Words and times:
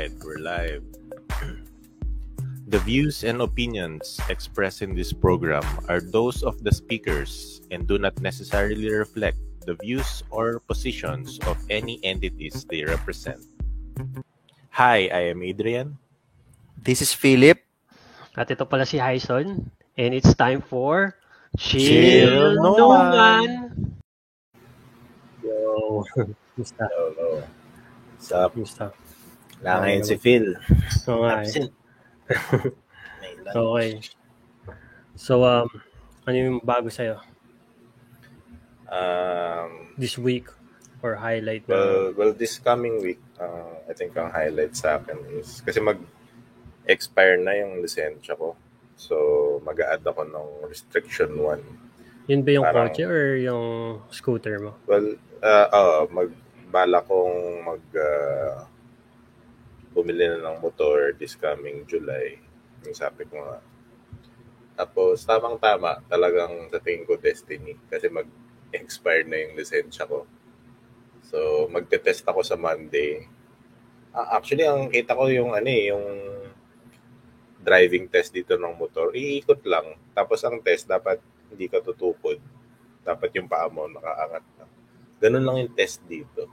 right, 0.00 0.12
we're 0.24 0.40
live. 0.40 0.80
The 2.72 2.80
views 2.88 3.20
and 3.24 3.42
opinions 3.42 4.16
expressed 4.30 4.80
in 4.80 4.94
this 4.96 5.12
program 5.12 5.66
are 5.92 6.00
those 6.00 6.40
of 6.40 6.62
the 6.64 6.72
speakers 6.72 7.60
and 7.70 7.84
do 7.84 7.98
not 7.98 8.16
necessarily 8.22 8.88
reflect 8.88 9.36
the 9.66 9.76
views 9.76 10.24
or 10.30 10.64
positions 10.64 11.36
of 11.44 11.58
any 11.68 12.00
entities 12.00 12.64
they 12.64 12.84
represent. 12.84 13.44
Hi, 14.72 15.10
I 15.12 15.36
am 15.36 15.42
Adrian. 15.42 15.98
This 16.80 17.02
is 17.02 17.12
Philip. 17.12 17.60
At 18.38 18.48
ito 18.48 18.64
pala 18.64 18.86
si 18.88 18.96
Hyson. 18.96 19.68
And 20.00 20.16
it's 20.16 20.32
time 20.32 20.64
for 20.64 21.12
Chill 21.60 21.84
Chill 21.84 22.56
No 22.56 22.72
No 22.78 22.88
Man. 22.96 23.12
Man. 23.12 23.60
Yo, 25.44 26.06
Musta? 26.56 26.88
Hello. 26.88 27.44
What's 28.16 28.32
up? 28.32 28.56
Musta? 28.56 28.94
Wala 29.60 29.84
ngayon 29.84 30.04
si 30.04 30.16
Phil. 30.16 30.56
Oo 31.06 31.20
nga 31.22 31.44
eh. 31.44 31.68
Okay. 33.50 33.90
So, 35.14 35.44
um, 35.44 35.68
ano 36.24 36.36
yung 36.36 36.58
bago 36.62 36.88
sa'yo 36.88 37.18
Um, 38.90 39.94
this 39.94 40.18
week 40.18 40.50
or 40.98 41.14
highlight 41.14 41.62
na? 41.68 41.74
well, 41.78 42.02
well, 42.16 42.32
this 42.34 42.58
coming 42.58 42.98
week, 42.98 43.22
uh, 43.38 43.78
I 43.86 43.94
think 43.94 44.16
ang 44.18 44.34
highlight 44.34 44.74
sa 44.74 44.98
akin 44.98 45.14
is, 45.38 45.62
kasi 45.62 45.78
mag-expire 45.78 47.38
na 47.38 47.54
yung 47.54 47.78
lisensya 47.78 48.34
ko. 48.34 48.58
So, 48.98 49.14
mag-a-add 49.62 50.02
ako 50.02 50.26
ng 50.26 50.48
restriction 50.66 51.38
1. 51.38 51.62
yun 52.26 52.42
ba 52.42 52.50
yung 52.50 52.66
parang- 52.66 52.90
kotse 52.90 53.06
or 53.06 53.38
yung 53.38 53.66
scooter 54.10 54.58
mo? 54.58 54.74
Well, 54.86 55.14
uh, 55.38 55.68
uh, 55.70 56.02
magbala 56.10 57.02
kong 57.02 57.34
mag 57.62 57.82
uh, 57.94 58.66
bumili 59.90 60.26
na 60.26 60.50
ng 60.50 60.62
motor 60.62 61.14
this 61.18 61.34
coming 61.34 61.82
July. 61.86 62.38
Yung 62.86 62.96
sabi 62.96 63.26
ko 63.26 63.38
nga. 63.42 63.58
Tapos, 64.78 65.22
tamang-tama, 65.28 66.00
talagang 66.08 66.70
sa 66.72 66.80
tingin 66.80 67.04
ko 67.04 67.20
destiny. 67.20 67.76
Kasi 67.90 68.08
mag-expire 68.08 69.28
na 69.28 69.36
yung 69.44 69.58
lisensya 69.58 70.08
ko. 70.08 70.24
So, 71.26 71.68
magte-test 71.68 72.24
ako 72.24 72.40
sa 72.40 72.56
Monday. 72.56 73.28
Ah, 74.10 74.40
actually, 74.40 74.64
ang 74.66 74.88
kita 74.90 75.14
ko 75.14 75.30
yung 75.30 75.54
ano 75.54 75.68
eh, 75.68 75.92
yung 75.92 76.06
driving 77.60 78.08
test 78.08 78.32
dito 78.32 78.56
ng 78.56 78.74
motor. 78.74 79.12
Iikot 79.12 79.60
lang. 79.68 79.94
Tapos 80.16 80.40
ang 80.42 80.58
test, 80.64 80.88
dapat 80.88 81.20
hindi 81.52 81.68
ka 81.68 81.84
tutukod. 81.84 82.40
Dapat 83.04 83.30
yung 83.36 83.48
paa 83.48 83.68
mo 83.68 83.84
nakaangat 83.86 84.44
na. 84.56 84.64
Ganun 85.20 85.44
lang 85.44 85.56
yung 85.60 85.74
test 85.76 86.00
dito. 86.08 86.48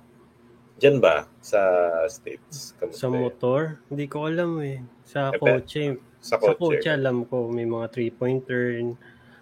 Diyan 0.78 1.02
ba? 1.02 1.26
Sa 1.42 1.60
States? 2.08 2.78
Kamusta 2.78 3.00
Sa 3.00 3.08
yun? 3.08 3.18
motor? 3.20 3.62
Hindi 3.90 4.06
ko 4.06 4.18
alam 4.24 4.62
eh. 4.62 4.86
Sa 5.04 5.34
Eh, 5.34 5.34
pe- 5.34 5.42
kotse. 5.58 5.84
Sa 6.20 6.38
Sa 6.38 6.54
kotse. 6.54 6.58
kotse 6.60 6.90
alam 6.92 7.26
ko 7.26 7.50
may 7.50 7.66
mga 7.66 7.90
three-point 7.90 8.46
turn, 8.46 8.94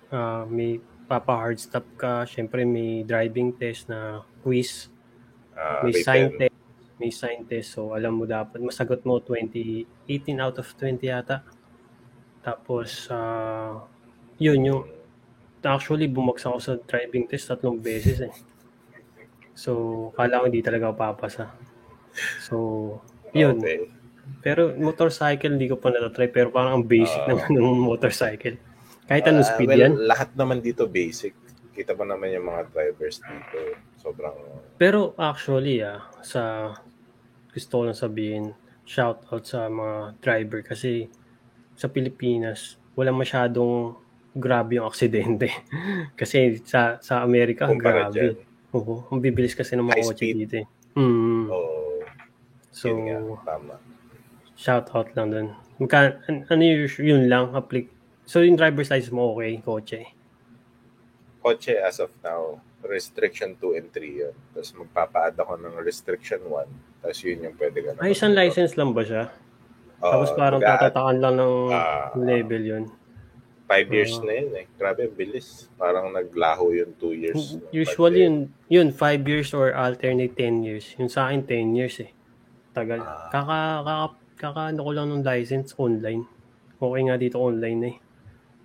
ah, 0.10 0.48
may 0.48 0.80
papa 1.06 1.36
hard 1.36 1.60
stop 1.60 1.84
ka, 1.96 2.24
syempre 2.24 2.64
may 2.64 3.04
driving 3.04 3.52
test 3.54 3.88
na 3.88 4.24
quiz, 4.42 4.88
Ah, 5.54 5.84
may 5.84 5.92
written. 5.92 6.04
sign 6.04 6.26
test, 6.38 6.58
may 6.98 7.12
sign 7.12 7.40
test. 7.44 7.76
So 7.76 7.92
alam 7.92 8.16
mo 8.16 8.24
dapat 8.26 8.60
masagot 8.60 9.04
mo 9.04 9.20
20, 9.20 9.84
18 10.08 10.40
out 10.40 10.56
of 10.56 10.68
20 10.74 11.04
yata. 11.06 11.44
Tapos 12.42 13.12
ah, 13.12 13.84
yun 14.38 14.60
yung 14.64 14.82
actually 15.66 16.06
bumagsak 16.06 16.48
ako 16.48 16.60
sa 16.62 16.74
driving 16.82 17.26
test 17.26 17.50
tatlong 17.50 17.76
beses 17.76 18.22
eh. 18.22 18.34
So 19.56 19.72
kala 20.14 20.44
ko 20.44 20.52
hindi 20.52 20.62
talaga 20.62 20.92
ako 20.92 20.96
papasa. 20.96 21.46
So 22.44 22.56
yun. 23.32 23.60
Okay. 23.60 23.90
Pero 24.42 24.74
motorcycle 24.76 25.54
hindi 25.58 25.70
ko 25.70 25.78
pa 25.78 25.90
natatry 25.90 26.30
pero 26.30 26.50
parang 26.50 26.82
ang 26.82 26.86
basic 26.86 27.22
Ah. 27.26 27.34
naman 27.34 27.50
ng 27.50 27.80
motorcycle. 27.82 28.58
Kahit 29.06 29.26
anong 29.26 29.46
Ah, 29.46 29.52
speed 29.54 29.70
well, 29.70 29.82
yan. 29.82 29.94
Lahat 30.02 30.30
naman 30.34 30.60
dito 30.60 30.90
basic. 30.90 31.34
Kita 31.72 31.94
mo 31.94 32.04
naman 32.04 32.34
yung 32.34 32.48
mga 32.48 32.72
drivers 32.74 33.22
dito. 33.22 33.58
Sobrang... 34.00 34.34
Pero 34.78 35.14
actually 35.16 35.82
ah, 35.82 36.10
sa 36.20 36.74
gusto 37.54 37.72
ko 37.72 37.84
lang 37.86 37.96
sabihin, 37.96 38.44
shout 38.84 39.24
out 39.30 39.46
sa 39.46 39.70
mga 39.70 40.20
driver 40.20 40.60
kasi 40.62 41.08
sa 41.76 41.88
Pilipinas, 41.88 42.76
wala 42.96 43.12
masyadong 43.12 43.94
grabe 44.34 44.80
yung 44.80 44.88
aksidente. 44.88 45.52
kasi 46.20 46.60
sa 46.64 46.98
sa 47.00 47.22
Amerika, 47.22 47.68
Kumpara 47.70 48.10
grabe. 48.10 48.16
dyan. 48.16 48.36
Oo, 48.76 49.08
ang 49.08 49.20
bibilis 49.20 49.56
kasi 49.56 49.74
ng 49.74 49.88
mga 49.88 49.96
High 49.96 50.06
kotse 50.06 50.20
speed. 50.20 50.36
dito 50.38 50.56
eh. 50.60 50.68
Mm. 50.94 51.48
Oo. 51.48 52.04
so, 52.70 52.86
yun 52.86 53.00
nga. 53.06 53.18
Tama. 53.48 53.76
shout 54.56 54.88
out 54.92 55.08
lang 55.14 55.28
dun. 55.30 55.48
Magka, 55.76 56.00
an- 56.26 56.44
ano 56.46 56.62
yun, 56.62 56.88
yun 57.00 57.24
lang, 57.26 57.52
applic 57.52 57.88
So, 58.24 58.42
yung 58.42 58.56
driver's 58.56 58.90
license 58.90 59.12
mo 59.12 59.32
okay, 59.32 59.60
kotse. 59.60 60.02
Kotse 61.40 61.78
as 61.78 62.00
of 62.00 62.10
now, 62.20 62.58
restriction 62.82 63.54
2 63.56 63.78
and 63.78 63.88
3 63.92 64.02
yun. 64.20 64.34
Tapos 64.52 64.74
magpapa-add 64.74 65.38
ako 65.38 65.58
ng 65.58 65.76
restriction 65.80 66.42
1. 66.42 66.66
Tapos 67.02 67.18
yun 67.22 67.46
yung 67.46 67.56
pwede 67.56 67.78
ka 67.80 67.90
na. 67.94 68.00
Ay, 68.02 68.12
isang 68.12 68.34
license 68.34 68.74
lang 68.74 68.92
ba 68.92 69.02
siya? 69.02 69.30
Tapos 69.96 70.34
parang 70.34 70.58
mag-a-add 70.58 70.90
tatatakan 70.90 71.18
lang 71.18 71.34
ng 71.36 71.54
Ah, 71.70 72.10
level 72.14 72.64
yun. 72.64 72.84
Five 73.66 73.90
years 73.90 74.14
Ah. 74.16 74.24
na 74.24 74.34
yun 74.36 74.52
eh. 74.54 74.66
Grabe, 74.72 75.10
bilis. 75.10 75.74
Parang 75.74 76.14
naglaho 76.14 76.70
yun 76.70 76.94
two 76.96 77.12
years. 77.12 77.58
Usually, 77.74 78.22
But, 78.22 78.24
yun, 78.24 78.36
yun, 78.70 78.88
5 78.92 79.26
years 79.26 79.50
or 79.52 79.74
alternate 79.74 80.38
10 80.38 80.62
years. 80.62 80.94
Yung 80.96 81.10
sa 81.10 81.28
akin, 81.28 81.42
10 81.44 81.74
years 81.74 81.98
eh. 82.00 82.14
Tagal. 82.72 83.02
Ah. 83.02 83.26
Kaka, 83.30 83.58
kaka, 83.82 83.96
kaka, 84.38 84.62
ano 84.70 84.82
ko 84.82 84.92
lang 84.92 85.10
ng 85.10 85.24
license 85.24 85.74
online. 85.78 86.30
Okay 86.76 87.02
nga 87.04 87.18
dito 87.18 87.38
online 87.40 87.82
eh. 87.84 87.96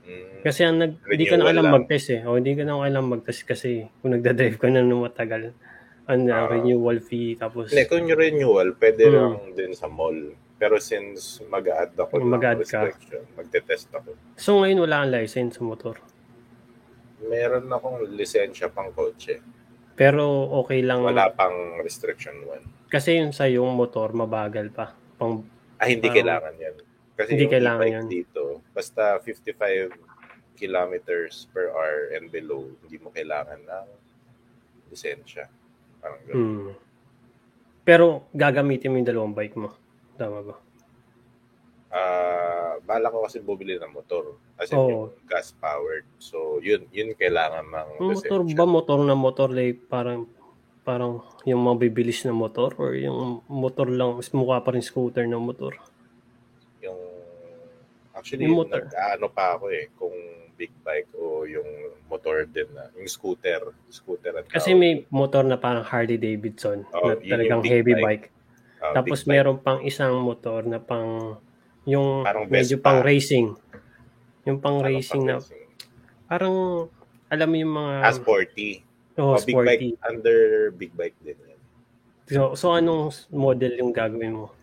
mm, 0.02 0.42
Kasi 0.42 0.60
ang 0.62 0.76
nag, 0.76 1.00
hindi 1.00 1.24
ka 1.24 1.36
na 1.36 1.48
kailang 1.48 1.64
lang. 1.64 1.74
mag-test 1.80 2.08
eh. 2.10 2.20
O 2.22 2.36
hindi 2.36 2.52
ka 2.52 2.62
na 2.62 2.76
kailang 2.76 3.06
mag-test 3.08 3.42
kasi 3.46 3.70
kung 4.02 4.12
nagda-drive 4.12 4.56
ka 4.56 4.68
na 4.68 4.82
ng 4.82 5.00
matagal, 5.00 5.56
ano, 6.04 6.22
Ah. 6.28 6.44
renewal 6.44 6.98
fee, 6.98 7.38
tapos 7.38 7.70
Hindi, 7.70 7.86
kung 7.86 8.04
renewal, 8.04 8.74
pwede 8.76 9.02
Hmm. 9.02 9.14
lang 9.14 9.32
din 9.54 9.72
sa 9.72 9.86
mall. 9.86 10.36
Pero 10.60 10.76
since 10.76 11.40
mag-add 11.48 11.96
ako 11.96 12.20
ng 12.20 12.36
ka. 12.36 12.52
restriction, 12.84 13.24
magte-test 13.32 13.88
ako. 13.90 14.12
So 14.36 14.60
ngayon 14.60 14.84
wala 14.84 15.02
kang 15.02 15.12
license 15.16 15.56
sa 15.56 15.64
motor. 15.64 15.96
Meron 17.20 17.64
akong 17.66 18.04
lisensya 18.12 18.68
pang 18.68 18.92
kotse. 18.92 19.40
Pero 19.96 20.24
okay 20.56 20.80
lang 20.80 21.00
Wala 21.00 21.28
pang 21.32 21.80
restriction 21.80 22.44
1. 22.44 22.92
kasi 22.92 23.16
yung 23.16 23.32
sa 23.32 23.44
yung 23.44 23.72
motor 23.72 24.12
mabagal 24.12 24.68
pa. 24.70 24.92
Pang 25.16 25.44
Ah, 25.76 25.88
hindi 25.88 26.08
Ah, 26.08 26.12
kailangan 26.12 26.54
yan. 26.56 26.76
Kasi 27.16 27.28
hindi 27.32 27.48
kailangan 27.48 27.88
yan. 27.88 28.04
dito, 28.04 28.60
basta 28.70 29.16
55 29.16 29.92
kilometers 30.54 31.48
per 31.48 31.72
hour 31.72 32.12
and 32.12 32.28
below, 32.28 32.68
hindi 32.84 33.00
mo 33.00 33.08
kailangan 33.08 33.64
ng 33.64 33.86
lisensya. 34.88 35.48
Parang 35.98 36.20
ganun. 36.24 36.36
hmm. 36.36 36.72
Pero 37.80 38.28
gagamitin 38.30 38.92
mo 38.92 39.00
yung 39.00 39.08
dalawang 39.08 39.32
bike 39.32 39.56
mo. 39.56 39.72
Tama 40.20 40.44
ba? 40.44 40.54
Ah, 41.90 42.76
bala 42.84 43.08
ko 43.08 43.24
kasi 43.24 43.40
bumili 43.40 43.80
ng 43.80 43.88
motor. 43.90 44.36
Kasi 44.60 44.76
Oo. 44.76 44.84
yung 44.84 45.04
gas 45.24 45.56
powered. 45.56 46.04
So, 46.20 46.60
yun, 46.60 46.84
yun 46.92 47.16
kailangan 47.16 47.64
ng 47.64 47.88
Yung 48.04 48.20
motor 48.20 48.40
ba 48.44 48.64
motor 48.68 48.98
na 49.00 49.16
motor 49.16 49.48
like 49.48 49.88
parang 49.88 50.28
parang 50.84 51.24
yung 51.48 51.64
mabibilis 51.64 52.22
na 52.28 52.36
motor 52.36 52.76
or 52.76 52.92
yung 52.94 53.40
motor 53.48 53.88
lang 53.88 54.20
mukha 54.36 54.60
pa 54.60 54.76
rin 54.76 54.84
scooter 54.84 55.24
na 55.24 55.40
motor. 55.40 55.72
Yung, 56.84 57.00
actually, 58.12 58.44
Yung 58.44 58.60
motor. 58.60 58.84
nag-ano 58.84 59.26
pa 59.32 59.56
ako 59.56 59.72
eh, 59.72 59.88
kung 59.96 60.12
big 60.60 60.70
bike 60.84 61.08
o 61.16 61.48
yung 61.48 61.66
motor 62.12 62.44
din 62.44 62.68
na, 62.76 62.92
yung 62.92 63.08
scooter. 63.08 63.72
Scooter 63.88 64.36
at 64.36 64.44
Kasi 64.52 64.76
may 64.76 65.08
motor 65.08 65.40
na 65.42 65.56
parang 65.56 65.82
Harley 65.82 66.20
Davidson 66.20 66.84
Oh, 66.92 67.08
na 67.08 67.16
yun 67.16 67.24
talagang 67.24 67.60
heavy 67.64 67.96
bike. 67.96 68.04
bike. 68.04 68.26
Ah, 68.80 68.92
Tapos 68.92 69.22
meron 69.24 69.56
pang 69.56 69.80
isang 69.80 70.16
motor 70.18 70.64
na 70.64 70.78
pang 70.78 71.36
yung 71.84 72.24
Parang 72.24 72.44
medyo 72.46 72.76
pang 72.76 73.00
racing. 73.00 73.52
Yung 74.42 74.56
pang 74.58 74.80
Parang 74.80 74.88
racing 74.90 75.22
na 75.22 75.36
pang-racing. 75.36 75.68
parang 76.26 76.56
alam 77.26 77.46
mo 77.46 77.56
yung 77.56 77.74
mga 77.74 77.94
Ah, 78.00 78.10
sporty. 78.10 78.80
oh, 79.14 79.32
Oh, 79.32 79.38
big 79.38 79.52
bike, 79.54 79.80
sporty. 79.84 79.88
under 80.02 80.38
big 80.72 80.92
bike 80.92 81.16
din. 81.20 81.36
So, 82.26 82.54
so 82.54 82.72
anong 82.72 83.10
model 83.28 83.74
yung 83.74 83.90
gagawin 83.90 84.32
mo? 84.36 84.54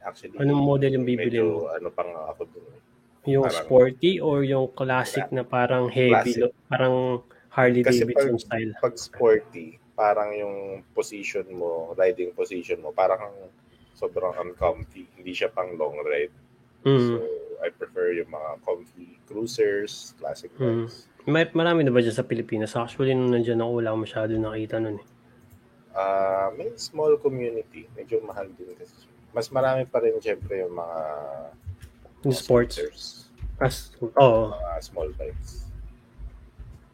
Actually, 0.00 0.34
Anong 0.34 0.58
model 0.60 0.90
yung 0.92 1.04
bibili 1.04 1.28
medyo, 1.30 1.44
mo? 1.60 1.68
ano 1.68 1.88
pang 1.90 2.10
ako 2.26 2.46
dun. 2.48 2.62
eh. 2.64 2.80
Yung 3.28 3.44
parang- 3.44 3.58
sporty 3.60 4.12
or 4.18 4.42
yung 4.42 4.66
classic 4.68 5.26
na 5.28 5.42
parang 5.42 5.86
heavy, 5.86 6.14
Classic. 6.34 6.50
parang 6.66 7.22
Harley 7.48 7.82
Kasi 7.82 8.02
Davidson 8.02 8.32
pag- 8.32 8.40
style? 8.40 8.72
Pag 8.80 8.94
sporty, 8.96 9.66
parang 10.02 10.34
yung 10.34 10.56
position 10.90 11.46
mo, 11.48 11.94
riding 11.94 12.34
position 12.34 12.82
mo, 12.82 12.90
parang 12.90 13.30
sobrang 13.94 14.34
uncomfy. 14.34 15.06
Hindi 15.14 15.30
siya 15.30 15.46
pang 15.48 15.78
long 15.78 15.94
ride. 16.02 16.34
Mm. 16.82 16.98
So, 16.98 17.22
I 17.62 17.70
prefer 17.70 18.10
yung 18.12 18.34
mga 18.34 18.50
comfy 18.60 19.14
cruisers, 19.22 20.18
classic 20.18 20.50
Mm. 20.58 20.90
bikes. 20.90 21.06
May, 21.22 21.46
marami 21.54 21.86
na 21.86 21.94
ba 21.94 22.02
dyan 22.02 22.10
sa 22.12 22.26
Pilipinas? 22.26 22.74
Actually, 22.74 23.14
nung 23.14 23.30
nandiyan 23.30 23.62
ako, 23.62 23.70
wala 23.78 23.94
akong 23.94 24.02
masyado 24.02 24.32
nakita 24.34 24.82
nun. 24.82 24.98
Eh. 24.98 25.06
Ah, 25.94 26.50
may 26.50 26.74
small 26.74 27.14
community. 27.16 27.86
Medyo 27.94 28.18
mahal 28.26 28.50
din 28.50 28.74
kasi. 28.74 29.06
mas 29.30 29.48
marami 29.48 29.86
pa 29.86 29.96
rin 29.96 30.12
syempre 30.18 30.60
yung 30.60 30.74
mga 30.74 30.98
Yung 32.20 32.36
sports. 32.36 32.76
scooters, 32.76 33.04
As, 33.56 33.76
oo, 34.02 34.50
mga 34.50 34.76
small 34.82 35.08
bikes. 35.14 35.64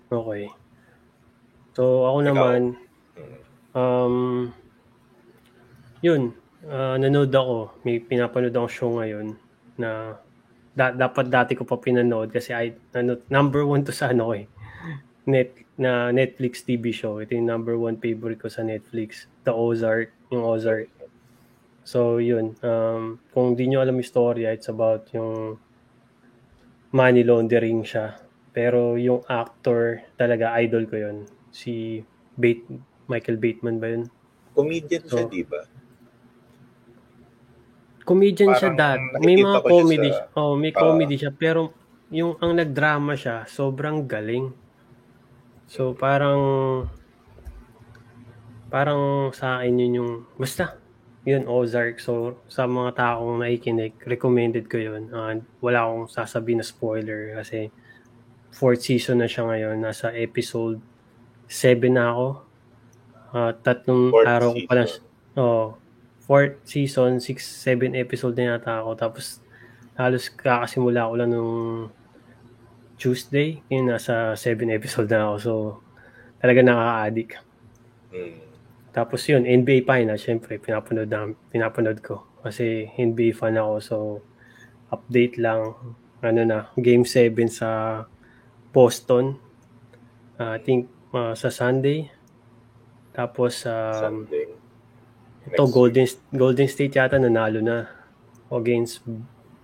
okay. 0.06 0.46
So, 1.72 1.82
ako 2.04 2.16
Ikaw? 2.20 2.28
naman. 2.28 2.60
Um, 3.74 4.50
yun, 6.02 6.34
ah, 6.66 6.96
nanood 6.98 7.34
ako. 7.34 7.82
May 7.82 7.98
pinapanood 8.02 8.54
akong 8.54 8.72
show 8.72 8.90
ngayon 8.98 9.34
na 9.78 10.18
da- 10.74 10.94
dapat 10.94 11.26
dati 11.26 11.52
ko 11.58 11.66
pa 11.66 11.78
pinanood 11.78 12.30
kasi 12.30 12.54
ay 12.54 12.74
ano, 12.94 13.18
number 13.26 13.66
one 13.66 13.82
to 13.82 13.90
sa 13.90 14.14
ano 14.14 14.34
eh. 14.34 14.46
Net, 15.28 15.68
na 15.78 16.10
Netflix 16.10 16.66
TV 16.66 16.90
show. 16.90 17.22
Ito 17.22 17.38
yung 17.38 17.46
number 17.46 17.78
one 17.78 18.00
favorite 18.02 18.42
ko 18.42 18.50
sa 18.50 18.66
Netflix. 18.66 19.30
The 19.46 19.54
Ozark. 19.54 20.10
Yung 20.34 20.42
Ozark. 20.42 20.90
So, 21.86 22.18
yun. 22.18 22.58
Um, 22.60 23.22
kung 23.30 23.54
di 23.54 23.70
nyo 23.70 23.80
alam 23.80 23.96
yung 23.96 24.08
storya, 24.08 24.52
it's 24.52 24.68
about 24.68 25.06
yung 25.14 25.56
money 26.90 27.22
laundering 27.22 27.86
siya. 27.86 28.18
Pero 28.50 28.98
yung 28.98 29.22
actor, 29.30 30.02
talaga 30.18 30.58
idol 30.58 30.90
ko 30.90 30.96
yun. 30.98 31.16
Si 31.54 32.02
Bate, 32.34 32.66
Michael 33.08 33.36
Bateman 33.36 33.76
ba 33.76 33.88
yun? 33.88 34.04
Comedian 34.52 35.02
siya, 35.02 35.10
So, 35.18 35.26
di 35.26 35.42
ba? 35.42 35.60
Comedian 38.04 38.52
siya 38.54 38.72
Parang 38.72 38.78
dad. 38.78 39.00
May 39.20 39.36
mga 39.36 39.58
siya 39.58 39.68
comedy. 39.68 40.10
sa- 40.10 40.26
oh, 40.34 40.54
may 40.54 40.72
Ah. 40.72 40.78
comedy 40.78 41.14
siya. 41.16 41.30
Pero 41.30 41.72
yung 42.08 42.36
ang 42.38 42.56
nagdrama 42.56 43.12
siya, 43.12 43.44
sobrang 43.44 44.04
galing. 44.04 44.52
So, 45.66 45.92
parang 45.92 46.40
parang 48.68 49.32
sa 49.32 49.58
akin 49.58 49.76
yun 49.78 49.92
yung, 49.94 50.12
basta, 50.36 50.76
yun, 51.24 51.44
Ozark. 51.44 52.00
So, 52.00 52.36
sa 52.46 52.64
mga 52.64 52.96
taong 52.96 53.40
naikinig, 53.40 53.96
recommended 54.04 54.68
ko 54.68 54.76
yun. 54.76 55.08
Uh, 55.08 55.40
wala 55.58 55.84
akong 55.84 56.08
sasabihin 56.08 56.60
na 56.60 56.66
spoiler 56.66 57.32
kasi 57.34 57.72
fourth 58.50 58.80
season 58.82 59.20
na 59.20 59.28
siya 59.28 59.44
ngayon. 59.44 59.76
Nasa 59.78 60.12
episode 60.12 60.80
7 61.46 61.92
na 61.92 62.12
ako. 62.12 62.26
Uh, 63.32 63.52
tatlong 63.60 64.10
Fourth 64.12 64.28
araw 64.28 64.50
ko 64.56 64.60
pa 64.64 64.74
lang. 64.74 64.88
season. 64.88 65.04
Oh, 65.38 65.66
fourth 66.24 66.56
season, 66.66 67.12
6, 67.20 67.40
7 67.40 67.94
episode 67.96 68.34
na 68.36 68.56
yata 68.56 68.84
ako. 68.84 68.90
Tapos, 68.98 69.40
halos 69.96 70.28
kakasimula 70.32 71.08
ko 71.08 71.14
lang 71.16 71.30
nung 71.32 71.54
Tuesday. 73.00 73.62
Yun, 73.70 73.94
nasa 73.94 74.34
7 74.34 74.68
episode 74.74 75.08
na 75.08 75.30
ako. 75.30 75.34
So, 75.40 75.52
talaga 76.42 76.60
nakaka-addict. 76.60 77.32
Mm. 78.12 78.48
Tapos 78.92 79.20
yun, 79.30 79.46
NBA 79.46 79.86
Finals, 79.86 80.24
syempre, 80.26 80.58
pinapanood, 80.58 81.06
na, 81.06 81.30
pinapanood 81.52 82.02
ko. 82.02 82.26
Kasi 82.42 82.90
NBA 82.98 83.34
fan 83.34 83.58
ako, 83.58 83.74
so 83.78 83.96
update 84.90 85.38
lang. 85.38 85.74
Ano 86.18 86.42
na, 86.42 86.58
Game 86.74 87.06
7 87.06 87.34
sa 87.46 88.02
Boston. 88.74 89.38
Uh, 90.38 90.54
I 90.56 90.60
think 90.62 90.90
uh, 91.14 91.34
sa 91.34 91.50
Sunday. 91.50 92.10
Tapos 93.18 93.66
um, 93.66 93.98
Sunday. 93.98 94.46
ito, 95.42 95.58
Next 95.58 95.74
Golden, 95.74 96.06
Golden 96.30 96.68
State 96.70 96.94
yata 96.94 97.18
nanalo 97.18 97.58
na 97.58 97.90
against 98.54 99.02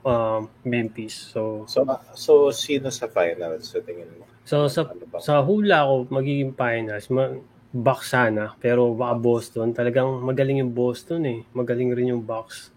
um, 0.03 0.51
Memphis. 0.67 1.31
So, 1.31 1.63
So, 1.71 1.87
so 2.19 2.33
sino 2.51 2.91
sa 2.91 3.07
finals 3.07 3.71
sa 3.71 3.79
tingin 3.79 4.11
mo? 4.19 4.27
so 4.43 4.67
sa, 4.67 4.91
Ano 4.91 5.07
ba? 5.07 5.23
sa 5.23 5.39
hula 5.41 5.87
ko, 5.87 5.95
magiging 6.11 6.51
finals, 6.53 7.07
ma- 7.09 7.39
Bucks 7.75 8.11
sana, 8.11 8.55
pero 8.59 8.95
baka 8.95 9.19
Boston. 9.19 9.71
Talagang 9.71 10.23
magaling 10.23 10.63
yung 10.63 10.71
Boston 10.71 11.23
eh. 11.27 11.41
Magaling 11.51 11.91
rin 11.91 12.15
yung 12.15 12.23
Bucks. 12.23 12.71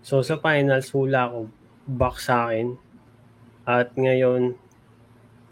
So 0.00 0.20
sa 0.20 0.36
finals, 0.36 0.88
hula 0.92 1.28
ko, 1.28 1.48
Bucks 1.84 2.24
sa 2.24 2.48
akin. 2.48 2.72
At 3.68 3.92
ngayon, 3.92 4.56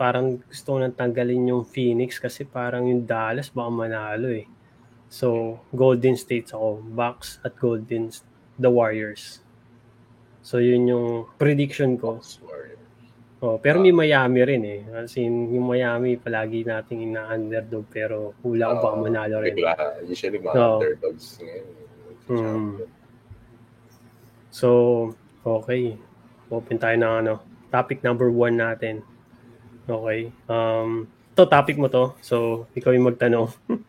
parang 0.00 0.40
gusto 0.40 0.72
ko 0.72 0.78
nang 0.80 0.96
tanggalin 0.96 1.52
yung 1.52 1.68
Phoenix 1.68 2.16
kasi 2.16 2.48
parang 2.48 2.88
yung 2.88 3.04
Dallas 3.04 3.52
baka 3.52 3.68
manalo 3.68 4.32
eh. 4.32 4.48
So, 5.08 5.60
Golden 5.72 6.16
State 6.16 6.52
ako. 6.52 6.84
Bucks 6.93 7.40
at 7.44 7.56
Golden, 7.56 8.12
the 8.60 8.69
Warriors. 8.69 9.40
So, 10.44 10.60
yun 10.60 10.88
yung 10.88 11.08
prediction 11.40 11.96
ko. 11.96 12.20
Oh, 13.38 13.55
pero 13.62 13.78
may 13.78 13.94
Miami 13.94 14.43
rin 14.43 14.62
eh. 14.66 14.81
As 14.90 15.14
in, 15.14 15.55
yung 15.55 15.70
Miami 15.70 16.19
palagi 16.19 16.66
nating 16.66 17.06
ina-underdog 17.06 17.87
pero 17.87 18.34
hula 18.43 18.75
ko 18.75 18.75
baka 18.82 18.96
Oo, 18.99 19.05
manalo 19.06 19.37
rin. 19.38 19.55
Diba? 19.55 19.78
Usually 20.02 20.43
mga 20.43 20.58
Oo. 20.58 20.78
underdogs 20.82 21.38
ngayon. 21.38 21.66
Mm. 22.28 22.70
So, 24.50 24.69
okay. 25.46 25.94
Open 26.50 26.82
tayo 26.82 26.96
ng 26.99 27.14
ano, 27.25 27.34
topic 27.70 28.02
number 28.02 28.26
one 28.26 28.58
natin. 28.58 29.06
Okay. 29.87 30.34
Um, 30.50 31.06
to 31.38 31.46
topic 31.46 31.78
mo 31.78 31.87
to. 31.87 32.19
So, 32.26 32.66
ikaw 32.75 32.90
yung 32.90 33.06
magtanong. 33.06 33.54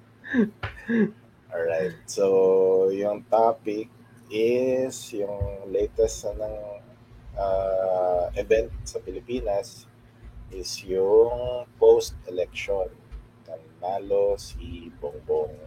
Alright. 1.50 1.96
So, 2.06 2.90
yung 2.94 3.26
topic 3.30 3.90
is 4.30 5.14
yung 5.14 5.66
latest 5.74 6.30
na 6.30 6.46
ng 6.46 6.58
uh, 7.34 8.30
event 8.38 8.70
sa 8.86 9.02
Pilipinas 9.02 9.90
is 10.54 10.70
yung 10.86 11.66
post-election. 11.82 12.94
Nanalo 13.50 14.38
si 14.38 14.94
Bongbong 15.02 15.58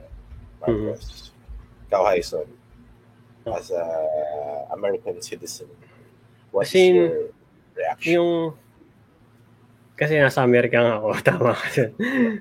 Marcos. 0.63 1.35
Ikaw, 1.91 2.03
Hyson, 2.15 2.47
as 3.51 3.75
a 3.75 3.85
American 4.71 5.19
citizen, 5.19 5.67
what's 6.55 6.71
As 6.71 6.79
in, 6.79 6.95
your 6.95 7.35
reaction? 7.75 8.13
yung 8.15 8.31
kasi 9.93 10.17
nasa 10.17 10.41
Amerika 10.41 10.81
nga 10.81 10.99
ako, 10.99 11.09
tama. 11.29 11.53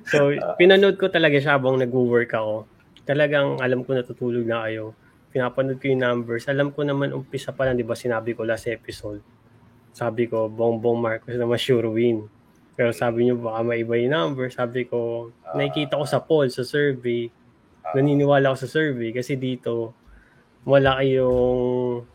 So, 0.07 0.31
pinanood 0.55 0.95
ko 0.95 1.11
talaga 1.11 1.37
siya 1.37 1.59
habang 1.59 1.77
nag-work 1.77 2.31
ako. 2.31 2.65
Talagang 3.03 3.59
alam 3.59 3.83
ko 3.83 3.93
natutulog 3.93 4.47
na 4.47 4.63
kayo. 4.65 4.95
Pinapanood 5.31 5.79
ko 5.79 5.91
yung 5.91 6.03
numbers. 6.03 6.47
Alam 6.47 6.71
ko 6.71 6.83
naman 6.83 7.11
umpisa 7.11 7.51
pa 7.51 7.67
lang, 7.67 7.79
di 7.79 7.87
ba 7.87 7.95
sinabi 7.95 8.35
ko 8.35 8.43
last 8.47 8.67
episode. 8.67 9.23
Sabi 9.91 10.27
ko, 10.27 10.47
Bongbong 10.47 10.99
Marcos 10.99 11.35
naman 11.35 11.59
sure 11.59 11.87
win. 11.91 12.27
Pero 12.75 12.95
sabi 12.95 13.27
niyo 13.27 13.35
baka 13.37 13.61
maiba 13.61 13.99
yung 13.99 14.15
number. 14.15 14.47
Sabi 14.47 14.87
ko, 14.87 15.29
nakikita 15.55 15.99
ko 15.99 16.05
sa 16.07 16.23
poll, 16.23 16.47
sa 16.47 16.63
survey. 16.63 17.27
Naniniwala 17.91 18.51
ako 18.51 18.57
sa 18.63 18.69
survey 18.71 19.11
kasi 19.11 19.35
dito, 19.35 19.91
malaki 20.63 21.19
yung 21.19 22.07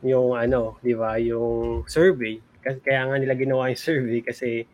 yung 0.00 0.32
ano, 0.32 0.80
di 0.80 0.96
ba, 0.96 1.20
yung 1.20 1.84
survey. 1.84 2.40
Kasi 2.60 2.78
kaya 2.84 3.08
nga 3.08 3.16
nila 3.16 3.34
ginawa 3.34 3.72
yung 3.72 3.80
survey 3.80 4.20
kasi 4.20 4.68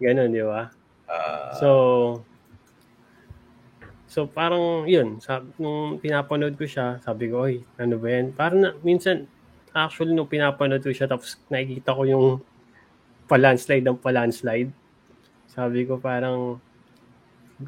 ganun, 0.00 0.32
di 0.32 0.44
ba? 0.44 0.72
Ah, 1.08 1.52
So, 1.56 1.68
so 4.06 4.24
parang 4.24 4.86
yun, 4.88 5.20
sab, 5.20 5.44
nung 5.60 6.00
pinapanood 6.00 6.56
ko 6.56 6.64
siya, 6.64 7.02
sabi 7.04 7.28
ko, 7.28 7.44
oy, 7.48 7.60
ano 7.76 7.96
ba 8.00 8.08
yan? 8.08 8.32
Parang 8.32 8.58
na, 8.62 8.70
minsan, 8.80 9.28
actually 9.76 10.16
nung 10.16 10.30
pinapanood 10.30 10.80
ko 10.80 10.92
siya, 10.94 11.04
tapos 11.04 11.36
nakikita 11.52 11.92
ko 11.92 12.02
yung 12.08 12.26
palandslide 13.26 13.84
ng 13.84 13.98
palandslide. 14.00 14.70
Sabi 15.50 15.84
ko 15.84 16.00
parang, 16.00 16.56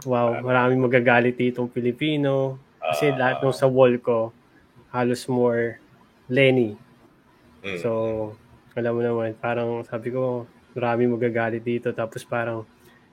wow, 0.04 0.38
maraming 0.40 0.80
magagalit 0.80 1.36
ditong 1.36 1.68
Pilipino. 1.68 2.56
Kasi 2.78 3.12
Ah. 3.12 3.16
lahat 3.16 3.36
nung 3.44 3.56
sa 3.56 3.68
wall 3.68 3.98
ko, 4.00 4.32
halos 4.88 5.28
more 5.28 5.76
Lenny. 6.28 6.76
mm. 7.60 7.78
So, 7.82 7.90
alam 8.74 8.92
mo 8.92 9.00
naman, 9.00 9.32
parang 9.34 9.80
sabi 9.82 10.10
ko, 10.10 10.44
marami 10.72 11.06
magagalit 11.06 11.60
dito. 11.60 11.90
Tapos 11.90 12.22
parang, 12.22 12.66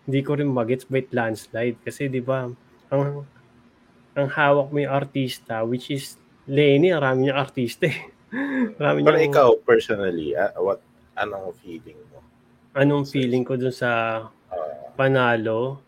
hindi 0.04 0.22
ko 0.22 0.36
rin 0.36 0.48
magets 0.48 0.86
bait 0.86 1.08
landslide. 1.10 1.80
Kasi 1.80 2.08
di 2.08 2.20
ba, 2.20 2.50
ang, 2.90 3.04
ang 4.14 4.28
hawak 4.30 4.70
mo 4.70 4.78
yung 4.78 4.94
artista, 4.94 5.62
which 5.62 5.90
is 5.90 6.16
Lenny, 6.46 6.90
ang 6.90 7.02
rami 7.02 7.20
niyang 7.26 7.40
artista 7.40 7.86
eh. 7.86 8.14
Marami 8.78 9.02
Pero 9.02 9.18
niyang- 9.18 9.30
ikaw, 9.30 9.50
personally, 9.62 10.34
ah, 10.34 10.54
what, 10.58 10.82
anong 11.16 11.56
feeling 11.58 11.98
mo? 12.10 12.20
anong 12.76 13.08
feeling 13.08 13.42
ko 13.42 13.56
dun 13.56 13.72
sa 13.72 14.20
Ah, 14.46 14.92
panalo? 14.94 15.80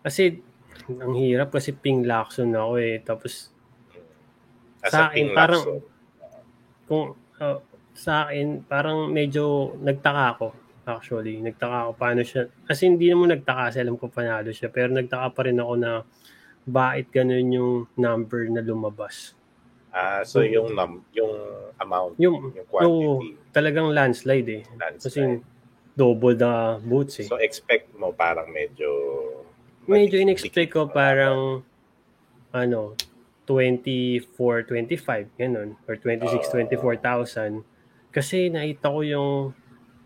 Kasi, 0.00 0.38
ang 0.86 1.12
hirap 1.12 1.50
kasi 1.50 1.72
Ping 1.72 2.04
Lacson 2.04 2.52
ako 2.52 2.72
eh. 2.78 3.00
Tapos, 3.02 3.50
as 4.80 4.92
Sa 4.92 5.08
akin, 5.08 5.34
parang- 5.34 5.82
kung 6.84 7.12
uh, 7.36 7.58
sa 7.98 8.24
akin, 8.24 8.62
parang 8.62 9.10
medyo 9.10 9.74
nagtaka 9.76 10.24
ako. 10.38 10.46
Actually, 10.86 11.42
nagtaka 11.42 11.76
ako 11.84 11.90
paano 11.98 12.22
siya. 12.22 12.46
Kasi 12.64 12.86
hindi 12.86 13.10
naman 13.10 13.28
nagtaka 13.28 13.68
kasi 13.68 13.78
alam 13.82 13.98
ko 13.98 14.06
panalo 14.06 14.48
siya. 14.48 14.70
Pero 14.70 14.94
nagtaka 14.94 15.34
pa 15.34 15.42
rin 15.44 15.58
ako 15.58 15.74
na 15.74 16.06
bakit 16.64 17.10
ganun 17.10 17.48
yung 17.50 17.72
number 17.92 18.46
na 18.46 18.62
lumabas. 18.62 19.34
Ah, 19.90 20.22
so 20.22 20.40
yung 20.40 20.72
num 20.72 21.00
yung 21.10 21.32
amount, 21.76 22.14
Yung, 22.16 22.54
yung 22.54 22.68
quantity, 22.68 23.36
talagang 23.50 23.88
landslide 23.90 24.48
eh. 24.48 24.62
landslide. 24.76 25.02
Kasi 25.02 25.20
double 25.98 26.38
the 26.38 26.54
votes 26.86 27.18
eh. 27.18 27.26
so 27.26 27.34
expect 27.42 27.90
mo 27.98 28.14
parang 28.14 28.46
medyo 28.48 28.86
Medyo 29.88 30.20
in-expect 30.20 30.70
ko 30.70 30.86
parang 30.86 31.64
ano, 32.52 32.92
24, 33.48 34.28
25, 34.68 35.32
ganun, 35.34 35.76
or 35.88 35.96
26, 35.96 36.44
Ah. 36.44 36.52
24,000. 36.52 37.64
Kasi 38.18 38.50
nakita 38.50 38.90
ko 38.90 39.06
yung, 39.06 39.54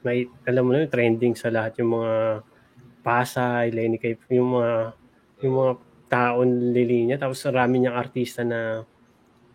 may, 0.04 0.28
alam 0.44 0.68
mo 0.68 0.76
na 0.76 0.84
yung 0.84 0.92
trending 0.92 1.32
sa 1.32 1.48
lahat 1.48 1.80
yung 1.80 1.96
mga 1.96 2.44
Pasay, 3.00 3.72
Lenny 3.72 3.96
Kay, 3.96 4.20
yung 4.36 4.60
mga, 4.60 4.92
yung 5.40 5.54
mga 5.56 5.72
taon 6.12 6.76
lilinya, 6.76 7.16
tapos 7.16 7.40
marami 7.48 7.80
niyang 7.80 7.96
artista 7.96 8.44
na, 8.44 8.84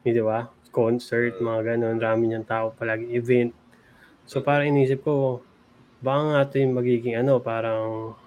di 0.01 0.09
ba, 0.25 0.49
concert, 0.73 1.37
mga 1.37 1.77
ganun, 1.77 2.01
marami 2.01 2.33
niyang 2.33 2.49
tao 2.49 2.73
palagi, 2.73 3.13
event. 3.13 3.53
So 4.25 4.41
parang 4.41 4.73
inisip 4.73 5.05
ko, 5.05 5.45
baka 6.01 6.21
nga 6.25 6.41
ito 6.49 6.55
yung 6.57 6.73
magiging 6.81 7.13
ano, 7.13 7.37
parang 7.37 8.17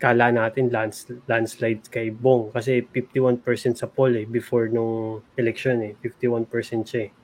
kala 0.00 0.32
natin 0.32 0.72
lands, 0.72 1.04
landslide 1.28 1.84
kay 1.92 2.08
Bong. 2.08 2.48
Kasi 2.48 2.80
51% 2.80 3.76
sa 3.76 3.84
poll 3.84 4.16
eh 4.16 4.24
before 4.24 4.72
nung 4.72 5.20
election 5.36 5.84
eh. 5.84 5.92
51% 6.00 6.48
siya 6.88 7.02
eh. 7.04 7.19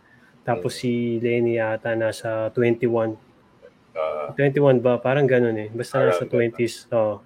Tapos 0.46 0.72
si 0.72 1.18
Lenny 1.18 1.58
yata 1.58 1.92
nasa 1.92 2.48
21 2.50 3.18
Ah, 3.92 4.28
21 4.36 4.78
ba 4.78 4.96
parang 4.96 5.24
ganun 5.24 5.56
eh 5.56 5.68
basta 5.68 5.98
nasa 5.98 6.22
that. 6.22 6.30
20s 6.30 6.86
oh. 6.92 7.24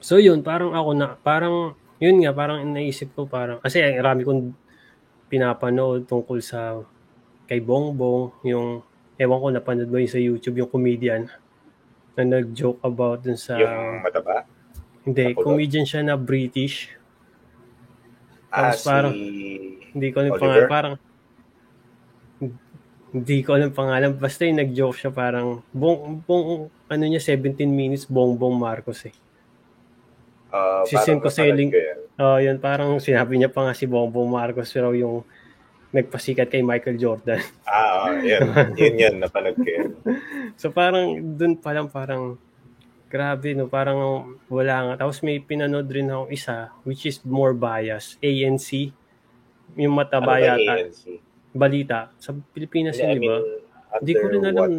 So 0.00 0.16
yun 0.16 0.40
parang 0.40 0.72
ako 0.72 0.90
na 0.92 1.14
parang 1.14 1.72
yun 1.96 2.16
nga 2.18 2.32
parang 2.32 2.64
naisip 2.66 3.12
ko 3.12 3.24
parang 3.24 3.60
kasi 3.60 3.78
ang 3.78 4.00
rami 4.00 4.24
kong 4.24 4.56
pinapanood 5.26 6.04
tungkol 6.04 6.40
sa 6.40 6.80
kay 7.44 7.60
Bongbong 7.60 8.32
yung 8.42 8.80
ewan 9.14 9.38
ko 9.38 9.46
napanood 9.50 9.86
mo 9.86 10.00
yun 10.00 10.08
sa 10.08 10.18
YouTube 10.18 10.56
yung 10.56 10.70
comedian 10.70 11.28
na 12.14 12.24
nag-joke 12.24 12.80
about 12.80 13.20
dun 13.20 13.36
sa 13.36 13.54
yung 13.54 14.00
mataba. 14.00 14.48
hindi, 15.02 15.28
Nakulot. 15.28 15.44
comedian 15.44 15.84
siya 15.84 16.00
na 16.02 16.16
British. 16.16 16.88
Ah, 18.48 18.70
Tapos 18.70 18.80
si... 18.80 18.86
parang- 18.86 19.16
Hindi 19.92 20.08
ko 20.08 20.18
Oliver? 20.20 20.38
pangalan. 20.38 20.68
Parang, 20.68 20.94
hindi 23.14 23.46
ko 23.46 23.54
alam 23.54 23.70
pangalan. 23.70 24.18
Basta 24.18 24.42
yung 24.42 24.58
nag-joke 24.58 24.98
siya 24.98 25.14
parang, 25.14 25.62
bong, 25.70 26.26
bong, 26.26 26.66
ano 26.90 27.02
niya, 27.06 27.22
17 27.22 27.62
minutes, 27.70 28.10
bongbong 28.10 28.58
Marcos 28.58 29.06
eh. 29.06 29.14
ah, 30.50 30.82
si 30.82 30.98
napanood 30.98 31.30
Selling. 31.30 31.70
Oh, 32.18 32.42
yun, 32.42 32.58
parang 32.58 32.98
sinabi 32.98 33.38
niya 33.38 33.54
pa 33.54 33.70
nga 33.70 33.74
si 33.74 33.86
bongbong 33.86 34.26
Marcos, 34.26 34.74
pero 34.74 34.90
yung 34.90 35.22
nagpasikat 35.94 36.50
kay 36.50 36.66
Michael 36.66 36.98
Jordan. 36.98 37.38
Ah, 37.74 38.06
oh, 38.06 38.18
yun. 38.22 38.54
yun 38.78 38.94
yun, 38.98 39.14
napanood 39.18 39.58
ko 39.58 39.66
yan. 39.66 39.90
So 40.60 40.70
parang 40.70 41.18
dun 41.34 41.58
pa 41.58 41.74
lang 41.74 41.90
parang 41.90 42.38
grabe 43.10 43.50
no, 43.54 43.66
parang 43.66 43.98
wala 44.46 44.74
nga. 44.90 45.06
Tapos 45.06 45.22
may 45.26 45.42
pinanood 45.42 45.90
rin 45.90 46.10
ako 46.10 46.30
isa 46.30 46.70
which 46.86 47.06
is 47.06 47.18
more 47.26 47.50
bias, 47.50 48.14
ANC. 48.22 48.94
Yung 49.74 49.94
mataba 49.98 50.38
Ano 50.38 50.46
yata, 50.54 50.86
ANC? 50.86 51.18
Balita. 51.54 52.10
Sa 52.18 52.34
Pilipinas 52.52 52.98
I 52.98 53.14
yun, 53.14 53.16
di 53.16 53.28
ba? 53.30 53.38
mean, 53.38 53.62
Hindi 54.02 54.12
ko 54.18 54.24
rin 54.26 54.42
alam. 54.42 54.70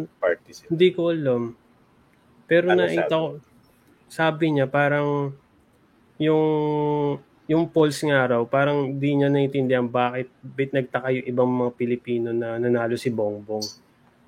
Hindi 0.68 0.88
ko 0.92 1.00
alam. 1.08 1.42
Pero 2.46 2.66
Ano 2.70 2.84
nakita 2.84 3.08
sabi? 3.08 3.16
ko, 3.16 3.28
sabi 4.06 4.44
niya 4.54 4.66
parang 4.70 5.32
yung 6.20 6.46
yung 7.46 7.70
polls 7.70 8.02
nga 8.02 8.26
raw, 8.26 8.42
parang 8.42 8.98
di 8.98 9.14
niya 9.14 9.30
naintindihan 9.30 9.86
bakit 9.86 10.26
bit 10.42 10.74
nagtaka 10.74 11.14
yung 11.14 11.26
ibang 11.30 11.50
mga 11.50 11.72
Pilipino 11.78 12.28
na 12.34 12.58
nanalo 12.58 12.98
si 12.98 13.06
Bongbong. 13.08 13.62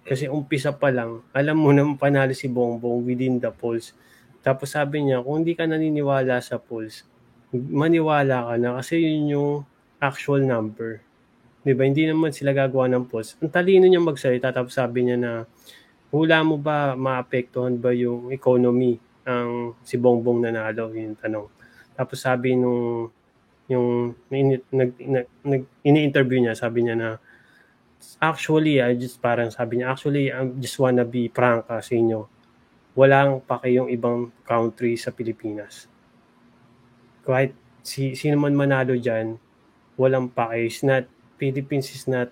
Kasi 0.06 0.30
umpisa 0.30 0.70
pa 0.72 0.88
lang, 0.88 1.20
alam 1.34 1.58
mo 1.58 1.74
na 1.74 1.84
panalo 1.98 2.30
si 2.32 2.46
Bongbong 2.46 3.02
within 3.04 3.42
the 3.42 3.50
polls. 3.50 3.92
Tapos 4.40 4.70
sabi 4.70 5.02
niya, 5.04 5.20
kung 5.20 5.42
hindi 5.42 5.58
ka 5.58 5.66
naniniwala 5.66 6.38
sa 6.38 6.62
polls, 6.62 7.02
maniwala 7.50 8.48
ka 8.48 8.54
na 8.54 8.78
kasi 8.78 9.02
yun 9.02 9.34
yung 9.34 9.52
actual 9.98 10.46
number. 10.46 11.02
'Di 11.68 11.76
ba? 11.76 11.84
Hindi 11.84 12.08
naman 12.08 12.32
sila 12.32 12.56
gagawa 12.56 12.88
ng 12.88 13.04
polls. 13.04 13.36
Ang 13.44 13.52
talino 13.52 13.84
niya 13.84 14.00
magsalita 14.00 14.56
tapos 14.56 14.72
sabi 14.72 15.04
niya 15.04 15.20
na 15.20 15.44
hula 16.08 16.40
mo 16.40 16.56
ba 16.56 16.96
maapektuhan 16.96 17.76
ba 17.76 17.92
yung 17.92 18.32
economy 18.32 18.96
ang 19.28 19.76
si 19.84 20.00
Bongbong 20.00 20.48
nanalo 20.48 20.88
yung 20.96 21.20
tanong. 21.20 21.44
Tapos 21.92 22.24
sabi 22.24 22.56
nung 22.56 23.12
yung 23.68 24.16
nag, 24.32 24.64
nag, 24.72 24.90
nag 25.44 25.62
ini-interview 25.84 26.40
niya, 26.40 26.56
sabi 26.56 26.88
niya 26.88 26.96
na 26.96 27.20
actually, 28.16 28.80
I 28.80 28.96
just 28.96 29.20
parang 29.20 29.52
sabi 29.52 29.84
niya, 29.84 29.92
actually, 29.92 30.32
I 30.32 30.48
just 30.56 30.80
wanna 30.80 31.04
be 31.04 31.28
frank 31.28 31.68
ah, 31.68 31.84
sa 31.84 31.92
inyo. 31.92 32.24
Walang 32.96 33.44
pake 33.44 33.76
yung 33.76 33.92
ibang 33.92 34.32
country 34.48 34.96
sa 34.96 35.12
Pilipinas. 35.12 35.84
Kahit 37.28 37.52
si, 37.84 38.16
sino 38.16 38.40
man 38.40 38.56
manalo 38.56 38.96
dyan, 38.96 39.36
walang 40.00 40.32
pake. 40.32 40.64
It's 40.64 40.80
not, 40.80 41.04
Philippines 41.38 41.88
is 41.88 42.04
not 42.04 42.28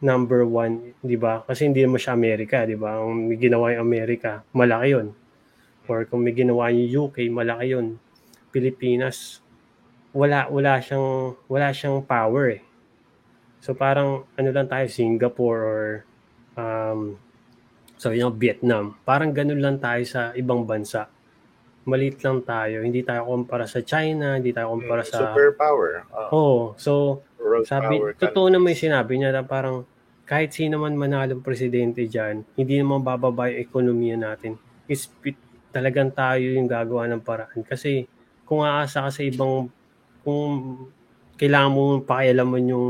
number 0.00 0.42
one, 0.42 0.92
di 1.00 1.14
ba? 1.14 1.44
Kasi 1.44 1.68
hindi 1.68 1.80
naman 1.80 1.96
siya 1.96 2.12
Amerika, 2.12 2.64
di 2.64 2.74
ba? 2.74 2.98
Kung 2.98 3.30
may 3.30 3.36
ginawa 3.36 3.70
yung 3.72 3.82
Amerika, 3.82 4.42
malaki 4.50 4.92
yun. 4.92 5.08
Or 5.86 6.04
kung 6.04 6.22
may 6.22 6.32
ginawa 6.32 6.70
yung 6.70 7.08
UK, 7.08 7.30
malaki 7.30 7.72
yun. 7.72 7.96
Pilipinas, 8.50 9.38
wala 10.10 10.50
wala 10.50 10.82
siyang 10.82 11.38
wala 11.46 11.70
siyang 11.70 12.02
power 12.02 12.58
eh. 12.58 12.62
So 13.60 13.76
parang 13.76 14.26
ano 14.34 14.48
lang 14.50 14.66
tayo 14.66 14.90
Singapore 14.90 15.60
or 15.62 15.82
um 16.56 17.14
so 17.94 18.10
yung 18.10 18.34
Vietnam. 18.34 18.98
Parang 19.04 19.30
ganun 19.30 19.60
lang 19.60 19.78
tayo 19.78 20.02
sa 20.02 20.34
ibang 20.34 20.66
bansa. 20.66 21.06
Maliit 21.84 22.18
lang 22.20 22.42
tayo. 22.42 22.82
Hindi 22.82 23.02
tayo 23.02 23.24
kumpara 23.24 23.64
sa 23.64 23.80
China, 23.80 24.34
hindi 24.34 24.50
tayo 24.50 24.74
kumpara 24.74 25.04
Mm, 25.04 25.08
sa 25.08 25.18
Superpower. 25.30 25.90
Ah, 26.10 26.28
Oh, 26.32 26.74
so 26.74 27.22
world 27.50 27.66
sabi, 27.66 27.98
power 27.98 28.14
totoo 28.14 28.46
na 28.46 28.62
may 28.62 28.78
sinabi 28.78 29.18
niya 29.18 29.34
na 29.34 29.42
parang 29.42 29.82
kahit 30.30 30.54
sino 30.54 30.78
man 30.78 30.94
manalong 30.94 31.42
presidente 31.42 32.06
dyan, 32.06 32.46
hindi 32.54 32.78
naman 32.78 33.02
bababa 33.02 33.50
yung 33.50 33.66
ekonomiya 33.66 34.14
natin. 34.14 34.54
Is 34.86 35.10
talagang 35.74 36.14
tayo 36.14 36.46
yung 36.46 36.70
gagawa 36.70 37.10
ng 37.10 37.18
paraan. 37.18 37.66
Kasi 37.66 38.06
kung 38.46 38.62
aasa 38.62 39.02
ka 39.02 39.10
sa 39.10 39.22
ibang, 39.26 39.66
kung 40.22 40.46
kailangan 41.34 41.70
mo 41.74 41.82
pakialaman 42.06 42.62
yung, 42.70 42.88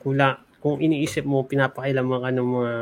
kung, 0.00 0.16
la, 0.16 0.40
kung 0.64 0.80
iniisip 0.80 1.28
mo, 1.28 1.44
pinapakailaman 1.44 2.24
ka 2.24 2.30
ng 2.32 2.48
mga, 2.48 2.72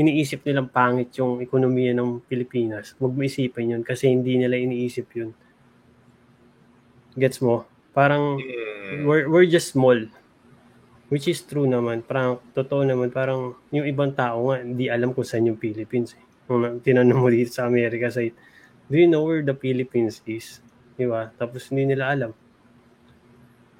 iniisip 0.00 0.40
nilang 0.48 0.72
pangit 0.72 1.12
yung 1.20 1.44
ekonomiya 1.44 1.92
ng 1.92 2.24
Pilipinas, 2.24 2.96
huwag 2.96 3.12
mo 3.12 3.20
isipin 3.20 3.76
yun 3.76 3.82
kasi 3.84 4.08
hindi 4.08 4.40
nila 4.40 4.56
iniisip 4.56 5.04
yun. 5.12 5.36
Gets 7.12 7.44
mo? 7.44 7.68
Parang, 7.92 8.40
Mm, 8.90 9.06
we're, 9.06 9.30
we're 9.30 9.46
just 9.46 9.70
small. 9.70 9.94
Which 11.10 11.26
is 11.26 11.42
true 11.42 11.66
naman. 11.66 12.06
Parang, 12.06 12.38
totoo 12.54 12.86
naman. 12.86 13.10
Parang, 13.10 13.58
yung 13.74 13.82
ibang 13.82 14.14
tao 14.14 14.54
nga, 14.54 14.62
hindi 14.62 14.86
alam 14.86 15.10
kung 15.10 15.26
saan 15.26 15.50
yung 15.50 15.58
Philippines. 15.58 16.14
Eh. 16.14 16.22
Kung 16.46 16.62
na- 16.62 16.78
tinanong 16.78 17.18
mo 17.18 17.26
dito 17.26 17.50
sa 17.50 17.66
America 17.66 18.06
side, 18.08 18.32
do 18.86 18.94
you 18.94 19.10
know 19.10 19.26
where 19.26 19.42
the 19.42 19.54
Philippines 19.54 20.22
is? 20.22 20.62
Di 20.94 21.10
ba? 21.10 21.34
Tapos 21.34 21.66
hindi 21.74 21.94
nila 21.94 22.14
alam. 22.14 22.32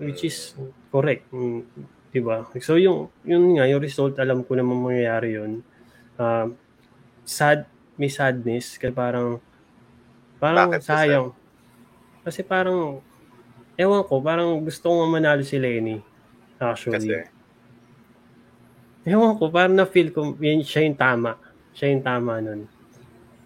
Which 0.03 0.27
is 0.27 0.59
correct. 0.91 1.31
Mm, 1.31 1.63
Di 2.11 2.19
ba? 2.19 2.43
So, 2.59 2.75
yung, 2.75 3.15
yun 3.23 3.55
nga, 3.55 3.71
yung 3.71 3.79
result, 3.79 4.19
alam 4.19 4.43
ko 4.43 4.59
naman 4.59 4.83
mangyayari 4.83 5.39
yun. 5.39 5.63
Um, 6.19 6.59
sad, 7.23 7.71
may 7.95 8.11
sadness. 8.11 8.75
Kaya 8.75 8.91
parang, 8.91 9.39
parang 10.43 10.75
Bakit 10.75 10.83
sayang. 10.83 11.27
Kasi 12.27 12.43
parang, 12.43 12.99
ewan 13.79 14.03
ko, 14.03 14.19
parang 14.19 14.59
gusto 14.67 14.91
ko 14.91 15.07
manalo 15.07 15.47
si 15.47 15.55
Lenny. 15.63 16.03
Actually. 16.61 16.95
kasi, 17.01 17.13
Ewan 19.09 19.41
ko, 19.41 19.49
parang 19.49 19.81
na-feel 19.81 20.13
ko, 20.13 20.37
yun, 20.37 20.61
siya 20.61 20.85
yung 20.85 21.01
tama. 21.01 21.41
Siya 21.73 21.89
yung 21.89 22.05
tama 22.05 22.37
nun. 22.45 22.69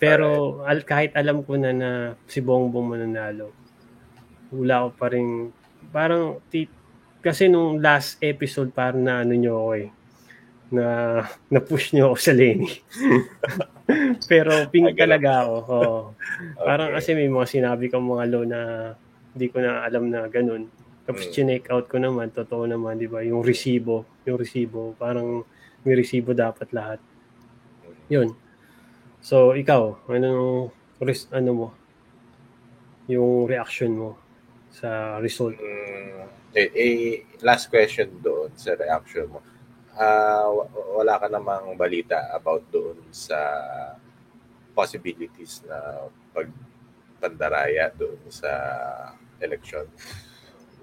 Pero 0.02 0.60
al, 0.66 0.82
kahit 0.82 1.14
alam 1.14 1.46
ko 1.46 1.54
na 1.54 1.70
na 1.70 1.90
si 2.26 2.42
Bongbong 2.42 2.90
mananalo, 2.90 3.54
wala 4.50 4.84
ko 4.84 4.88
pa 4.98 5.06
rin, 5.14 5.54
parang, 5.94 6.42
ti, 6.50 6.66
kasi 7.22 7.46
nung 7.46 7.78
last 7.78 8.18
episode, 8.18 8.74
parang 8.74 9.06
na 9.06 9.22
ano 9.22 9.32
nyo 9.38 9.52
ako 9.54 9.70
eh, 9.78 9.88
na, 10.74 10.84
na-push 11.54 11.94
nyo 11.94 12.12
ako 12.12 12.16
sa 12.18 12.34
Lenny. 12.34 12.70
Pero 14.30 14.50
pink 14.74 14.92
ganun. 14.92 15.00
talaga 15.00 15.30
ako. 15.46 15.78
Parang 16.60 16.88
okay. 16.90 16.96
kasi 16.98 17.10
may 17.14 17.30
mga 17.30 17.46
sinabi 17.46 17.84
kang 17.92 18.04
mga 18.04 18.24
law 18.32 18.44
na 18.44 18.60
hindi 19.36 19.46
ko 19.52 19.60
na 19.62 19.86
alam 19.86 20.10
na 20.10 20.26
ganun. 20.26 20.66
Tapos 21.04 21.28
Mm. 21.28 21.32
chinek 21.32 21.64
out 21.68 21.86
ko 21.88 22.00
naman, 22.00 22.32
totoo 22.32 22.64
naman, 22.64 22.96
di 22.96 23.04
ba? 23.04 23.20
Yung 23.20 23.44
resibo, 23.44 24.08
yung 24.24 24.40
resibo, 24.40 24.96
parang 24.96 25.44
may 25.84 25.92
resibo 25.92 26.32
dapat 26.32 26.72
lahat. 26.72 27.00
Yun. 28.08 28.32
So, 29.20 29.52
ikaw, 29.52 30.00
anong, 30.08 30.72
res, 31.00 31.28
ano 31.28 31.50
mo? 31.52 31.68
Yung 33.08 33.44
reaction 33.44 33.92
mo 33.92 34.16
sa 34.72 35.20
result? 35.20 35.60
Mm, 35.60 36.24
eh, 36.56 36.70
eh, 36.72 37.24
last 37.44 37.68
question 37.68 38.08
doon 38.24 38.48
sa 38.56 38.72
reaction 38.72 39.28
mo. 39.28 39.44
Wa- 39.94 40.68
wala 41.04 41.20
ka 41.20 41.28
namang 41.28 41.76
balita 41.76 42.32
about 42.32 42.64
doon 42.72 42.96
sa 43.12 43.36
possibilities 44.74 45.62
na 45.68 46.08
pagpandaraya 46.32 47.92
doon 47.94 48.18
sa 48.32 48.50
election. 49.38 49.86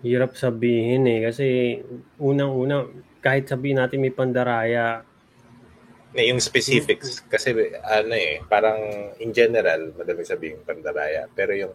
Hirap 0.02 0.34
sabihin 0.34 1.06
eh. 1.06 1.20
Kasi 1.24 1.78
unang-una, 2.18 2.90
kahit 3.22 3.46
sabihin 3.48 3.78
natin 3.78 4.02
may 4.02 4.14
pandaraya, 4.14 5.06
Na 6.12 6.28
yung 6.28 6.44
specifics, 6.44 7.24
kasi 7.24 7.56
ano 7.82 8.12
eh, 8.12 8.44
parang 8.44 8.76
in 9.16 9.32
general, 9.32 9.96
madaling 9.96 10.28
sabihin 10.28 10.60
pandaraya. 10.62 11.24
Pero 11.32 11.56
yung 11.56 11.72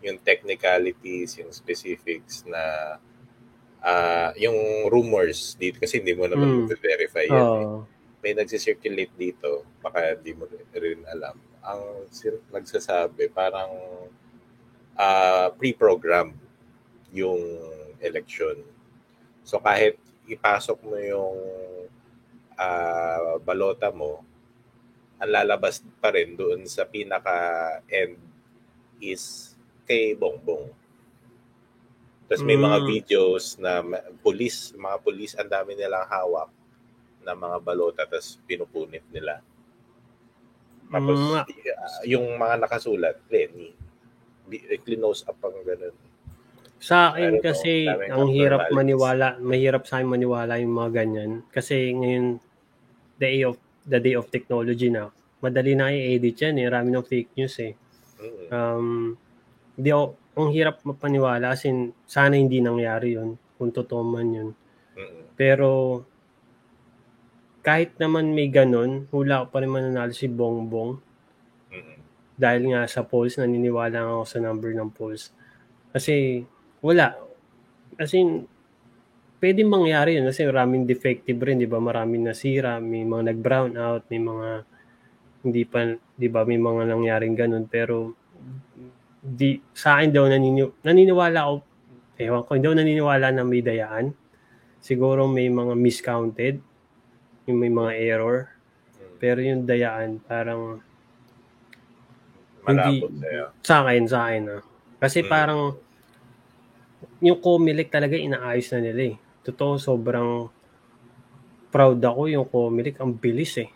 yung 0.00 0.16
technicalities, 0.16 1.36
yung 1.36 1.52
specifics 1.52 2.48
na 2.48 2.96
ah 3.84 4.32
yung 4.40 4.56
rumors 4.88 5.60
dito, 5.60 5.76
kasi 5.76 6.00
hindi 6.00 6.16
mo 6.16 6.24
naman 6.24 6.64
Mm. 6.64 6.72
verify 6.72 7.28
yan. 7.28 7.36
eh. 7.36 7.44
oh, 7.68 7.84
May 8.24 8.32
nagsisirculate 8.32 9.12
dito, 9.12 9.68
baka 9.78 10.16
hindi 10.16 10.32
mo 10.32 10.48
rin 10.72 11.04
alam. 11.06 11.36
Ang 11.60 12.08
nagsasabi, 12.48 13.28
parang 13.28 13.76
ah 14.96 15.52
pre-program 15.52 16.32
yung 17.16 17.42
election. 18.04 18.60
So 19.42 19.56
kahit 19.58 19.96
ipasok 20.28 20.78
mo 20.84 20.96
yung 21.00 21.38
ah, 22.56 23.36
balota 23.40 23.88
mo, 23.92 24.24
ang 25.16 25.30
lalabas 25.32 25.80
pa 26.00 26.12
rin 26.12 26.36
doon 26.36 26.68
sa 26.68 26.84
pinaka-end 26.84 28.20
is 29.00 29.52
kay 29.88 30.12
Bongbong. 30.12 30.68
Tapos 32.26 32.42
may 32.42 32.58
mga 32.58 32.78
Mm. 32.82 32.86
videos 32.90 33.44
na 33.56 33.80
police, 34.18 34.74
mga 34.74 34.98
police, 34.98 35.34
ang 35.38 35.46
dami 35.46 35.78
nilang 35.78 36.04
hawak 36.10 36.50
na 37.22 37.32
mga 37.38 37.58
balota 37.62 38.02
tapos 38.02 38.36
pinupunit 38.44 39.04
nila. 39.14 39.40
Tapos 40.90 41.18
Mm. 41.18 41.44
y- 41.54 41.78
yung 42.18 42.26
mga 42.34 42.66
nakasulat, 42.66 43.16
Lenny, 43.30 43.72
di- 44.46 44.66
close 44.82 45.22
up 45.26 45.38
ang 45.42 45.62
ganun. 45.62 45.94
Sa 46.76 47.12
akin 47.12 47.40
kasi 47.40 47.88
ang 47.88 48.28
hirap 48.28 48.68
maniwala, 48.70 49.40
mahirap 49.40 49.88
sa 49.88 49.98
akin 49.98 50.12
maniwala 50.12 50.60
yung 50.60 50.76
mga 50.76 50.90
ganyan 50.92 51.30
kasi 51.48 51.96
ngayon 51.96 52.36
the 53.16 53.28
day 53.32 53.40
of 53.48 53.56
the 53.88 53.98
day 54.02 54.14
of 54.14 54.28
technology 54.28 54.92
na. 54.92 55.08
Madali 55.40 55.72
na 55.72 55.92
i-edit 55.92 56.36
yan 56.36 56.60
eh, 56.60 56.66
marami 56.68 56.92
ng 56.92 57.06
fake 57.06 57.32
news 57.36 57.56
eh. 57.64 57.72
Um 58.52 59.16
di 59.76 59.92
ako, 59.92 60.16
ang 60.36 60.48
hirap 60.52 60.76
mapaniwala 60.84 61.56
kasi 61.56 61.72
sana 62.04 62.36
hindi 62.36 62.60
nangyari 62.60 63.16
yun 63.16 63.36
kung 63.56 63.72
totoo 63.72 64.04
man 64.04 64.28
yun. 64.32 64.50
Pero 65.36 66.00
kahit 67.64 67.96
naman 67.98 68.30
may 68.30 68.52
ganun, 68.52 69.08
hula 69.10 69.44
ko 69.44 69.46
pa 69.50 69.58
rin 69.64 69.72
mananalo 69.72 70.12
si 70.12 70.28
Bongbong 70.28 71.02
dahil 72.36 72.62
nga 72.68 72.84
sa 72.84 73.00
polls, 73.00 73.40
naniniwala 73.40 74.04
ako 74.04 74.28
sa 74.28 74.38
number 74.44 74.76
ng 74.76 74.92
polls. 74.92 75.32
Kasi 75.90 76.44
wala. 76.80 77.16
As 77.96 78.12
in, 78.12 78.44
pwede 79.40 79.62
mangyari 79.64 80.16
yun 80.16 80.28
kasi 80.28 80.44
maraming 80.44 80.84
defective 80.84 81.38
rin, 81.40 81.60
di 81.60 81.68
ba? 81.68 81.80
Maraming 81.80 82.26
nasira, 82.26 82.80
may 82.80 83.04
mga 83.04 83.32
nag-brown 83.32 83.72
out, 83.76 84.04
may 84.08 84.20
mga 84.20 84.48
hindi 85.46 85.62
pa, 85.62 85.86
di 85.94 86.28
ba, 86.28 86.42
may 86.42 86.58
mga 86.58 86.82
nangyaring 86.90 87.36
ganun. 87.38 87.64
Pero 87.70 88.16
di, 89.22 89.58
sa 89.72 89.98
akin 89.98 90.10
daw 90.10 90.26
nanini, 90.26 90.66
naniniwala 90.82 91.38
ako, 91.46 91.54
ewan 92.18 92.42
ko, 92.42 92.50
hindi 92.56 92.66
ako 92.66 92.76
naniniwala 92.82 93.26
na 93.30 93.42
may 93.46 93.62
dayaan. 93.62 94.10
Siguro 94.82 95.26
may 95.30 95.46
mga 95.46 95.74
miscounted, 95.78 96.58
yung 97.46 97.58
may 97.62 97.70
mga 97.70 97.92
error. 97.96 98.50
Pero 99.16 99.38
yung 99.40 99.64
dayaan, 99.64 100.18
parang 100.20 100.82
Malabo 102.66 103.06
Hindi- 103.06 103.22
sa'yo. 103.22 103.44
sa 103.62 103.74
akin, 103.86 104.02
sa 104.10 104.18
akin 104.26 104.42
ah. 104.58 104.62
Kasi 104.98 105.22
Mm. 105.22 105.28
parang 105.30 105.60
yung 107.20 107.40
Comelec 107.40 107.88
talaga 107.88 108.14
inaayos 108.14 108.68
na 108.76 108.80
nila 108.82 109.02
eh. 109.12 109.16
Totoo, 109.42 109.78
sobrang 109.78 110.50
proud 111.70 112.00
ako 112.00 112.20
yung 112.28 112.46
Comelec. 112.48 112.98
Ang 113.00 113.16
bilis 113.16 113.56
eh. 113.60 113.70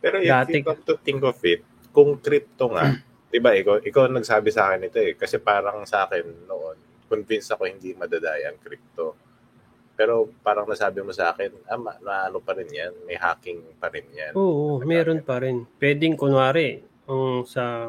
Pero 0.00 0.20
if 0.20 0.30
Dati- 0.30 0.60
you 0.60 0.66
come 0.66 0.82
to 0.84 0.94
think 1.00 1.22
of 1.22 1.38
it, 1.42 1.62
kung 1.90 2.18
crypto 2.18 2.70
nga, 2.72 2.84
di 3.32 3.38
ba, 3.38 3.54
ikaw, 3.54 3.82
ikaw 3.82 4.06
nagsabi 4.08 4.50
sa 4.50 4.70
akin 4.70 4.86
ito 4.86 4.98
eh. 5.02 5.14
Kasi 5.14 5.38
parang 5.38 5.82
sa 5.88 6.06
akin 6.06 6.46
noon, 6.46 6.76
convinced 7.06 7.54
ako 7.54 7.66
hindi 7.66 7.94
madadaya 7.94 8.50
ang 8.50 8.58
crypto. 8.58 9.14
Pero 9.96 10.28
parang 10.44 10.68
nasabi 10.68 11.00
mo 11.00 11.08
sa 11.08 11.32
akin, 11.32 11.50
ah, 11.66 11.80
ma- 11.80 11.96
na 12.04 12.28
ano 12.28 12.38
pa 12.44 12.52
rin 12.52 12.68
yan, 12.68 12.92
may 13.08 13.16
hacking 13.16 13.64
pa 13.80 13.88
rin 13.88 14.04
yan. 14.12 14.36
Oo, 14.36 14.84
meron 14.84 15.24
pa 15.24 15.40
rin. 15.40 15.64
Pwedeng 15.80 16.20
kunwari, 16.20 16.84
ang 17.08 17.48
sa, 17.48 17.88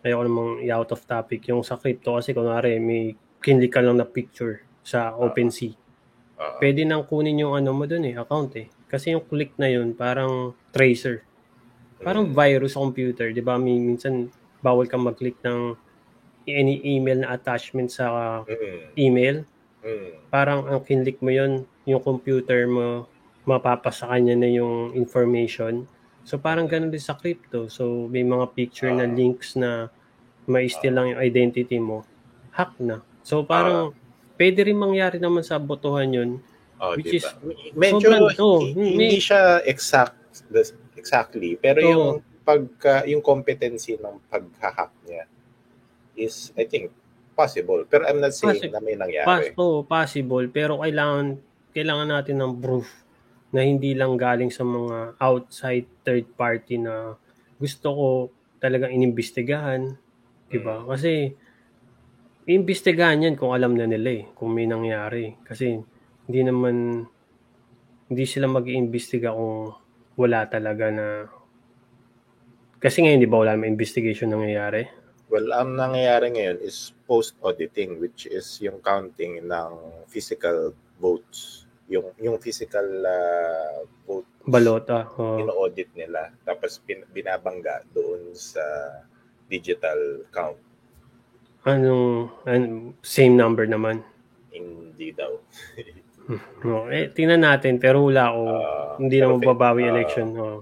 ayoko 0.00 0.22
namang 0.24 0.64
i-out 0.64 0.88
of 0.96 1.04
topic, 1.04 1.44
yung 1.52 1.60
sa 1.60 1.76
crypto 1.76 2.16
kasi 2.16 2.32
kunwari 2.32 2.80
may 2.80 3.12
kinlik 3.40 3.72
ka 3.72 3.80
lang 3.80 3.98
na 3.98 4.06
picture 4.06 4.62
sa 4.82 5.14
OpenSea. 5.14 5.74
Oo. 6.38 6.56
Pwede 6.62 6.86
nang 6.86 7.04
kunin 7.04 7.42
yung 7.42 7.54
ano 7.54 7.74
mo 7.74 7.84
dun 7.84 8.06
eh, 8.06 8.14
account 8.14 8.54
eh. 8.56 8.66
Kasi 8.88 9.12
yung 9.12 9.26
click 9.26 9.52
na 9.58 9.68
yun, 9.68 9.92
parang 9.92 10.54
tracer. 10.70 11.22
Parang 11.98 12.30
Mm. 12.30 12.34
virus 12.34 12.72
sa 12.74 12.80
computer, 12.80 13.34
di 13.34 13.42
ba? 13.42 13.58
Minsan, 13.58 14.30
bawal 14.62 14.86
kang 14.86 15.02
mag-click 15.02 15.38
ng 15.42 15.74
any 16.48 16.80
email 16.96 17.26
na 17.26 17.34
attachment 17.34 17.90
sa 17.90 18.40
Mm. 18.46 18.78
email. 18.96 19.36
Mm. 19.84 20.08
Parang 20.30 20.60
ang 20.66 20.80
kinlik 20.80 21.20
mo 21.20 21.28
yon 21.28 21.66
yung 21.84 22.00
computer 22.00 22.64
mo, 22.64 23.06
mapapasa 23.44 24.04
kanya 24.08 24.36
na 24.36 24.48
yung 24.48 24.92
information. 24.92 25.88
So 26.22 26.36
parang 26.36 26.68
ganun 26.68 26.92
din 26.92 27.00
sa 27.00 27.16
crypto. 27.16 27.72
So 27.72 28.04
may 28.06 28.20
mga 28.20 28.52
picture 28.52 28.92
na 28.92 29.08
Ah. 29.08 29.12
links 29.12 29.56
na 29.56 29.88
ma-steal 30.44 30.92
lang 30.92 31.16
yung 31.16 31.20
identity 31.20 31.80
mo. 31.80 32.04
Hack 32.52 32.76
na. 32.76 33.00
So 33.28 33.44
parang 33.44 33.92
pwede 34.40 34.64
rin 34.64 34.80
mangyari 34.80 35.20
naman 35.20 35.44
sa 35.44 35.60
botohan 35.60 36.08
yun. 36.08 36.30
Oh, 36.80 36.96
Which 36.96 37.12
di 37.12 37.18
is 37.20 37.28
ba? 37.28 37.36
Medyo, 37.76 38.08
sobrang- 38.08 38.40
oh, 38.40 38.60
hi- 38.64 38.72
may- 38.72 39.12
hindi 39.12 39.20
siya 39.20 39.60
exact, 39.68 40.16
exactly. 40.96 41.60
Pero 41.60 41.78
Oo. 41.82 41.90
yung 41.90 42.04
pagka, 42.40 43.04
yung 43.04 43.20
competency 43.20 44.00
ng 44.00 44.16
paghahack 44.32 44.94
niya 45.04 45.28
is, 46.16 46.54
I 46.56 46.64
think, 46.64 46.88
possible. 47.36 47.84
Pero 47.84 48.08
I'm 48.08 48.18
not 48.18 48.32
saying 48.32 48.62
Possi- 48.64 48.72
na 48.72 48.80
may 48.80 48.96
Pas, 48.96 49.04
nangyari. 49.04 49.52
oh, 49.54 49.84
possible. 49.84 50.48
Pero 50.48 50.80
kailangan, 50.80 51.36
kailangan 51.76 52.08
natin 52.08 52.40
ng 52.40 52.52
proof 52.56 52.88
na 53.50 53.60
hindi 53.60 53.92
lang 53.92 54.16
galing 54.16 54.48
sa 54.48 54.64
mga 54.64 55.18
outside 55.18 55.84
third 56.00 56.24
party 56.32 56.78
na 56.78 57.18
gusto 57.58 57.86
ko 57.90 58.06
talagang 58.56 58.90
inimbestigahan. 58.90 59.92
Diba? 60.48 60.86
Kasi, 60.86 61.34
iimbestigahan 62.48 63.28
yan 63.28 63.36
kung 63.36 63.52
alam 63.52 63.76
na 63.76 63.84
nila 63.84 64.24
eh, 64.24 64.24
kung 64.32 64.56
may 64.56 64.64
nangyari. 64.64 65.36
Kasi, 65.44 65.76
hindi 66.24 66.40
naman, 66.40 67.04
hindi 68.08 68.24
sila 68.24 68.48
mag-iimbestiga 68.48 69.36
kung 69.36 69.76
wala 70.16 70.48
talaga 70.48 70.88
na, 70.88 71.06
kasi 72.80 73.04
ngayon, 73.04 73.20
di 73.20 73.28
ba, 73.28 73.42
wala 73.44 73.60
may 73.60 73.68
investigation 73.68 74.32
nangyayari? 74.32 74.88
Well, 75.28 75.52
ang 75.52 75.76
nangyayari 75.76 76.32
ngayon 76.32 76.64
is 76.64 76.96
post-auditing, 77.04 78.00
which 78.00 78.24
is 78.24 78.48
yung 78.64 78.80
counting 78.80 79.44
ng 79.44 79.72
physical 80.08 80.72
votes. 80.96 81.68
Yung 81.88 82.16
yung 82.20 82.40
physical 82.40 82.84
uh, 83.04 83.84
vote 84.08 84.28
Balota. 84.48 85.04
Oh. 85.20 85.36
ino-audit 85.36 85.92
nila. 85.92 86.32
Tapos 86.48 86.80
binabangga 87.12 87.84
doon 87.92 88.32
sa 88.32 88.60
digital 89.52 90.24
count. 90.32 90.60
Anong, 91.66 92.30
an- 92.46 92.94
same 93.02 93.34
number 93.34 93.66
naman. 93.66 94.02
Hindi 94.54 95.10
daw. 95.10 95.32
No, 96.62 96.86
eh, 96.94 97.10
tingnan 97.10 97.42
natin, 97.42 97.80
pero 97.82 98.04
wala 98.06 98.30
ako. 98.30 98.42
Ah, 98.46 98.94
hindi 99.00 99.16
naman 99.18 99.40
babawi 99.42 99.88
ah, 99.88 99.90
election. 99.96 100.28
Oh. 100.38 100.60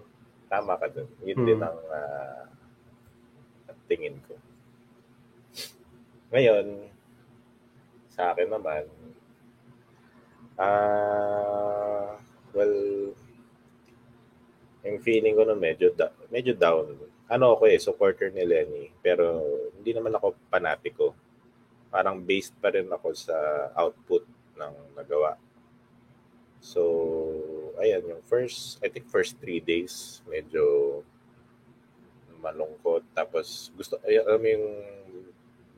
Tama 0.48 0.78
ka 0.78 0.86
dun. 0.88 1.08
Yun 1.26 1.36
Hmm. 1.36 1.46
din 1.46 1.60
ang 1.60 1.78
ah, 1.90 2.44
tingin 3.86 4.16
ko. 4.26 4.34
Ngayon, 6.34 6.90
sa 8.10 8.32
akin 8.34 8.48
naman, 8.50 8.84
ah, 10.58 12.16
well, 12.50 12.76
yung 14.82 14.98
feeling 15.02 15.34
ko 15.34 15.42
na 15.44 15.54
medyo, 15.54 15.90
da- 15.92 16.14
medyo 16.30 16.54
down. 16.54 16.94
Ano 17.26 17.58
ako 17.58 17.66
eh, 17.66 17.78
supporter 17.78 18.30
ni 18.30 18.46
Lenny. 18.46 18.94
Pero 19.02 19.42
hindi 19.86 20.02
naman 20.02 20.18
ako 20.18 20.34
panatiko. 20.50 21.14
Parang 21.94 22.18
based 22.18 22.58
pa 22.58 22.74
rin 22.74 22.90
ako 22.90 23.14
sa 23.14 23.38
output 23.78 24.26
ng 24.58 24.98
nagawa. 24.98 25.38
So, 26.58 26.82
ayan, 27.78 28.02
yung 28.02 28.26
first, 28.26 28.82
I 28.82 28.90
think 28.90 29.06
first 29.06 29.38
three 29.38 29.62
days, 29.62 30.26
medyo 30.26 31.06
malungkot. 32.42 33.06
Tapos, 33.14 33.70
gusto, 33.78 34.02
ay, 34.02 34.18
alam 34.18 34.42
mo 34.42 34.48
yung, 34.50 34.66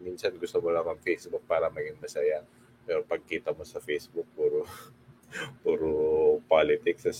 minsan 0.01 0.33
gusto 0.40 0.57
mo 0.64 0.73
lang 0.73 0.88
ang 0.88 1.05
Facebook 1.05 1.44
para 1.44 1.68
maging 1.68 2.01
masaya. 2.01 2.40
Pero 2.88 3.05
pagkita 3.05 3.53
mo 3.53 3.68
sa 3.68 3.77
Facebook, 3.77 4.25
puro, 4.33 4.64
puro 5.61 5.92
politics. 6.49 7.05
As 7.05 7.18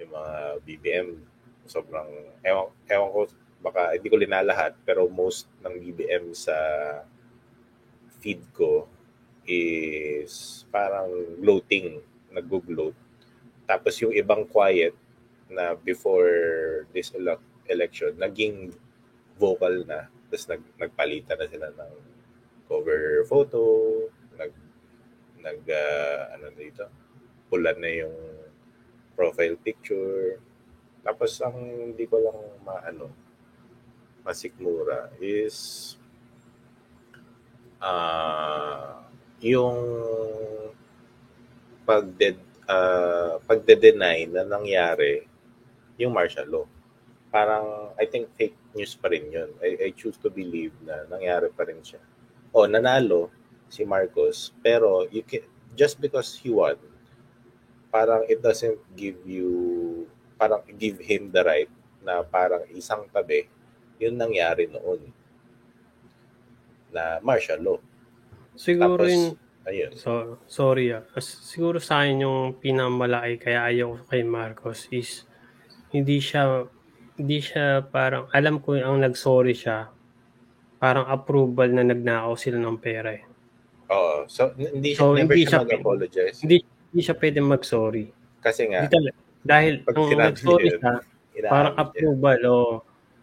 yung 0.00 0.16
mga 0.16 0.64
BBM, 0.64 1.20
sobrang, 1.68 2.08
ewan, 2.40 2.72
ewan 2.88 3.10
ko, 3.12 3.20
baka 3.60 3.92
hindi 3.96 4.08
ko 4.08 4.16
linalahat, 4.16 4.76
pero 4.88 5.04
most 5.06 5.48
ng 5.60 5.76
BBM 5.76 6.32
sa 6.32 6.56
feed 8.20 8.40
ko 8.56 8.88
is 9.44 10.64
parang 10.68 11.08
gloating, 11.40 12.00
nag-gloat. 12.32 12.96
Tapos 13.64 13.94
yung 14.00 14.12
ibang 14.16 14.48
quiet 14.48 14.96
na 15.50 15.74
before 15.76 16.30
this 16.94 17.12
ele- 17.12 17.42
election, 17.66 18.14
naging 18.16 18.72
vocal 19.36 19.84
na. 19.84 20.08
Tapos 20.30 20.46
nag, 20.46 20.62
nagpalitan 20.78 21.36
na 21.36 21.48
sila 21.48 21.68
ng 21.74 21.92
cover 22.70 23.26
photo, 23.26 23.62
nag, 24.38 24.52
nag 25.42 25.60
ah, 25.68 26.38
ano 26.38 26.46
dito, 26.54 26.86
pulan 27.50 27.76
na 27.82 27.90
yung 27.90 28.16
profile 29.18 29.58
picture. 29.58 30.38
Tapos 31.02 31.34
ang 31.42 31.58
hindi 31.90 32.06
ko 32.06 32.22
lang 32.22 32.38
maano, 32.62 33.29
masikmura 34.30 35.10
is 35.18 35.98
ah 37.82 39.02
yung 39.42 39.82
pagde 41.82 42.38
uh, 42.70 43.42
pagde-deny 43.42 44.30
na 44.30 44.46
nangyari 44.46 45.26
yung 45.98 46.14
martial 46.14 46.46
law. 46.46 46.66
Parang 47.34 47.90
I 47.98 48.06
think 48.06 48.30
fake 48.38 48.54
news 48.78 48.94
pa 48.94 49.10
rin 49.10 49.26
yun. 49.34 49.50
I, 49.58 49.90
I 49.90 49.98
choose 49.98 50.14
to 50.22 50.30
believe 50.30 50.70
na 50.86 51.10
nangyari 51.10 51.50
pa 51.50 51.66
rin 51.66 51.82
siya. 51.82 51.98
O 52.54 52.70
nanalo 52.70 53.34
si 53.66 53.82
Marcos 53.82 54.54
pero 54.62 55.10
you 55.10 55.26
can, 55.26 55.42
just 55.74 55.98
because 55.98 56.38
he 56.38 56.54
won 56.54 56.78
parang 57.90 58.22
it 58.30 58.38
doesn't 58.38 58.78
give 58.94 59.18
you 59.26 59.50
parang 60.38 60.62
give 60.78 61.02
him 61.02 61.30
the 61.34 61.42
right 61.42 61.70
na 62.02 62.22
parang 62.22 62.62
isang 62.70 63.06
tabi 63.10 63.46
yun 64.00 64.16
nangyari 64.16 64.64
noon 64.66 65.12
na 66.90 67.20
martial 67.22 67.60
law. 67.60 67.78
Siguro 68.56 68.98
Tapos, 68.98 69.12
yung 69.12 69.26
ayun. 69.62 69.90
So, 69.94 70.10
sorry 70.50 70.90
ah. 70.90 71.04
Siguro 71.22 71.78
sa 71.78 72.02
akin 72.02 72.24
yung 72.24 72.40
pinamalaki 72.58 73.38
kaya 73.38 73.70
ayaw 73.70 73.94
ko 73.94 74.02
kay 74.08 74.22
Marcos 74.26 74.90
is 74.90 75.22
hindi 75.94 76.18
siya 76.18 76.66
hindi 77.14 77.38
siya 77.38 77.84
parang 77.84 78.26
alam 78.32 78.58
ko 78.58 78.74
ang 78.74 79.00
nag-sorry 79.00 79.54
siya 79.54 79.92
parang 80.80 81.04
approval 81.06 81.68
na 81.68 81.84
nagnakaw 81.84 82.32
sila 82.34 82.56
ng 82.56 82.78
pera 82.80 83.12
eh. 83.12 83.24
Oo. 83.92 84.24
So, 84.26 84.54
hindi 84.56 84.96
siya, 84.96 85.02
So, 85.02 85.12
never 85.12 85.28
hindi 85.28 85.44
siya 85.44 85.50
siya- 85.52 85.62
mag-apologize. 85.62 86.36
Hindi 86.40 86.56
hindi 86.90 87.00
siya 87.04 87.16
pwede 87.20 87.38
mag-sorry. 87.38 88.04
Kasi 88.40 88.62
nga, 88.66 88.88
talaga. 88.88 89.14
Dahil 89.40 89.72
Pag 89.84 89.94
sinabi 89.94 90.24
nag-sorry 90.32 90.66
yun, 90.66 90.78
siya, 90.80 90.94
parang 91.46 91.74
approval 91.76 92.40
oh. 92.48 92.72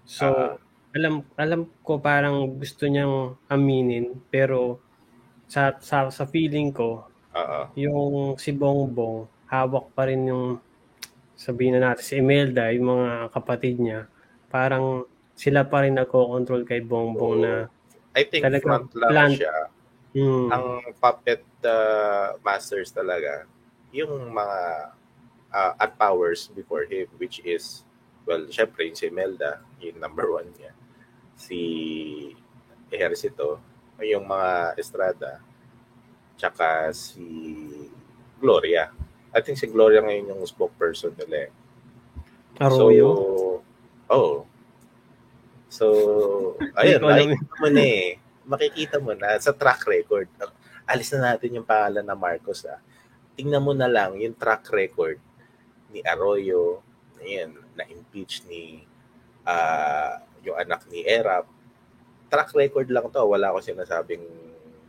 So, 0.05 0.25
Ah. 0.25 0.53
Alam 0.97 1.15
alam 1.37 1.61
ko 1.81 2.01
parang 2.01 2.57
gusto 2.57 2.83
niyang 2.83 3.37
aminin 3.47 4.17
pero 4.27 4.81
sa 5.45 5.71
sa, 5.79 6.09
sa 6.09 6.25
feeling 6.25 6.73
ko 6.73 7.05
Oo. 7.31 7.59
yung 7.77 8.07
si 8.35 8.49
Bongbong, 8.51 9.29
hawak 9.45 9.93
pa 9.93 10.09
rin 10.09 10.25
yung 10.25 10.57
sabihin 11.37 11.77
na 11.77 11.93
natin 11.93 12.01
si 12.01 12.17
Imelda, 12.17 12.73
yung 12.73 12.97
mga 12.97 13.09
kapatid 13.29 13.77
niya, 13.77 14.09
parang 14.49 15.05
sila 15.37 15.61
pa 15.61 15.85
rin 15.85 15.93
nagko-control 15.93 16.65
kay 16.65 16.81
Bongbong 16.81 17.35
Oo. 17.37 17.43
na 17.45 17.53
I 18.17 18.25
think 18.25 18.41
Talagang 18.41 18.65
front 18.65 18.89
lang 18.97 19.11
plan- 19.13 19.37
siya. 19.37 19.55
hmm, 20.17 20.47
Ang 20.49 20.65
puppet 20.97 21.45
uh, 21.61 22.33
masters 22.41 22.89
talaga, 22.89 23.45
yung 23.93 24.33
mga 24.33 24.59
uh, 25.53 25.73
at 25.77 25.93
powers 25.95 26.49
before 26.51 26.89
him, 26.89 27.05
which 27.21 27.37
is, 27.45 27.85
well, 28.25 28.41
syempre, 28.49 28.89
yung 28.89 28.97
si 28.97 29.13
Melda, 29.13 29.61
yung 29.77 30.01
number 30.01 30.33
one 30.33 30.49
niya. 30.57 30.73
Si 31.37 31.61
Ejercito, 32.89 33.61
yung 34.01 34.25
mga 34.25 34.73
Estrada, 34.75 35.39
tsaka 36.37 36.89
si 36.93 37.23
Gloria. 38.41 38.93
I 39.33 39.39
think 39.41 39.57
si 39.57 39.69
Gloria 39.69 40.01
ngayon 40.01 40.33
yung 40.33 40.41
spokesperson 40.45 41.13
nila 41.17 41.49
eh. 41.49 41.51
Arroyo. 42.57 43.09
So, 43.13 43.23
oh. 44.09 44.35
So, 45.67 45.85
ayun, 46.79 47.01
makikita 47.05 47.53
mo 47.61 47.67
na 47.69 47.83
eh. 47.83 48.07
Makikita 48.47 48.97
mo 48.97 49.11
na 49.13 49.29
sa 49.37 49.51
track 49.51 49.83
record. 49.85 50.29
Alis 50.87 51.11
na 51.13 51.33
natin 51.33 51.59
yung 51.59 51.67
pangalan 51.67 52.05
na 52.05 52.15
Marcos 52.15 52.63
ah. 52.65 52.79
Tingnan 53.37 53.61
mo 53.61 53.75
na 53.75 53.85
lang 53.85 54.17
yung 54.17 54.33
track 54.33 54.71
record 54.73 55.19
ni 55.93 56.01
Arroyo, 56.01 56.81
ayan, 57.21 57.53
na-impeach 57.75 58.43
ni 58.49 58.87
ah, 59.45 60.23
yung 60.43 60.57
anak 60.57 60.85
ni 60.89 61.05
Erap. 61.05 61.47
Track 62.27 62.51
record 62.53 62.87
lang 62.91 63.07
to, 63.09 63.23
wala 63.23 63.55
ko 63.55 63.59
sinasabing 63.63 64.23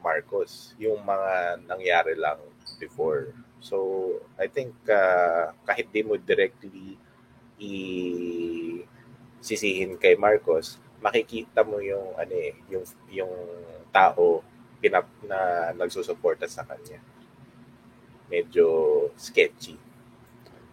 Marcos. 0.03 0.75
Yung 0.83 1.01
mga 1.03 1.63
nangyari 1.67 2.19
lang 2.19 2.39
before. 2.83 3.35
So, 3.59 4.19
I 4.39 4.47
think 4.47 4.75
ah, 4.91 5.55
kahit 5.67 5.91
di 5.91 6.03
mo 6.07 6.15
directly 6.19 6.99
i 7.59 7.75
sisihin 9.43 9.99
kay 9.99 10.15
Marcos, 10.15 10.79
makikita 11.03 11.67
mo 11.67 11.83
yung 11.83 12.15
ano 12.15 12.35
eh, 12.35 12.55
yung 12.71 12.87
yung 13.11 13.35
tao 13.91 14.43
pinap 14.79 15.11
na 15.27 15.71
nagsusuporta 15.75 16.47
sa 16.47 16.63
kanya. 16.63 17.03
Medyo 18.31 18.67
sketchy. 19.19 19.75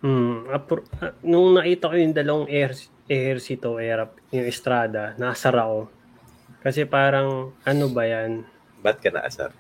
Hmm, 0.06 0.46
apro- 0.54 0.86
ah, 1.02 1.18
nung 1.26 1.58
nakita 1.58 1.90
ko 1.90 1.96
yung 1.98 2.14
dalawang 2.14 2.50
air 2.50 2.78
ehersito 3.06 3.78
era 3.78 4.10
yung 4.34 4.48
Estrada, 4.50 5.14
nasara 5.18 5.66
ako. 5.70 5.90
Kasi 6.62 6.86
parang 6.90 7.54
ano 7.62 7.86
ba 7.90 8.04
yan? 8.06 8.42
Ba't 8.82 8.98
ka 9.02 9.14
naasar? 9.14 9.54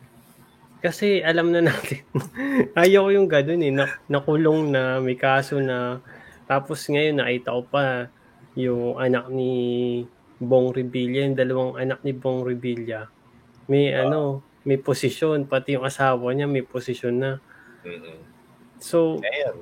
Kasi 0.81 1.21
alam 1.21 1.49
na 1.49 1.65
natin. 1.65 2.01
Ayaw 2.77 3.10
ko 3.10 3.12
yung 3.13 3.29
ganun 3.29 3.62
eh. 3.62 3.73
Na, 3.73 3.89
nakulong 4.05 4.69
na, 4.69 5.01
may 5.01 5.17
kaso 5.17 5.58
na. 5.58 6.01
Tapos 6.45 6.86
ngayon 6.86 7.21
nakita 7.21 7.58
ko 7.58 7.62
pa 7.65 8.10
yung 8.53 8.97
anak 9.01 9.29
ni 9.34 9.53
Bong 10.38 10.69
Revilla, 10.75 11.25
yung 11.25 11.38
dalawang 11.38 11.73
anak 11.79 11.99
ni 12.05 12.13
Bong 12.13 12.45
Revilla. 12.45 13.10
May 13.65 13.89
Ah. 13.93 14.05
ano, 14.05 14.45
may 14.62 14.77
posisyon. 14.77 15.45
Pati 15.49 15.77
yung 15.77 15.86
asawa 15.86 16.34
niya 16.34 16.45
may 16.45 16.62
posisyon 16.65 17.15
na. 17.17 17.31
mm 17.86 18.34
So, 18.77 19.17
Ayan. 19.23 19.55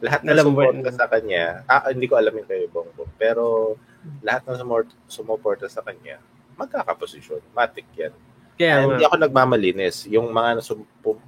Lahat 0.00 0.20
na 0.24 0.32
sumuporta 0.36 0.90
sa 0.92 1.06
kanya, 1.06 1.60
ah, 1.68 1.92
hindi 1.92 2.08
ko 2.08 2.16
alam 2.16 2.32
yung 2.32 2.48
kay 2.48 2.64
Bongbong, 2.72 3.12
pero 3.20 3.76
lahat 4.24 4.48
na 4.48 4.56
sumuporta 5.04 5.68
sa 5.68 5.84
kanya, 5.84 6.18
magkakaposisyon. 6.56 7.40
Matik 7.52 7.88
yan. 7.96 8.12
kaya 8.56 8.84
And 8.84 8.96
hindi 8.96 9.04
ako 9.04 9.16
nagmamalinis. 9.16 10.08
Yung 10.08 10.32
mga 10.32 10.60
nasum- 10.60 10.88
pu- 11.00 11.20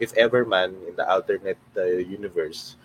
if 0.00 0.12
ever 0.16 0.44
man 0.44 0.72
in 0.88 0.94
the 0.96 1.04
alternate 1.04 1.60
uh, 1.76 2.00
universe 2.00 2.76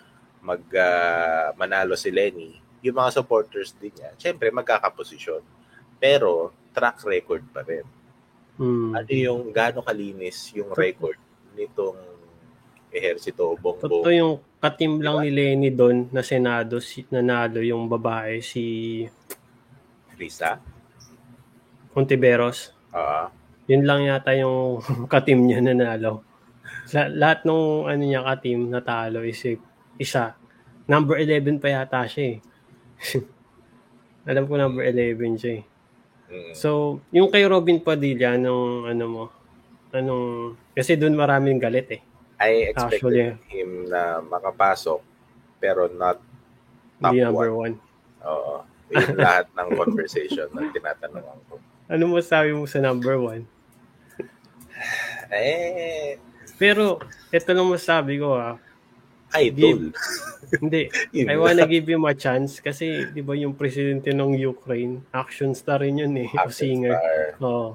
mag 0.44 0.60
uh, 0.76 1.56
manalo 1.56 1.96
si 1.96 2.12
Lenny, 2.12 2.60
yung 2.84 3.00
mga 3.00 3.16
supporters 3.16 3.72
din 3.80 3.96
niya, 3.96 4.12
syempre 4.20 4.52
magkakaposisyon. 4.52 5.40
Pero 5.96 6.52
track 6.76 7.00
record 7.08 7.40
pa 7.48 7.64
rin. 7.64 7.84
hmm, 8.60 8.92
Ano 8.92 9.08
yung 9.08 9.48
gaano 9.48 9.80
kalinis 9.80 10.52
yung 10.52 10.76
record 10.76 11.16
nitong 11.56 11.96
ehersito 12.94 13.50
o 13.50 13.58
totoo 13.58 14.06
bongbong 14.06 14.14
yung 14.14 14.34
katim 14.62 15.02
lang 15.02 15.18
Diba? 15.20 15.24
ni 15.26 15.30
Lenny 15.34 15.70
doon 15.74 16.08
na 16.14 16.22
Senado, 16.22 16.78
si, 16.78 17.02
nanalo 17.10 17.58
yung 17.60 17.90
babae, 17.90 18.38
si 18.40 19.02
Risa? 20.14 20.62
Ontiveros. 21.94 22.70
Ah, 22.94 23.30
Yun 23.66 23.82
lang 23.82 24.06
yata 24.06 24.32
yung 24.36 24.78
katim 25.12 25.42
niya 25.44 25.58
nanalo. 25.58 26.22
Sa 26.86 27.08
lahat 27.08 27.42
nung 27.44 27.88
ano 27.88 28.02
niya 28.02 28.22
katim 28.22 28.68
natalo 28.70 29.24
is 29.24 29.40
isa. 29.98 30.36
Number 30.84 31.16
11 31.16 31.58
pa 31.58 31.68
yata 31.72 32.04
siya 32.04 32.36
eh. 32.36 32.38
Alam 34.30 34.44
ko 34.48 34.54
number 34.56 34.84
11 34.84 35.40
siya 35.40 35.52
eh. 35.60 35.64
mm, 36.28 36.52
So, 36.56 37.00
yung 37.10 37.28
kay 37.28 37.44
Robin 37.44 37.80
Padilla, 37.80 38.36
nung 38.36 38.84
ano 38.84 39.04
mo, 39.08 39.24
anong, 39.92 40.56
kasi 40.72 40.96
doon 40.96 41.16
maraming 41.16 41.56
galit 41.56 41.88
eh. 41.88 42.02
I 42.36 42.68
expected 42.68 43.04
Actually. 43.04 43.38
him 43.46 43.86
na 43.86 44.18
makapasok 44.20 45.00
pero 45.56 45.86
not 45.88 46.18
top 46.98 47.12
Hindi 47.12 47.22
number 47.22 47.50
one. 47.50 47.74
1. 47.78 48.26
Oo. 48.26 48.54
Yung 48.90 49.16
lahat 49.24 49.46
ng 49.50 49.68
conversation 49.74 50.46
na 50.50 50.68
tinatanong 50.68 51.24
ko. 51.46 51.56
Ano 51.86 52.04
mo 52.06 52.18
sabi 52.20 52.52
mo 52.52 52.64
sa 52.64 52.80
number 52.80 53.16
1? 53.16 53.44
Eh, 55.30 56.18
Pero, 56.54 57.02
ito 57.28 57.50
lang 57.50 57.66
masabi 57.66 58.18
ko 58.18 58.34
ah. 58.34 58.54
idol. 59.34 59.90
Hindi, 60.62 60.86
Yun 61.16 61.26
I 61.26 61.34
wanna 61.34 61.66
give 61.66 61.82
him 61.84 62.04
a 62.04 62.14
chance 62.14 62.62
kasi 62.62 63.10
'di 63.10 63.18
ba 63.18 63.34
yung 63.34 63.50
presidente 63.52 64.14
ng 64.14 64.38
Ukraine, 64.38 65.02
action 65.10 65.50
star 65.50 65.82
rin 65.82 65.98
yun 65.98 66.14
eh, 66.14 66.30
Action 66.30 66.54
singer. 66.54 66.94
star. 66.94 67.42
Oo. 67.42 67.68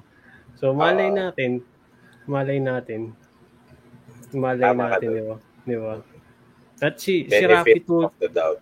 So 0.55 0.71
malay 0.71 1.11
Ah. 1.11 1.27
natin, 1.27 1.59
malay 2.23 2.63
natin. 2.63 3.11
Malay 4.33 4.65
Tama 4.69 4.83
natin, 4.93 5.07
di 5.09 5.23
ba? 5.25 5.37
Di 5.65 5.77
ba? 5.77 5.93
At 6.79 6.95
si, 7.01 7.27
si 7.27 7.43
Rafi, 7.43 7.75
Benefit 7.75 7.83
Tul, 7.85 8.03
of 8.07 8.15
the 8.19 8.29
doubt. 8.31 8.59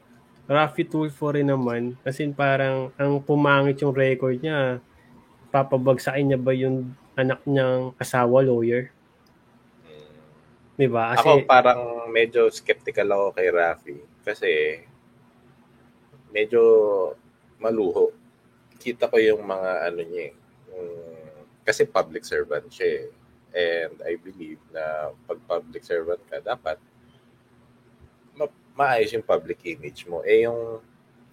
Rafi 0.47 0.83
Tulfo 0.87 1.29
rin 1.35 1.51
naman, 1.51 1.99
kasi 2.01 2.23
parang 2.31 2.89
ang 2.95 3.19
pumangit 3.19 3.83
yung 3.83 3.91
record 3.91 4.39
niya, 4.39 4.79
papabagsakin 5.51 6.23
niya 6.33 6.39
ba 6.39 6.51
yung 6.55 6.95
anak 7.19 7.43
niyang 7.43 7.91
asawa 7.99 8.45
lawyer? 8.45 8.93
Di 10.77 10.85
ba? 10.85 11.17
Kasi, 11.17 11.25
Ako 11.25 11.49
parang 11.49 11.81
medyo 12.13 12.53
skeptical 12.53 13.09
ako 13.09 13.25
kay 13.33 13.49
Rafi 13.49 13.97
kasi 14.21 14.81
medyo 16.29 16.61
maluho. 17.57 18.13
Kita 18.77 19.09
ko 19.09 19.17
yung 19.17 19.41
mga 19.41 19.89
ano 19.89 20.01
niya 20.05 20.23
eh. 20.29 20.33
yung- 20.69 21.25
kasi 21.65 21.83
public 21.83 22.23
servant 22.23 22.69
siya 22.69 23.03
eh. 23.03 23.05
And 23.55 23.95
I 24.03 24.19
believe 24.19 24.59
na 24.71 25.15
pag 25.25 25.39
public 25.47 25.83
servant 25.83 26.21
ka, 26.27 26.43
dapat 26.43 26.77
ma- 28.35 28.59
maayos 28.75 29.13
yung 29.15 29.25
public 29.25 29.63
image 29.65 30.05
mo. 30.05 30.21
Eh 30.27 30.45
yung 30.45 30.83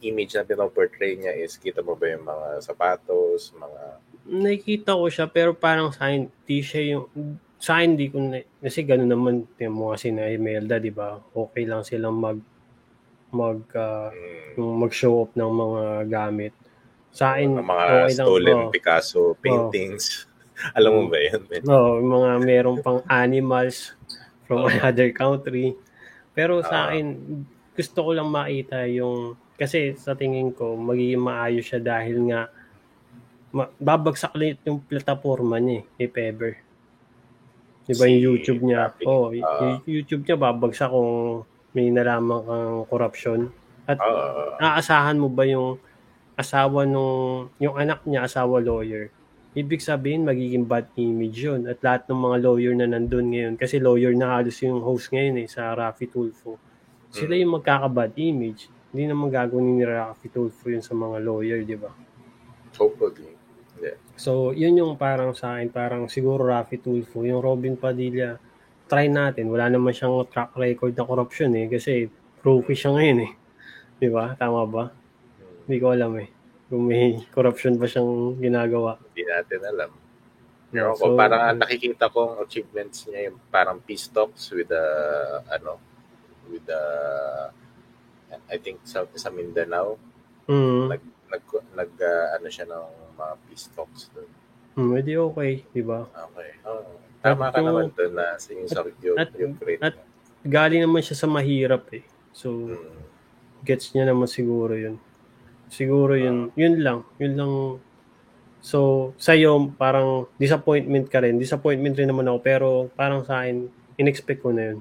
image 0.05 0.37
na 0.37 0.45
pinoportray 0.45 1.17
niya 1.17 1.33
is 1.35 1.57
kita 1.57 1.81
mo 1.81 1.97
ba 1.97 2.13
yung 2.13 2.25
mga 2.25 2.61
sapatos, 2.61 3.53
mga 3.57 3.83
nakikita 4.25 4.97
ko 4.97 5.07
siya 5.13 5.29
pero 5.29 5.53
parang 5.53 5.93
sa 5.93 6.09
akin, 6.09 6.29
di 6.49 6.65
siya 6.65 6.97
yung 6.97 7.07
sa 7.61 7.81
akin, 7.81 7.97
di 7.97 8.13
ko 8.13 8.21
na, 8.21 8.45
kasi 8.61 8.85
gano'n 8.85 9.09
naman 9.09 9.35
yung 9.57 9.77
mga 9.77 9.95
si 9.97 10.09
na 10.13 10.29
Imelda, 10.29 10.77
di 10.77 10.93
ba? 10.93 11.17
Okay 11.33 11.65
lang 11.65 11.81
silang 11.81 12.21
mag 12.21 12.37
mag 13.33 13.65
mm, 13.65 14.61
yung 14.61 14.85
mag-show 14.85 15.25
off 15.25 15.33
ng 15.33 15.49
mga 15.49 15.83
gamit. 16.13 16.53
Sa 17.09 17.35
akin, 17.35 17.57
mga 17.57 17.65
okay 17.65 18.13
lang. 18.13 18.13
stolen 18.13 18.59
oo. 18.69 18.73
Picasso 18.73 19.33
paintings. 19.41 20.29
Alam 20.79 20.91
mo 20.95 21.03
ba 21.11 21.19
men? 21.19 21.63
Oo, 21.67 21.99
yung 21.99 22.11
mga 22.15 22.31
meron 22.43 22.79
pang 22.81 23.01
animals 23.11 23.93
from 24.47 24.65
Oo. 24.65 24.71
another 24.71 25.11
country. 25.11 25.75
Pero 26.35 26.63
sa 26.63 26.89
Ah. 26.89 26.95
akin, 26.95 27.07
gusto 27.75 27.99
ko 28.07 28.11
lang 28.15 28.31
makita 28.31 28.87
yung, 28.87 29.35
kasi 29.59 29.95
sa 29.99 30.15
tingin 30.15 30.55
ko, 30.55 30.75
magiging 30.79 31.23
maayos 31.23 31.67
siya 31.67 31.83
dahil 31.83 32.31
nga, 32.31 32.41
ma- 33.55 33.71
babagsak 33.79 34.35
ulit 34.35 34.59
yung 34.67 34.83
plataforma 34.83 35.59
niya 35.59 35.83
eh, 35.99 36.05
if 36.07 36.15
ever. 36.15 36.59
Di 37.85 37.95
ba 37.95 38.09
yung 38.09 38.23
YouTube 38.33 38.61
niya? 38.65 38.91
Oo, 39.05 39.31
ah. 39.43 39.79
yung 39.79 39.85
YouTube 39.87 40.25
niya 40.25 40.39
babagsak 40.39 40.91
kung 40.91 41.45
may 41.75 41.91
nalaman 41.91 42.41
kang 42.47 42.79
corruption. 42.89 43.41
At 43.85 43.99
Oo. 44.01 44.57
aasahan 44.59 45.19
mo 45.19 45.29
ba 45.29 45.45
yung 45.45 45.77
asawa 46.35 46.83
nung 46.83 47.47
yung 47.63 47.79
anak 47.79 48.03
niya 48.03 48.27
asawa 48.27 48.59
lawyer 48.59 49.07
ibig 49.55 49.79
sabihin 49.79 50.27
magiging 50.27 50.67
bad 50.67 50.91
image 50.99 51.39
yun 51.41 51.65
at 51.65 51.79
lahat 51.79 52.11
ng 52.11 52.19
mga 52.19 52.37
lawyer 52.43 52.75
na 52.75 52.87
nandun 52.87 53.31
ngayon 53.31 53.55
kasi 53.55 53.79
lawyer 53.79 54.11
na 54.11 54.35
halos 54.35 54.59
yung 54.61 54.83
host 54.83 55.15
ngayon 55.15 55.41
eh 55.41 55.49
sa 55.49 55.71
Rafi 55.73 56.11
Tulfo 56.11 56.59
sila 57.15 57.39
Mm. 57.39 57.41
yung 57.47 57.53
magkaka-bad 57.59 58.13
image 58.19 58.67
hindi 58.91 59.07
naman 59.07 59.31
gagawin 59.31 59.79
ni 59.79 59.87
Rafi 59.87 60.27
Tulfo 60.29 60.67
yun 60.67 60.83
sa 60.83 60.93
mga 60.93 61.23
lawyer 61.23 61.63
di 61.63 61.75
ba 61.75 61.91
Hopefully. 62.75 63.31
Yeah. 63.79 63.95
so 64.19 64.51
yun 64.51 64.75
yung 64.75 64.99
parang 64.99 65.35
sa 65.35 65.55
akin 65.59 65.71
parang 65.71 66.03
siguro 66.11 66.43
Rafi 66.47 66.83
Tulfo 66.83 67.23
yung 67.23 67.39
Robin 67.39 67.79
Padilla 67.79 68.35
try 68.91 69.07
natin 69.07 69.47
wala 69.51 69.71
naman 69.71 69.95
siyang 69.95 70.27
track 70.27 70.59
record 70.59 70.95
na 70.95 71.07
corruption 71.07 71.55
eh 71.55 71.71
kasi 71.71 72.11
rookie 72.43 72.75
siya 72.75 72.91
ngayon 72.91 73.19
eh 73.23 73.33
di 73.95 74.11
ba 74.11 74.35
tama 74.35 74.67
ba. 74.67 74.91
Hindi 75.65 75.79
ko 75.79 75.95
alam 75.95 76.13
eh. 76.19 76.29
Kung 76.75 76.91
may 76.91 77.23
corruption 77.31 77.79
ba 77.79 77.87
siyang 77.87 78.35
ginagawa. 78.43 78.99
Hindi 78.99 79.23
natin 79.31 79.61
alam. 79.63 79.91
Ko, 80.75 80.99
so, 80.99 81.15
parang 81.15 81.55
ang 81.55 81.59
nakikita 81.63 82.11
kong 82.11 82.43
achievements 82.43 83.07
niya 83.07 83.31
yung 83.31 83.39
parang 83.47 83.79
peace 83.79 84.11
talks 84.11 84.51
with 84.51 84.67
the, 84.67 84.83
ano, 85.47 85.79
with 86.51 86.67
the, 86.67 86.83
I 88.51 88.59
think 88.59 88.83
sa, 88.83 89.07
sa 89.15 89.31
Mindanao, 89.31 89.95
mm, 90.51 90.91
nag, 90.91 91.03
nag, 91.31 91.45
nag 91.79 91.93
uh, 91.95 92.27
ano 92.35 92.47
siya 92.51 92.67
ng 92.67 92.85
mga 93.15 93.35
peace 93.47 93.71
talks 93.71 94.11
doon. 94.11 94.27
mm, 94.75 94.99
edi 94.99 95.15
okay, 95.15 95.63
di 95.71 95.83
ba? 95.87 96.11
Okay. 96.11 96.51
Oh, 96.67 96.99
tama 97.23 97.55
ka 97.55 97.63
At- 97.63 97.67
naman 97.71 97.95
doon 97.95 98.13
na 98.19 98.35
yung, 98.35 98.67
sa 98.67 98.83
yung, 98.83 99.15
at- 99.15 99.37
yung 99.39 99.55
grade 99.55 99.79
at-. 99.79 100.03
Galing 100.43 100.83
naman 100.83 101.07
siya 101.07 101.23
sa 101.23 101.31
mahirap 101.31 101.87
eh. 101.95 102.03
So, 102.35 102.51
Mm. 102.75 102.99
gets 103.63 103.95
niya 103.95 104.11
naman 104.11 104.27
siguro 104.27 104.75
yun. 104.75 104.99
Siguro 105.69 106.15
yun, 106.15 106.53
yun 106.55 106.81
lang. 106.81 107.03
Yun 107.19 107.33
lang. 107.35 107.53
So, 108.65 109.13
sa'yo, 109.21 109.77
parang 109.77 110.25
disappointment 110.41 111.13
ka 111.13 111.21
rin. 111.21 111.37
Disappointment 111.37 112.01
rin 112.01 112.09
naman 112.09 112.25
ako, 112.25 112.39
pero 112.41 112.69
parang 112.97 113.21
sa 113.21 113.45
akin, 113.45 113.69
in-expect 114.01 114.41
ko 114.41 114.57
na 114.57 114.73
yun. 114.73 114.79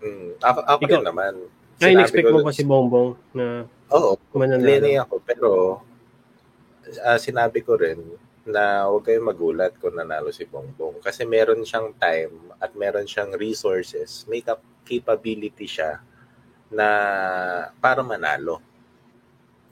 Mm. 0.00 0.30
Ako, 0.40 0.60
ako 0.64 0.80
Ikaw- 0.84 1.00
rin 1.00 1.06
naman. 1.08 1.34
Ay, 1.80 1.80
Sinabi 1.80 1.92
in-expect 1.96 2.26
ko 2.28 2.36
mo 2.36 2.44
pa 2.44 2.52
si 2.52 2.64
Bongbong 2.68 3.10
na 3.32 3.64
Oo, 3.88 4.20
mananalo. 4.36 4.84
Ako, 5.00 5.14
pero 5.24 5.48
ah, 7.00 7.16
sinabi 7.16 7.64
ko 7.64 7.80
rin 7.80 7.96
na 8.44 8.84
huwag 8.88 9.08
kayong 9.08 9.28
magulat 9.32 9.72
kung 9.80 9.96
nanalo 9.96 10.28
si 10.28 10.44
Bongbong. 10.44 11.00
Kasi 11.00 11.24
meron 11.24 11.64
siyang 11.64 11.96
time 11.96 12.52
at 12.60 12.76
meron 12.76 13.08
siyang 13.08 13.32
resources, 13.32 14.28
may 14.28 14.44
cap- 14.44 14.64
capability 14.84 15.64
siya 15.64 16.04
na 16.68 16.88
para 17.80 18.04
manalo. 18.04 18.60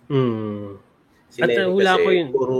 Mm. 0.08 0.80
Si 1.28 1.38
At, 1.40 1.48
Lenny 1.48 1.62
uh, 1.62 1.70
hula 1.70 1.92
kasi 1.94 2.04
ko 2.04 2.08
yun. 2.10 2.28
puro 2.32 2.58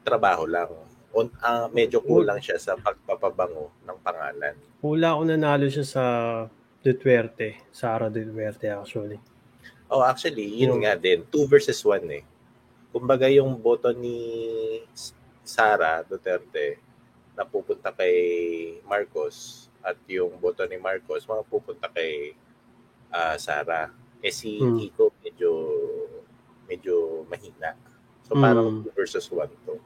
trabaho 0.00 0.44
lang. 0.46 0.70
On, 1.14 1.26
ah, 1.40 1.70
medyo 1.70 2.02
kulang 2.02 2.42
siya 2.42 2.58
sa 2.58 2.74
pagpapabango 2.74 3.70
ng 3.82 3.98
pangalan. 4.02 4.54
Hula 4.82 5.14
ko 5.14 5.22
nanalo 5.22 5.66
siya 5.66 5.86
sa 5.86 6.04
Duterte. 6.80 7.62
Sara 7.70 8.10
Duterte 8.10 8.66
actually. 8.66 9.18
Oh, 9.86 10.02
actually, 10.02 10.46
yun 10.46 10.74
Hmm. 10.74 10.82
nga 10.82 10.94
din. 10.94 11.22
Two 11.24 11.46
versus 11.46 11.78
one 11.80 12.06
eh. 12.12 12.24
Kumbaga 12.90 13.26
yung 13.26 13.54
boto 13.56 13.90
ni 13.90 14.18
Sara 15.42 16.02
Duterte 16.02 16.78
na 17.34 17.42
pupunta 17.42 17.90
kay 17.90 18.14
Marcos 18.82 19.66
at 19.82 19.98
yung 20.06 20.38
boto 20.38 20.62
ni 20.64 20.78
Marcos 20.78 21.26
mga 21.26 21.42
pupunta 21.44 21.86
kay 21.90 22.34
ah, 23.10 23.34
Sara. 23.36 23.90
Eh 24.18 24.32
si 24.32 24.58
Hmm. 24.58 24.78
Kiko 24.78 25.12
medyo 25.20 25.50
medyo 26.66 27.24
mahina. 27.28 27.76
So 28.24 28.34
parang 28.34 28.80
Hmm. 28.80 28.82
two 28.88 28.92
versus 28.96 29.26
one 29.28 29.52
to. 29.68 29.76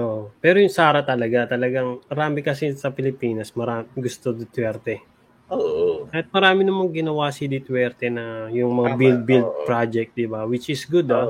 Oo. 0.00 0.32
Pero 0.40 0.56
yung 0.56 0.72
Sara 0.72 1.04
talaga, 1.04 1.44
talagang 1.52 2.00
marami 2.08 2.40
kasi 2.40 2.72
sa 2.72 2.88
Pilipinas, 2.88 3.52
marami 3.52 3.92
gusto 4.00 4.32
Duterte. 4.32 5.04
Oo. 5.52 6.08
At 6.08 6.32
marami 6.32 6.64
namang 6.64 6.88
ginawa 6.96 7.28
si 7.28 7.44
Duterte 7.44 8.08
na 8.08 8.48
yung 8.48 8.72
mga 8.72 8.96
build-build 8.96 9.68
project, 9.68 10.16
di 10.16 10.24
ba? 10.24 10.48
Which 10.48 10.72
is 10.72 10.88
good, 10.88 11.12
ah. 11.12 11.28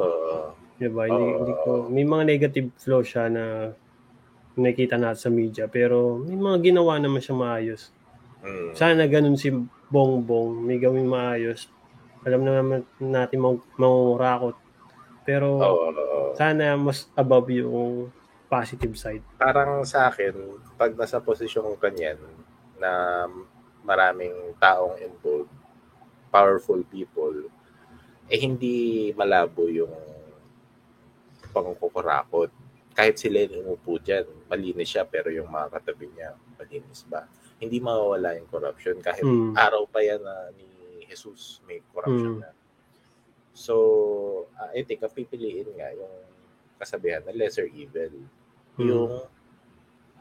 Di 0.78 0.86
ba? 0.86 1.10
Hindi, 1.10 1.26
hindi 1.42 1.54
ko, 1.66 1.70
may 1.90 2.06
mga 2.06 2.24
negative 2.26 2.68
flow 2.78 3.02
siya 3.02 3.26
na 3.26 3.74
nakita 4.54 4.94
natin 4.94 5.18
sa 5.18 5.30
media. 5.32 5.64
Pero 5.66 6.22
may 6.22 6.38
mga 6.38 6.70
ginawa 6.70 7.02
naman 7.02 7.18
siya 7.18 7.34
maayos. 7.34 7.90
Mm. 8.46 8.70
Sana 8.78 9.02
ganun 9.10 9.34
si 9.34 9.50
Bongbong, 9.90 10.62
may 10.62 10.78
gawing 10.78 11.10
maayos. 11.10 11.66
Alam 12.22 12.46
na 12.46 12.62
naman 12.62 12.86
natin 13.02 13.42
mag 13.42 13.58
mangungurakot. 13.74 14.54
Pero 15.22 15.48
oo. 15.56 16.35
sana 16.35 16.74
mas 16.74 17.06
above 17.14 17.48
yung 17.52 18.11
positive 18.46 18.92
side. 18.94 19.24
parang 19.38 19.80
sa 19.82 20.06
akin, 20.06 20.35
pag 20.76 20.92
nasa 20.92 21.16
posisyon 21.18 21.72
ka 21.76 21.88
niyan 21.88 22.20
na 22.76 23.24
maraming 23.80 24.35
taong 24.56 24.98
involved, 24.98 25.48
powerful 26.28 26.80
people, 26.87 27.48
eh 28.28 28.38
hindi 28.38 29.08
malabo 29.12 29.66
yung 29.66 29.92
pangkukurakot. 31.50 32.50
Kahit 32.92 33.16
sila 33.16 33.48
yung 33.48 33.64
umupo 33.64 33.96
dyan, 33.96 34.28
malinis 34.46 34.92
siya, 34.92 35.08
pero 35.08 35.32
yung 35.32 35.48
mga 35.48 35.72
katabi 35.72 36.12
niya, 36.12 36.37
malinis 36.61 37.08
ba? 37.08 37.24
Hindi 37.56 37.80
mawawala 37.80 38.37
yung 38.37 38.48
corruption. 38.48 39.00
Kahit 39.00 39.24
Mm. 39.24 39.56
araw 39.56 39.88
pa 39.88 40.04
yan 40.04 40.20
na 40.20 40.52
ni 40.52 40.68
Jesus, 41.08 41.64
may 41.64 41.80
corruption 41.88 42.37
Mm. 42.37 42.42
na. 42.44 42.50
So, 43.52 43.74
uh, 44.56 44.72
I 44.72 44.82
think, 44.82 45.04
ang 45.04 45.12
pipiliin 45.12 45.68
nga 45.76 45.92
yung 45.92 46.14
kasabihan 46.76 47.22
na 47.22 47.32
lesser 47.32 47.68
evil 47.68 48.10
Mm. 48.72 48.88
yung 48.88 49.12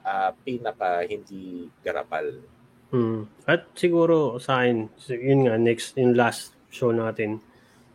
ah, 0.03 0.35
pinaka 0.43 1.07
hindi 1.07 1.71
garapal. 1.79 2.43
Mm. 2.91 3.23
At 3.47 3.71
siguro 3.79 4.35
sa 4.43 4.59
akin, 4.59 4.91
yun 5.07 5.47
nga, 5.47 5.55
next, 5.55 5.95
yung 5.95 6.19
last 6.19 6.51
show 6.67 6.91
natin, 6.91 7.39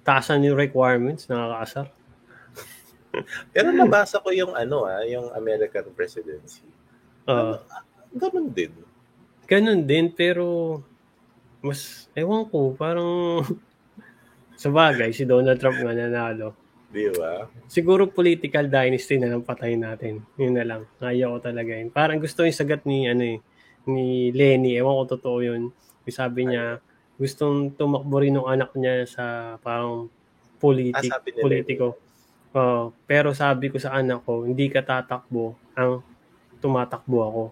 taasan 0.01 0.41
yung 0.47 0.57
requirements, 0.57 1.29
nakakaasar. 1.29 1.93
Pero 3.53 3.69
nabasa 3.69 4.17
ko 4.25 4.33
yung 4.33 4.57
ano 4.57 4.89
ah, 4.89 5.05
yung 5.05 5.29
American 5.37 5.93
presidency. 5.93 6.65
Uh, 7.29 7.59
Ganun 8.17 8.49
din. 8.49 8.73
ganun 9.45 9.85
din, 9.85 10.09
pero 10.09 10.81
mas, 11.61 12.09
ewan 12.17 12.49
ko, 12.49 12.73
parang 12.73 13.43
sa 14.57 14.69
bagay, 14.69 15.13
si 15.13 15.23
Donald 15.23 15.57
Trump 15.57 15.77
nga 15.77 15.93
nanalo. 15.93 16.57
Di 16.87 17.13
ba? 17.13 17.45
Siguro 17.67 18.09
political 18.09 18.67
dynasty 18.67 19.17
na 19.17 19.29
lang 19.29 19.43
patayin 19.43 19.85
natin. 19.85 20.25
Yun 20.35 20.55
na 20.55 20.65
lang. 20.65 20.83
Ayaw 20.99 21.37
ko 21.37 21.53
talaga 21.53 21.71
yun. 21.71 21.89
Parang 21.91 22.17
gusto 22.17 22.41
yung 22.41 22.57
sagat 22.57 22.83
ni, 22.85 23.05
ano 23.05 23.23
eh, 23.23 23.39
ni 23.85 24.07
Lenny. 24.31 24.75
Ewan 24.75 25.05
ko 25.05 25.15
totoo 25.15 25.39
yun. 25.41 25.69
Sabi 26.07 26.49
niya, 26.49 26.79
gustong 27.17 27.75
tumakbo 27.75 28.17
rin 28.17 28.33
ng 28.33 28.47
anak 28.47 28.71
niya 28.73 29.05
sa 29.05 29.25
parang 29.61 30.09
politik, 30.57 31.11
Ah, 31.11 31.21
politiko. 31.21 31.99
Oo. 32.51 32.97
pero 33.05 33.37
sabi 33.37 33.69
ko 33.69 33.77
sa 33.77 33.93
anak 33.93 34.25
ko, 34.25 34.49
hindi 34.49 34.73
ka 34.73 34.81
tatakbo 34.81 35.53
ang 35.77 36.01
tumatakbo 36.57 37.19
ako. 37.21 37.45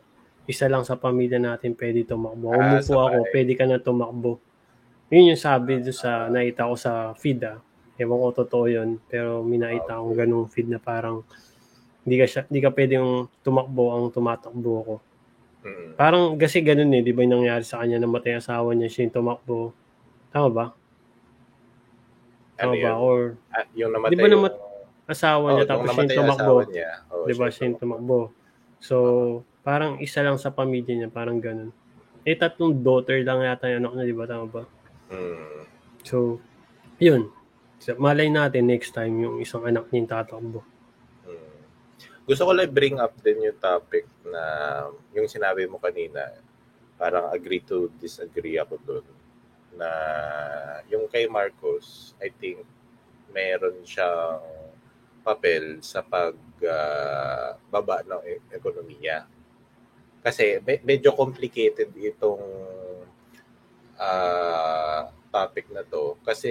isa 0.45 0.69
lang 0.69 0.85
sa 0.85 0.93
pamilya 0.95 1.37
natin 1.37 1.73
pwede 1.73 2.05
tumakbo. 2.05 2.53
Ah, 2.53 2.77
Umupo 2.77 3.01
ako, 3.03 3.17
sabay. 3.19 3.33
pwede 3.33 3.53
ka 3.53 3.65
na 3.65 3.77
tumakbo. 3.79 4.33
Yun 5.09 5.31
yung 5.31 5.41
sabi 5.41 5.79
doon 5.79 5.93
sa 5.93 6.27
naita 6.27 6.65
ko 6.65 6.75
sa 6.75 6.93
feed 7.15 7.43
ah. 7.43 7.59
Ewan 7.95 8.19
ko 8.21 8.43
totoo 8.43 8.65
yun, 8.67 8.99
pero 9.05 9.41
minaita 9.41 9.95
akong 9.95 10.15
ganung 10.15 10.47
feed 10.47 10.67
na 10.67 10.79
parang 10.79 11.23
hindi 12.03 12.17
ka, 12.17 12.27
siya, 12.27 12.41
hindi 12.45 12.61
ka 12.61 12.71
pwedeng 12.71 13.07
tumakbo 13.41 13.85
ang 13.91 14.05
tumatakbo 14.11 14.71
ako. 14.77 14.95
Mm. 15.63 15.89
Parang 15.95 16.25
kasi 16.35 16.61
ganun 16.61 16.93
eh, 16.93 17.01
di 17.01 17.11
ba 17.11 17.23
yung 17.23 17.41
nangyari 17.41 17.63
sa 17.63 17.81
kanya, 17.81 17.97
namatay 17.97 18.35
ang 18.35 18.43
asawa 18.43 18.69
niya, 18.73 18.89
siya 18.89 19.03
yung 19.07 19.15
tumakbo. 19.15 19.59
Tama 20.29 20.49
ba? 20.51 20.67
Ano 22.57 22.71
Tama 22.71 22.75
ba? 22.75 22.83
yun? 22.83 22.95
Or 22.99 23.19
Ah, 23.49 23.65
yung 23.73 23.91
namatay 23.91 24.11
Di 24.11 24.19
ba 24.19 24.29
namat- 24.29 24.53
yung... 24.53 24.73
asawa 25.07 25.45
Oh, 25.45 25.49
niya, 25.49 25.57
nung 25.57 25.71
tapos 25.71 25.85
siya 25.85 25.93
namatay 25.95 26.05
yung 26.11 26.21
tumakbo. 26.21 26.55
niya. 26.67 26.91
Oh, 27.09 27.25
Di 27.25 27.33
ba 27.33 27.47
siya 27.49 27.65
yung 27.65 27.79
tumakbo? 27.79 28.19
So, 28.79 28.97
parang 29.63 29.93
isa 29.99 30.21
lang 30.21 30.37
sa 30.37 30.51
pamilya 30.51 30.93
niya, 30.93 31.09
parang 31.09 31.39
ganun. 31.39 31.71
Eh, 32.23 32.35
tatlong 32.35 32.75
daughter 32.75 33.17
lang 33.21 33.41
yata 33.41 33.71
yung 33.71 33.81
anak 33.81 33.93
niya, 33.95 34.05
di 34.05 34.17
ba? 34.17 34.27
Tama 34.27 34.47
ba? 34.47 34.63
Mm. 35.15 35.63
So, 36.03 36.43
yun. 36.99 37.31
Malay 38.01 38.33
natin 38.33 38.67
next 38.67 38.97
time 38.97 39.15
yung 39.23 39.39
isang 39.39 39.63
anak 39.63 39.87
niya 39.89 39.99
yung 40.03 40.11
tatakbo. 40.11 40.61
Gusto 42.25 42.49
ko 42.49 42.53
lang 42.57 42.73
bring 42.73 42.97
up 42.97 43.13
din 43.21 43.45
yung 43.45 43.61
topic 43.61 44.09
na 44.25 44.43
yung 45.13 45.29
sinabi 45.29 45.69
mo 45.69 45.77
kanina, 45.77 46.33
parang 46.97 47.29
agree 47.29 47.61
to 47.61 47.93
disagree 48.01 48.57
ako 48.57 48.81
doon 48.81 49.07
na 49.77 49.89
yung 50.89 51.05
kay 51.05 51.29
Marcos, 51.29 52.17
I 52.17 52.33
think 52.33 52.65
meron 53.29 53.85
siyang 53.85 54.41
papel 55.21 55.85
sa 55.85 56.01
pag 56.01 56.33
ah, 56.65 57.61
baba 57.69 58.01
ng 58.09 58.23
e- 58.25 58.45
ekonomiya. 58.57 59.29
Kasi 60.25 60.65
me- 60.65 60.81
medyo 60.81 61.13
complicated 61.13 61.93
itong 61.93 62.41
ah, 63.99 65.11
topic 65.31 65.67
na 65.75 65.83
to 65.83 66.15
kasi 66.23 66.51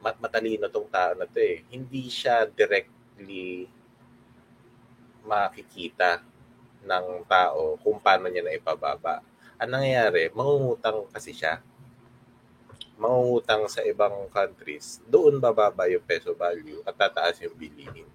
mat 0.00 0.16
matalino 0.16 0.68
tong 0.72 0.88
tao 0.88 1.12
na 1.16 1.28
to 1.28 1.40
eh. 1.40 1.60
Hindi 1.68 2.08
siya 2.08 2.48
directly 2.48 3.68
makikita 5.24 6.24
ng 6.80 7.28
tao 7.28 7.76
kung 7.84 8.00
paano 8.00 8.32
niya 8.32 8.44
na 8.44 8.56
ipababa. 8.56 9.20
Ang 9.60 9.76
nangyayari, 9.76 10.32
mangungutang 10.32 11.04
kasi 11.12 11.36
siya. 11.36 11.60
Mangungutang 12.96 13.68
sa 13.68 13.84
ibang 13.84 14.28
countries. 14.32 15.04
Doon 15.04 15.36
bababa 15.36 15.84
yung 15.88 16.04
peso 16.04 16.32
value 16.32 16.80
at 16.88 16.96
tataas 16.96 17.44
yung 17.44 17.56
bilihin. 17.56 18.08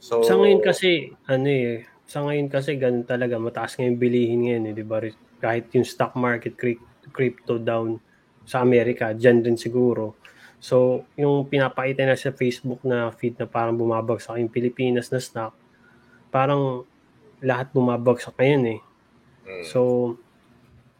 So, 0.00 0.24
Sa 0.24 0.40
ngayon 0.40 0.64
kasi, 0.64 1.12
ano 1.28 1.48
eh, 1.48 1.84
sa 2.08 2.24
ngayon 2.24 2.48
kasi 2.48 2.80
ganun 2.80 3.04
talaga, 3.04 3.36
mataas 3.36 3.76
nga 3.76 3.84
yung 3.84 4.00
bilihin 4.00 4.48
ngayon 4.48 4.72
eh, 4.72 4.72
di 4.72 4.84
ba? 4.86 5.04
Kahit 5.38 5.70
yung 5.74 5.86
stock 5.86 6.14
market, 6.18 6.58
cryp- 6.58 6.84
crypto 7.14 7.58
down 7.58 8.02
sa 8.48 8.64
Amerika, 8.64 9.12
dyan 9.12 9.44
din 9.44 9.56
siguro. 9.56 10.18
So, 10.58 11.06
yung 11.14 11.46
pinapakita 11.46 12.02
na 12.02 12.18
sa 12.18 12.34
Facebook 12.34 12.82
na 12.82 13.14
feed 13.14 13.38
na 13.38 13.46
parang 13.46 13.78
bumabagsak 13.78 14.42
yung 14.42 14.50
Pilipinas 14.50 15.06
na 15.14 15.22
stock, 15.22 15.54
parang 16.34 16.82
lahat 17.38 17.70
bumabagsak 17.70 18.34
ngayon 18.34 18.78
eh. 18.78 18.80
mm, 19.46 19.64
So, 19.70 20.14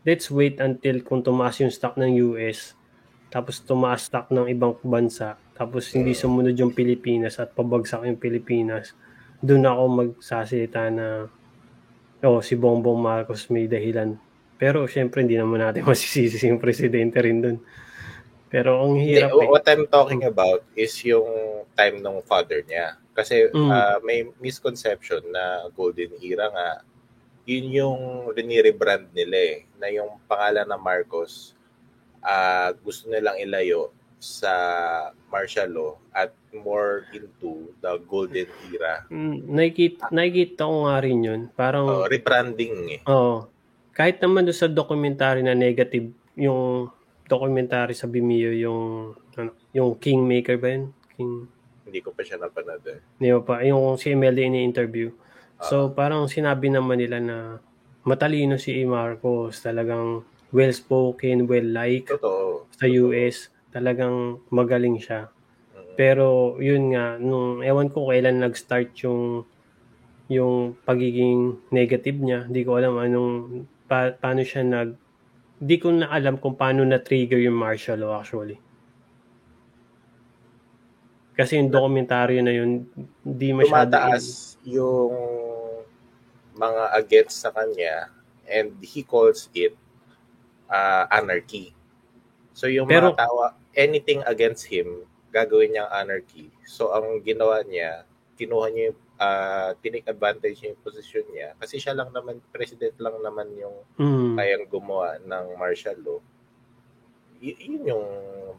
let's 0.06 0.30
wait 0.30 0.62
until 0.62 1.02
kung 1.02 1.26
tumaas 1.26 1.58
yung 1.58 1.74
stock 1.74 1.98
ng 1.98 2.22
US, 2.30 2.78
tapos 3.28 3.58
tumaas 3.60 4.06
stock 4.06 4.30
ng 4.30 4.46
ibang 4.46 4.78
bansa, 4.80 5.34
tapos 5.58 5.90
hindi 5.90 6.14
sumunod 6.14 6.54
yung 6.54 6.70
Pilipinas 6.70 7.42
at 7.42 7.50
pabagsak 7.52 8.06
yung 8.06 8.16
Pilipinas, 8.16 8.94
doon 9.42 9.66
ako 9.66 9.82
magsasalita 9.90 10.82
na 10.94 11.06
oh, 12.22 12.40
si 12.42 12.54
Bongbong 12.54 12.98
Marcos 12.98 13.50
may 13.50 13.66
dahilan. 13.66 14.18
Pero 14.58 14.84
syempre 14.84 15.22
hindi 15.22 15.38
naman 15.38 15.62
natin 15.62 15.86
masisisi 15.88 16.36
yung 16.44 16.58
presidente 16.58 17.16
rin 17.18 17.38
doon. 17.38 17.58
Pero 18.48 18.80
ang 18.80 18.96
Hindi, 18.96 19.16
hirap 19.16 19.32
eh. 19.34 19.46
what 19.46 19.64
I'm 19.64 19.84
talking 19.86 20.24
about 20.24 20.64
is 20.72 20.92
yung 21.04 21.28
time 21.72 22.00
ng 22.00 22.18
father 22.24 22.64
niya. 22.64 22.96
Kasi 23.12 23.48
Mm. 23.50 23.70
ah, 23.70 23.96
may 24.00 24.24
misconception 24.38 25.20
na 25.28 25.68
golden 25.72 26.16
era 26.18 26.48
nga, 26.48 26.68
yun 27.44 27.66
yung 27.68 27.98
rinirebrand 28.30 29.08
nila 29.10 29.36
eh, 29.36 29.58
na 29.76 29.88
yung 29.88 30.16
pangalan 30.24 30.64
ng 30.64 30.80
Marcos, 30.80 31.52
ah, 32.20 32.72
gusto 32.74 33.06
nilang 33.06 33.36
ilayo 33.36 33.92
sa 34.18 34.50
martial 35.28 35.70
law 35.70 35.92
at 36.10 36.32
more 36.50 37.06
into 37.12 37.70
the 37.78 38.00
golden 38.04 38.48
era. 38.66 39.06
Mm, 39.06 39.46
nakikita, 39.46 40.10
nakikita 40.10 40.66
ko 40.66 40.88
nga 40.88 40.96
rin 40.98 41.18
yun. 41.20 41.40
Parang, 41.52 41.86
Oh, 41.86 42.08
rebranding 42.08 42.74
eh. 42.96 43.00
Oo. 43.06 43.46
Kahit 43.98 44.22
naman 44.22 44.46
doon 44.46 44.54
sa 44.54 44.70
documentary 44.70 45.42
na 45.42 45.58
negative, 45.58 46.14
yung 46.38 46.86
documentary 47.26 47.98
sa 47.98 48.06
Vimeo, 48.06 48.54
yung, 48.54 48.82
ano, 49.34 49.50
yung 49.74 49.98
Kingmaker 49.98 50.54
ba 50.54 50.70
yun? 50.70 50.94
King, 51.18 51.50
Hindi 51.82 51.98
ko 51.98 52.14
pa 52.14 52.22
siya 52.22 52.38
napanood 52.38 52.86
eh. 52.86 53.02
di 53.18 53.34
ba 53.34 53.42
pa? 53.42 53.58
Yung 53.66 53.98
si 53.98 54.14
MLD 54.14 54.46
ini-interview. 54.54 55.10
So, 55.58 55.90
parang 55.90 56.30
sinabi 56.30 56.70
naman 56.70 57.02
nila 57.02 57.18
na 57.18 57.58
matalino 58.06 58.54
si 58.54 58.78
Marcos, 58.86 59.58
talagang 59.58 60.22
well-spoken, 60.54 61.50
well-liked 61.50 62.14
Totoo. 62.14 62.70
sa 62.70 62.86
US. 62.86 63.50
Talagang 63.74 64.38
magaling 64.48 65.02
siya. 65.02 65.26
Mm. 65.74 65.92
Pero 65.98 66.56
yun 66.62 66.94
nga, 66.94 67.18
nung 67.18 67.60
ewan 67.66 67.90
ko 67.90 68.06
kailan 68.08 68.38
nag-start 68.38 68.94
yung 69.02 69.42
yung 70.28 70.76
pagiging 70.84 71.58
negative 71.72 72.20
niya. 72.20 72.46
Hindi 72.46 72.62
ko 72.62 72.78
alam 72.78 73.00
anong 73.00 73.64
pa, 73.88 74.12
paano 74.14 74.44
siya 74.44 74.62
nag 74.62 74.94
hindi 75.58 75.76
ko 75.82 75.90
na 75.90 76.06
alam 76.14 76.38
kung 76.38 76.54
paano 76.54 76.86
na-trigger 76.86 77.42
yung 77.42 77.58
martial 77.58 77.98
law 77.98 78.22
actually. 78.22 78.62
Kasi 81.34 81.58
yung 81.58 81.70
dokumentaryo 81.70 82.38
na 82.42 82.54
yun, 82.54 82.86
hindi 83.22 83.48
masyado... 83.54 83.90
tumataas 83.90 84.58
yung 84.62 85.14
mga 86.54 86.82
against 86.98 87.42
sa 87.42 87.50
kanya 87.54 88.10
and 88.46 88.74
he 88.82 89.02
calls 89.02 89.50
it 89.54 89.74
uh, 90.70 91.06
anarchy. 91.10 91.74
So 92.54 92.66
yung 92.66 92.86
Pero- 92.90 93.14
mga 93.14 93.22
tao, 93.22 93.54
anything 93.74 94.22
against 94.26 94.66
him, 94.66 95.06
gagawin 95.30 95.74
niyang 95.74 95.90
anarchy. 95.90 96.50
So 96.66 96.90
ang 96.94 97.22
ginawa 97.22 97.62
niya, 97.62 98.06
kinuha 98.38 98.70
niya 98.70 98.94
yung, 98.94 98.98
uh, 99.18 99.74
tinake 99.78 100.06
advantage 100.06 100.62
niya 100.62 100.72
yung 100.72 100.82
position 100.82 101.24
niya. 101.28 101.48
Kasi 101.58 101.76
siya 101.76 101.92
lang 101.92 102.10
naman, 102.10 102.38
president 102.48 102.94
lang 102.96 103.18
naman 103.18 103.50
yung 103.54 103.76
Mm. 103.98 104.34
kayang 104.34 104.66
gumawa 104.66 105.18
ng 105.20 105.44
martial 105.58 105.98
law. 106.00 106.20
Y- 107.38 107.54
yun 107.70 107.86
yung 107.86 108.06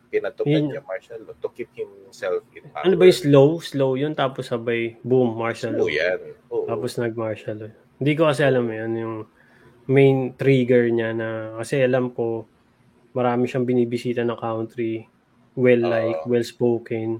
pinatupad 0.07 0.47
Yun- 0.47 0.71
niya, 0.71 0.83
martial 0.83 1.19
law, 1.23 1.35
to 1.35 1.51
keep 1.51 1.67
himself 1.75 2.43
in 2.55 2.63
power. 2.71 2.87
Ano 2.87 2.95
ba 2.95 3.03
yung 3.03 3.19
slow? 3.19 3.49
Slow 3.59 3.91
yun, 3.95 4.15
tapos 4.15 4.47
sabay, 4.47 4.95
boom, 5.03 5.35
martial 5.35 5.75
law. 5.75 5.87
Slow 5.87 5.91
yan. 5.91 6.19
Oo. 6.47 6.63
Tapos 6.63 6.95
nag-martial 6.95 7.55
law. 7.59 7.71
Hindi 7.99 8.11
ko 8.15 8.31
kasi 8.31 8.47
alam 8.47 8.63
yan, 8.67 8.91
yung 8.95 9.15
main 9.89 10.31
trigger 10.37 10.87
niya 10.87 11.11
na, 11.11 11.27
kasi 11.59 11.83
alam 11.83 12.15
ko, 12.15 12.47
marami 13.11 13.49
siyang 13.49 13.67
binibisita 13.67 14.23
na 14.23 14.39
country, 14.39 15.03
well-like, 15.59 16.23
Oo. 16.23 16.29
well-spoken. 16.31 17.19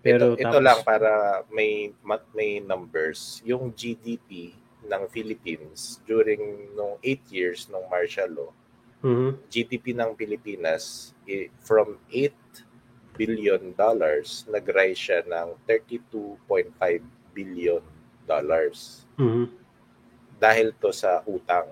Pero 0.00 0.32
ito, 0.34 0.40
ito 0.40 0.48
tapos, 0.48 0.64
lang 0.64 0.80
para 0.80 1.12
may 1.52 1.92
ma- 2.00 2.28
may 2.32 2.58
numbers. 2.58 3.44
Yung 3.44 3.68
GDP 3.70 4.56
ng 4.80 5.04
Philippines 5.12 6.00
during 6.08 6.72
nung 6.72 6.96
8 7.04 7.20
years 7.28 7.68
ng 7.68 7.84
martial 7.86 8.32
law, 8.32 8.52
Mhm. 9.00 9.36
GDP 9.48 9.92
ng 9.92 10.12
Pilipinas 10.12 11.12
from 11.60 12.00
8 12.08 12.32
billion 13.14 13.76
dollars 13.76 14.48
nag-rise 14.48 14.96
siya 14.96 15.20
ng 15.28 15.52
32.5 15.68 17.04
billion 17.30 17.84
dollars 18.24 19.04
Mhm. 19.20 19.52
dahil 20.40 20.72
to 20.80 20.88
sa 20.90 21.20
utang. 21.28 21.68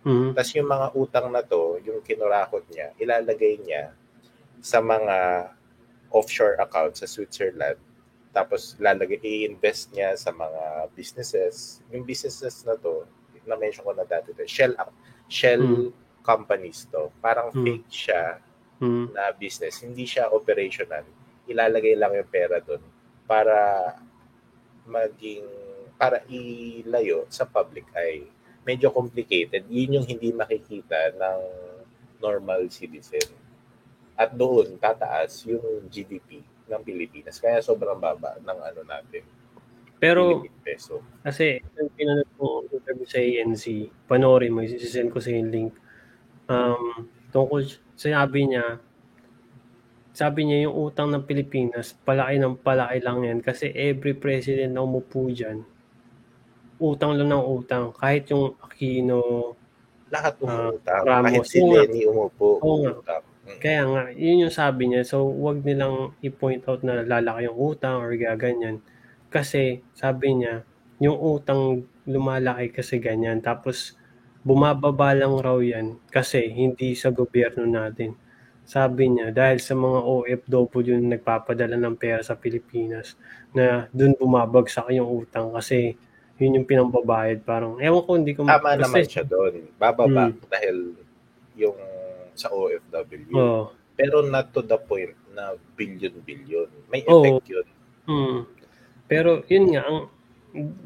Mhm. 0.00 0.32
Tapos 0.32 0.52
yung 0.56 0.70
mga 0.70 0.88
utang 0.96 1.28
na 1.28 1.44
to, 1.44 1.76
yung 1.84 2.00
kinurakot 2.00 2.64
niya, 2.72 2.96
ilalagay 2.96 3.60
niya 3.60 3.92
sa 4.64 4.80
mga 4.80 5.52
offshore 6.10 6.56
account 6.60 6.96
sa 6.96 7.06
Switzerland. 7.06 7.78
Tapos 8.32 8.76
lalagay, 8.78 9.18
i-invest 9.20 9.92
niya 9.92 10.14
sa 10.14 10.30
mga 10.30 10.92
businesses. 10.92 11.80
Yung 11.90 12.04
businesses 12.04 12.62
na 12.64 12.76
to, 12.76 13.04
na-mention 13.48 13.80
ko 13.84 13.96
na 13.96 14.04
dati 14.04 14.36
to, 14.36 14.44
shell, 14.44 14.76
shell 15.26 15.90
companies 16.20 16.84
to. 16.92 17.08
Parang 17.24 17.48
Mm. 17.56 17.64
fake 17.64 17.88
siya 17.88 18.22
Mhm. 18.78 19.16
na 19.16 19.32
business. 19.32 19.80
Hindi 19.80 20.04
siya 20.04 20.28
operational. 20.28 21.04
Ilalagay 21.48 21.96
lang 21.96 22.12
yung 22.12 22.28
pera 22.28 22.60
doon 22.60 22.84
para 23.24 23.56
maging, 24.84 25.44
para 25.96 26.20
ilayo 26.28 27.24
sa 27.32 27.48
public 27.48 27.88
eye. 27.96 28.28
Medyo 28.68 28.92
complicated. 28.92 29.64
Yun 29.66 30.00
yung 30.00 30.06
hindi 30.06 30.28
makikita 30.30 31.16
ng 31.16 31.40
normal 32.20 32.68
citizen. 32.68 33.24
At 34.18 34.34
doon, 34.34 34.74
tataas 34.82 35.46
yung 35.46 35.86
GDP 35.86 36.42
ng 36.66 36.82
Pilipinas. 36.82 37.38
Kaya 37.38 37.62
sobrang 37.62 38.02
baba 38.02 38.34
ng 38.42 38.58
ano 38.58 38.80
natin. 38.82 39.22
Pero 39.98 40.46
peso. 40.62 41.02
kasi 41.26 41.58
yung 41.74 41.90
pinanood 41.94 42.30
ko 42.38 42.66
interview 42.70 43.06
sa 43.06 43.18
ANC, 43.18 43.90
panoorin 44.06 44.54
mo, 44.54 44.62
isisend 44.62 45.10
ko 45.10 45.18
sa 45.18 45.30
yung 45.34 45.50
link. 45.50 45.72
Um, 46.46 47.10
tungkol, 47.34 47.66
sinabi 47.98 48.46
niya, 48.46 48.78
sabi 50.14 50.46
niya 50.46 50.70
yung 50.70 50.90
utang 50.90 51.10
ng 51.10 51.26
Pilipinas, 51.26 51.94
palaki 51.94 52.38
ng 52.38 52.58
palaki 52.58 52.98
lang 53.02 53.22
yan 53.22 53.38
kasi 53.42 53.70
every 53.74 54.14
president 54.18 54.74
na 54.74 54.82
umupo 54.86 55.30
dyan, 55.30 55.62
utang 56.78 57.18
lang 57.18 57.30
ng 57.34 57.46
utang. 57.58 57.90
Kahit 57.94 58.30
yung 58.30 58.54
Aquino, 58.62 59.54
Lahat 60.08 60.34
Ah, 60.40 60.72
umutang. 60.72 61.02
Ramos. 61.04 61.28
Kahit 61.28 61.44
si. 61.52 61.58
Lenny 61.60 62.02
umupo, 62.08 62.56
umutang. 62.64 63.24
Kaya 63.56 63.82
nga, 63.88 64.02
yun 64.12 64.44
yung 64.46 64.54
sabi 64.54 64.92
niya. 64.92 65.02
So, 65.02 65.24
wag 65.24 65.64
nilang 65.64 66.12
i-point 66.20 66.62
out 66.68 66.84
na 66.84 67.00
lalaki 67.00 67.48
yung 67.48 67.56
utang 67.56 67.98
or 67.98 68.12
gaganyan. 68.12 68.84
Kasi, 69.28 69.80
sabi 69.96 70.36
niya, 70.36 70.62
yung 71.00 71.16
utang 71.16 71.84
lumalaki 72.04 72.68
kasi 72.70 73.00
ganyan. 73.00 73.40
Tapos, 73.40 73.96
bumababa 74.44 75.12
lang 75.12 75.34
raw 75.34 75.58
yan 75.58 75.98
kasi 76.08 76.48
hindi 76.48 76.94
sa 76.94 77.10
gobyerno 77.10 77.66
natin. 77.66 78.14
Sabi 78.68 79.08
niya, 79.08 79.32
dahil 79.32 79.58
sa 79.58 79.72
mga 79.72 79.98
OFW 80.04 81.00
na 81.00 81.16
nagpapadala 81.16 81.76
ng 81.76 81.96
pera 81.96 82.20
sa 82.20 82.36
Pilipinas, 82.36 83.16
na 83.56 83.88
dun 83.90 84.12
bumabagsak 84.12 84.92
yung 84.92 85.08
utang 85.24 85.52
kasi 85.56 85.96
yun 86.36 86.60
yung 86.60 86.68
pinambabayad. 86.68 87.42
Parang, 87.42 87.80
ewan 87.80 88.02
ko, 88.04 88.10
hindi 88.14 88.32
ko... 88.36 88.44
Tama 88.44 88.76
basta- 88.76 88.82
naman 88.84 89.04
siya 89.08 89.24
doon. 89.24 89.54
Bababa 89.74 90.30
Hmm. 90.30 90.38
dahil 90.46 90.76
yung 91.58 91.74
sa 92.38 92.54
OFW. 92.54 93.34
Oo. 93.34 93.62
Pero 93.98 94.22
not 94.22 94.54
to 94.54 94.62
the 94.62 94.78
point 94.78 95.12
na 95.34 95.58
billion-billion. 95.74 96.70
May 96.86 97.02
Oo. 97.10 97.18
effect 97.18 97.50
yun. 97.50 97.66
Mm. 98.06 98.38
Pero 99.10 99.42
yun 99.50 99.74
nga 99.74 99.82
ang 99.84 99.98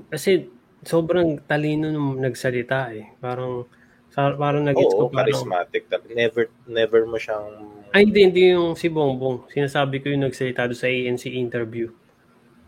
kasi 0.09 0.48
sobrang 0.82 1.38
talino 1.46 1.92
nung 1.92 2.18
nagsalita 2.18 2.90
eh. 2.96 3.14
Parang 3.22 3.68
parang 4.12 4.68
Oo, 4.68 5.09
ko 5.09 5.09
parang 5.09 5.32
charismatic. 5.32 5.88
Never, 6.12 6.53
never 6.68 7.00
mo 7.09 7.16
siyang... 7.16 7.48
ay 7.96 8.05
hindi 8.05 8.20
hindi 8.28 8.42
yung 8.53 8.76
si 8.76 8.92
Bongbong. 8.92 9.48
Sinasabi 9.48 10.05
ko 10.05 10.12
yung 10.12 10.28
nagsalita 10.28 10.68
doon 10.68 10.80
sa 10.80 10.88
ANC 10.88 11.24
interview. 11.32 11.88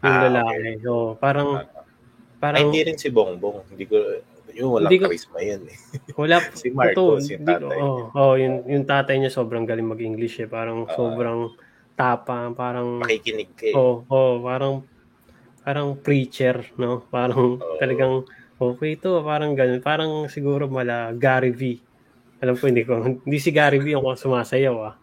Yung 0.00 0.16
Ah, 0.16 0.28
lalaki. 0.28 0.80
So, 0.80 1.16
parang 1.20 1.64
Ay, 1.64 1.68
parang 2.40 2.68
hindi 2.68 2.80
rin 2.88 2.96
si 2.96 3.12
Bongbong. 3.12 3.68
Hindi 3.72 3.84
ko... 3.84 3.96
Yung 4.54 4.70
walang 4.70 4.88
Hindi 4.88 4.98
ko- 4.98 5.06
charisma 5.08 5.38
yun 5.40 5.62
eh. 5.66 5.76
wala 6.20 6.36
Si 6.52 6.68
Marcos, 6.70 7.26
ito, 7.26 7.32
yung 7.32 7.44
tatay 7.44 7.78
Oh, 7.78 8.00
oh, 8.10 8.34
yung, 8.34 8.56
yung 8.64 8.84
tatay 8.84 9.16
niya 9.16 9.30
sobrang 9.30 9.64
galing 9.64 9.84
mag-English 9.84 10.40
eh. 10.40 10.48
Parang 10.48 10.86
Ah. 10.86 10.92
sobrang 10.92 11.50
tapang, 11.94 12.52
parang 12.52 12.98
Makikinig 12.98 13.50
ka 13.52 13.66
eh. 13.66 13.74
Oh, 13.74 14.02
oh, 14.06 14.38
parang 14.40 14.82
parang 15.60 15.96
preacher, 15.96 16.60
no? 16.76 17.06
Parang 17.08 17.56
Oo. 17.56 17.78
talagang 17.78 18.26
okay 18.56 18.94
to, 18.94 19.22
parang 19.22 19.54
ganun. 19.54 19.80
Parang 19.80 20.10
siguro 20.26 20.66
mala 20.66 21.10
Gary 21.12 21.50
V. 21.50 21.80
Alam 22.38 22.54
ko 22.54 22.68
hindi 22.68 22.82
ko 22.82 23.00
hindi 23.00 23.38
si 23.38 23.48
Gary 23.48 23.78
V 23.78 23.94
yung 23.94 24.04
sumasayaw 24.06 24.76
ah. 24.78 24.94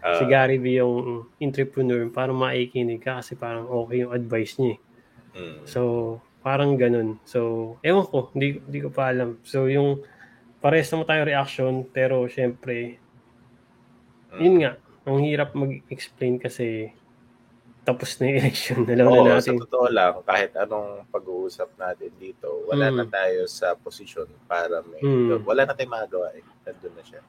Ah, 0.00 0.16
si 0.16 0.24
Gary 0.24 0.56
V 0.56 0.66
yung 0.76 0.94
entrepreneur, 1.36 2.00
parang 2.08 2.34
maikinig 2.34 2.98
ka 2.98 3.18
kasi 3.18 3.34
parang 3.34 3.66
okay 3.66 4.00
yung 4.00 4.10
advice 4.10 4.56
niya. 4.56 4.78
mm. 5.34 5.66
So, 5.66 5.80
parang 6.46 6.78
ganun. 6.78 7.18
So, 7.26 7.40
ewan 7.82 8.06
ko, 8.06 8.30
hindi, 8.30 8.62
hindi 8.62 8.78
ko 8.78 8.88
pa 8.88 9.10
alam. 9.10 9.42
So, 9.42 9.66
yung 9.66 10.06
pares 10.56 10.86
naman 10.88 11.04
tayo 11.04 11.26
reaction, 11.26 11.82
pero 11.84 12.30
syempre, 12.30 13.02
Mm. 14.30 14.38
yun 14.38 14.54
nga, 14.60 14.72
ang 15.02 15.18
hirap 15.22 15.50
mag-explain 15.52 16.36
kasi 16.36 16.92
tapos 17.82 18.18
na 18.18 18.26
yung 18.26 18.38
election. 18.42 18.78
Alam 18.84 19.06
Oo, 19.06 19.22
na 19.24 19.38
sa 19.38 19.50
natin. 19.50 19.62
totoo 19.62 19.86
lang, 19.88 20.14
kahit 20.22 20.54
anong 20.54 21.06
pag-uusap 21.08 21.70
natin 21.76 22.10
dito, 22.16 22.66
wala 22.66 22.90
Mm. 22.90 22.96
na 22.96 23.04
tayo 23.06 23.40
sa 23.46 23.74
posisyon 23.74 24.26
para 24.46 24.82
may... 24.82 24.98
Mm. 25.00 25.42
Wala 25.42 25.62
na 25.62 25.72
tayong 25.72 25.94
magawa 25.94 26.30
eh. 26.30 26.42
Nandun 26.62 26.94
na 26.94 27.02
siya. 27.02 27.22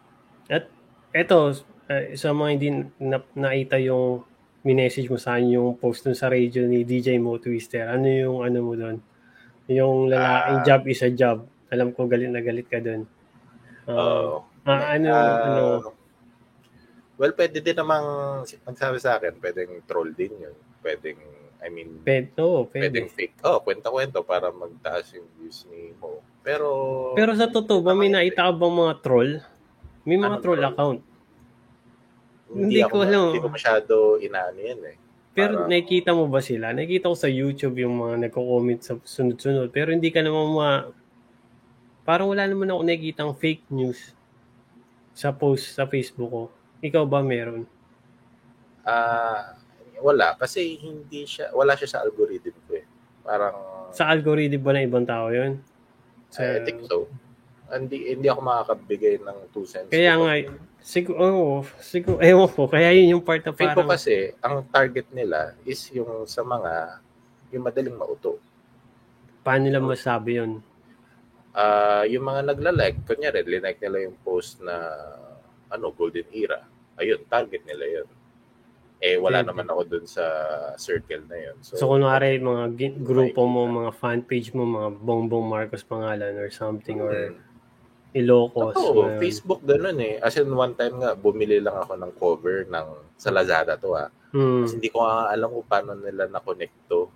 At 0.47 0.65
eto, 1.11 1.53
eh, 1.88 2.13
sa 2.13 2.34
mga 2.34 2.49
hindi 2.51 2.70
na, 2.97 3.18
nakita 3.34 3.78
yung 3.78 4.26
minessage 4.68 5.07
mo 5.07 5.15
sa 5.15 5.39
akin 5.39 5.55
yung 5.55 5.80
post 5.80 6.03
dun 6.03 6.11
sa 6.13 6.28
radio 6.28 6.68
ni 6.68 6.84
DJ 6.84 7.15
Mo 7.15 7.39
Twister, 7.39 7.88
ano 7.88 8.03
yung 8.03 8.43
ano 8.43 8.59
mo 8.59 8.76
doon? 8.76 8.99
Yung 9.72 10.11
lalaking 10.11 10.59
Ah. 10.59 10.65
job 10.68 10.82
is 10.86 10.99
a 10.99 11.11
job. 11.11 11.47
Alam 11.72 11.95
ko 11.95 12.03
galit 12.05 12.28
na 12.28 12.43
galit 12.43 12.68
ka 12.68 12.84
doon. 12.84 13.07
Oo. 13.88 14.43
ah, 14.68 14.84
ano, 14.91 15.07
Ah, 15.07 15.39
ano, 15.47 15.63
Well, 17.18 17.34
pwede 17.34 17.65
din 17.65 17.74
namang, 17.74 18.05
nagsabi 18.45 19.01
sa 19.01 19.18
akin, 19.18 19.41
pwedeng 19.41 19.82
troll 19.89 20.13
din 20.13 20.38
yun. 20.38 20.53
Pwedeng, 20.86 21.18
I 21.65 21.68
mean, 21.74 22.05
pwede, 22.05 22.30
oo, 22.38 22.70
pwedeng 22.70 23.09
pwede. 23.09 23.18
fake. 23.18 23.41
Oh, 23.41 23.57
kwenta-kwento 23.57 24.22
para 24.22 24.53
magtaas 24.53 25.18
yung 25.18 25.26
views 25.34 25.65
ni 25.74 25.97
Mo. 25.97 26.22
Pero, 26.45 26.70
Pero 27.18 27.34
sa 27.34 27.49
totoo 27.49 27.82
ba, 27.82 27.97
may 27.97 28.13
ka 28.30 28.53
bang 28.53 28.76
mga 28.76 28.95
troll? 29.01 29.41
May 30.05 30.15
mga 30.22 30.30
Anong 30.30 30.43
troll 30.45 30.61
troll? 30.61 30.70
account. 30.70 30.99
Hindi, 32.52 32.80
hindi 32.80 32.82
ko 32.88 32.98
alam. 33.04 33.32
Hindi 33.34 33.43
ko 33.43 33.52
masyado 33.52 33.93
inaano 34.20 34.60
yan 34.60 34.82
eh. 34.88 34.98
Pero 35.38 35.54
Parang- 35.54 35.70
nakikita 35.70 36.10
mo 36.18 36.26
ba 36.26 36.41
sila? 36.41 36.74
Nakikita 36.74 37.14
ko 37.14 37.18
sa 37.18 37.30
YouTube 37.30 37.78
yung 37.78 37.95
mga 38.02 38.28
nagko-comment 38.28 38.82
sa 38.82 38.98
sunod-sunod. 38.98 39.70
Pero 39.70 39.93
hindi 39.93 40.10
ka 40.10 40.26
naman 40.26 40.50
ma... 40.50 40.70
Parang 42.08 42.32
wala 42.32 42.48
naman 42.48 42.72
ako 42.72 42.82
nakikita 42.82 43.22
fake 43.36 43.68
news 43.70 44.16
sa 45.14 45.30
post 45.30 45.76
sa 45.76 45.86
Facebook 45.86 46.32
ko. 46.32 46.43
Ikaw 46.82 47.04
ba 47.06 47.22
meron? 47.22 47.68
Ah, 48.88 49.60
wala. 50.00 50.34
Kasi 50.39 50.80
hindi 50.80 51.28
siya, 51.28 51.52
wala 51.52 51.76
siya 51.76 52.00
sa 52.00 52.00
algorithm 52.02 52.56
ko 52.66 52.72
eh. 52.80 52.86
Parang, 53.22 53.56
Sa 53.91 54.08
algorithm 54.08 54.64
ba 54.64 54.72
ng 54.74 54.88
ibang 54.88 55.06
tao 55.06 55.30
yun? 55.30 55.60
Sa, 56.32 56.41
I 56.43 56.64
think 56.64 56.88
so. 56.88 57.12
Hindi, 57.68 58.16
hindi 58.16 58.32
ako 58.32 58.39
makakabigay 58.39 59.20
ng 59.20 59.38
two 59.52 59.68
cents. 59.68 59.91
kaya 59.91 60.16
nga, 60.16 60.32
siguro, 60.88 61.19
oh, 61.19 61.59
siguro, 61.83 62.23
ewan 62.23 62.47
ko, 62.47 62.63
kaya 62.71 62.95
yun 62.95 63.19
yung 63.19 63.25
part 63.27 63.43
na 63.43 63.51
Feel 63.51 63.75
ko 63.75 63.83
parang, 63.83 63.91
kasi, 63.91 64.31
ang 64.39 64.63
target 64.71 65.11
nila 65.11 65.51
is 65.67 65.83
yung 65.91 66.23
sa 66.23 66.41
mga, 66.47 67.03
yung 67.51 67.63
madaling 67.67 67.97
mauto. 67.99 68.39
paano 69.43 69.63
nila 69.67 69.79
masabi 69.79 70.39
yun? 70.39 70.59
Ah, 71.55 72.03
yung 72.07 72.23
mga 72.23 72.51
nagla-like, 72.53 72.97
kunyari, 73.07 73.43
linike 73.43 73.79
nila 73.83 74.07
yung 74.07 74.17
post 74.23 74.59
na, 74.63 74.75
ano, 75.67 75.91
golden 75.91 76.27
era. 76.31 76.63
Ayun, 76.99 77.23
target 77.27 77.63
nila 77.67 77.85
yun. 78.01 78.07
Eh, 78.99 79.15
wala 79.15 79.39
Okay. 79.45 79.47
naman 79.53 79.67
ako 79.69 79.81
dun 79.85 80.05
sa 80.09 80.25
circle 80.75 81.23
na 81.29 81.38
yun. 81.38 81.57
So, 81.61 81.77
So, 81.77 81.88
kunwari, 81.93 82.41
mga 82.41 82.97
grupo 82.99 83.45
mo, 83.45 83.63
mga 83.69 83.91
fan 83.95 84.21
page 84.25 84.51
mo, 84.51 84.65
mga 84.65 84.89
Bongbong 84.99 85.47
Marcos 85.47 85.85
pangalan 85.85 86.33
or 86.35 86.49
something, 86.49 86.99
or 86.99 87.13
mm. 87.31 87.47
Ilocos. 88.14 88.74
Oo, 88.74 89.03
na- 89.05 89.18
Facebook 89.18 89.62
ganun 89.62 89.99
eh. 89.99 90.18
As 90.18 90.36
in, 90.36 90.47
one 90.47 90.74
time 90.74 90.95
nga, 90.97 91.12
bumili 91.14 91.58
lang 91.58 91.76
ako 91.76 91.93
ng 91.95 92.12
cover 92.14 92.64
ng, 92.66 92.88
sa 93.16 93.30
Lazada 93.30 93.76
to 93.76 93.93
ha. 93.93 94.08
Hmm. 94.30 94.64
Kasi 94.64 94.74
hindi 94.76 94.89
ko 94.89 95.01
nga 95.01 95.28
alam 95.30 95.49
kung 95.49 95.66
paano 95.66 95.91
nila 95.93 96.28
na-connect 96.28 96.78
to. 96.88 97.08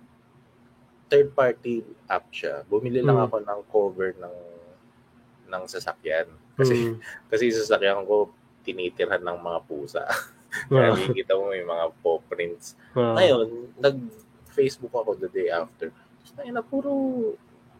Third 1.06 1.30
party 1.30 1.80
app 2.06 2.28
siya. 2.30 2.64
Bumili 2.64 3.00
lang 3.00 3.16
Mm. 3.16 3.26
ako 3.26 3.36
ng 3.38 3.60
cover 3.66 4.10
ng 4.14 4.36
ng 5.46 5.62
sasakyan. 5.66 6.24
Kasi 6.54 6.74
Hmm. 6.88 6.96
kasi 7.30 7.52
sasakyan 7.52 8.00
ko 8.02 8.32
tinitirhan 8.62 9.20
ng 9.20 9.38
mga 9.38 9.60
pusa. 9.62 10.04
Kaya 10.68 10.88
Ah, 10.88 10.92
makikita 10.92 11.32
mo 11.32 11.48
may 11.48 11.60
mga 11.62 11.84
paw 12.00 12.20
prints. 12.22 12.76
ah. 12.92 13.12
Ngayon, 13.14 13.48
nag-Facebook 13.76 14.92
ako 14.92 15.16
the 15.16 15.28
day 15.28 15.48
after. 15.48 15.88
Tapos 16.22 16.32
na 16.46 16.60
puro, 16.60 16.92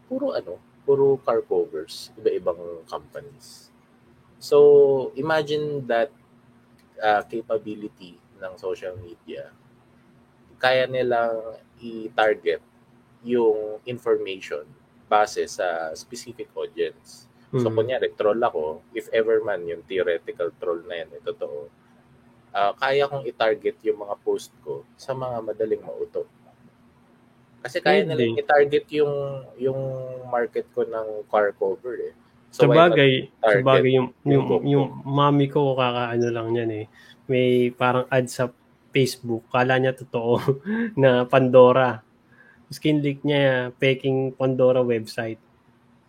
puro 0.07 0.33
ano, 0.33 0.57
puro 0.87 1.17
car 1.23 1.41
covers, 1.43 2.11
iba-ibang 2.19 2.83
companies. 2.91 3.71
So, 4.43 5.13
imagine 5.15 5.87
that 5.87 6.11
uh, 6.99 7.23
capability 7.27 8.19
ng 8.43 8.53
social 8.59 8.99
media. 8.99 9.55
Kaya 10.59 10.87
nilang 10.87 11.59
i-target 11.83 12.63
yung 13.23 13.79
information 13.87 14.67
base 15.07 15.47
sa 15.47 15.95
specific 15.95 16.51
audience. 16.55 17.27
So, 17.53 17.69
Hmm. 17.69 17.77
kunyari, 17.85 18.09
troll 18.17 18.41
ako, 18.41 18.81
if 18.97 19.13
ever 19.13 19.45
man 19.45 19.63
yung 19.69 19.85
theoretical 19.85 20.51
troll 20.57 20.81
na 20.89 21.05
yan, 21.05 21.11
eh, 21.13 21.23
totoo, 21.23 21.69
ah, 22.53 22.73
kaya 22.73 23.05
kong 23.11 23.29
i-target 23.29 23.77
yung 23.85 24.01
mga 24.03 24.17
post 24.25 24.53
ko 24.65 24.85
sa 24.97 25.13
mga 25.13 25.39
madaling 25.45 25.83
mauto. 25.85 26.25
Kasi 27.63 27.79
kaya 27.79 28.03
Pwede. 28.03 28.11
nilang 28.11 28.37
i-target 28.37 28.87
yung 28.93 29.15
yung 29.57 29.81
market 30.27 30.67
ko 30.71 30.83
ng 30.83 31.27
car 31.27 31.55
cover 31.55 31.95
eh. 32.03 32.15
sa 32.53 32.69
why 32.69 32.75
not 32.77 32.93
bagay, 32.93 33.13
sa 33.33 33.49
target 33.49 33.65
bagay 33.65 33.91
yung, 33.97 34.09
yung, 34.27 34.45
yung 34.45 34.63
yung 34.67 34.87
mami 35.03 35.47
ko 35.47 35.73
kakaano 35.73 36.29
lang 36.29 36.49
yan 36.53 36.71
eh. 36.75 36.87
May 37.25 37.47
parang 37.71 38.05
ad 38.07 38.29
sa 38.29 38.51
Facebook. 38.93 39.49
Kala 39.49 39.81
niya 39.81 39.97
totoo 39.97 40.37
na 41.01 41.25
Pandora. 41.25 42.05
Tapos 42.67 42.77
kinlik 42.77 43.23
niya 43.23 43.73
peking 43.73 44.35
Pandora 44.35 44.85
website. 44.85 45.41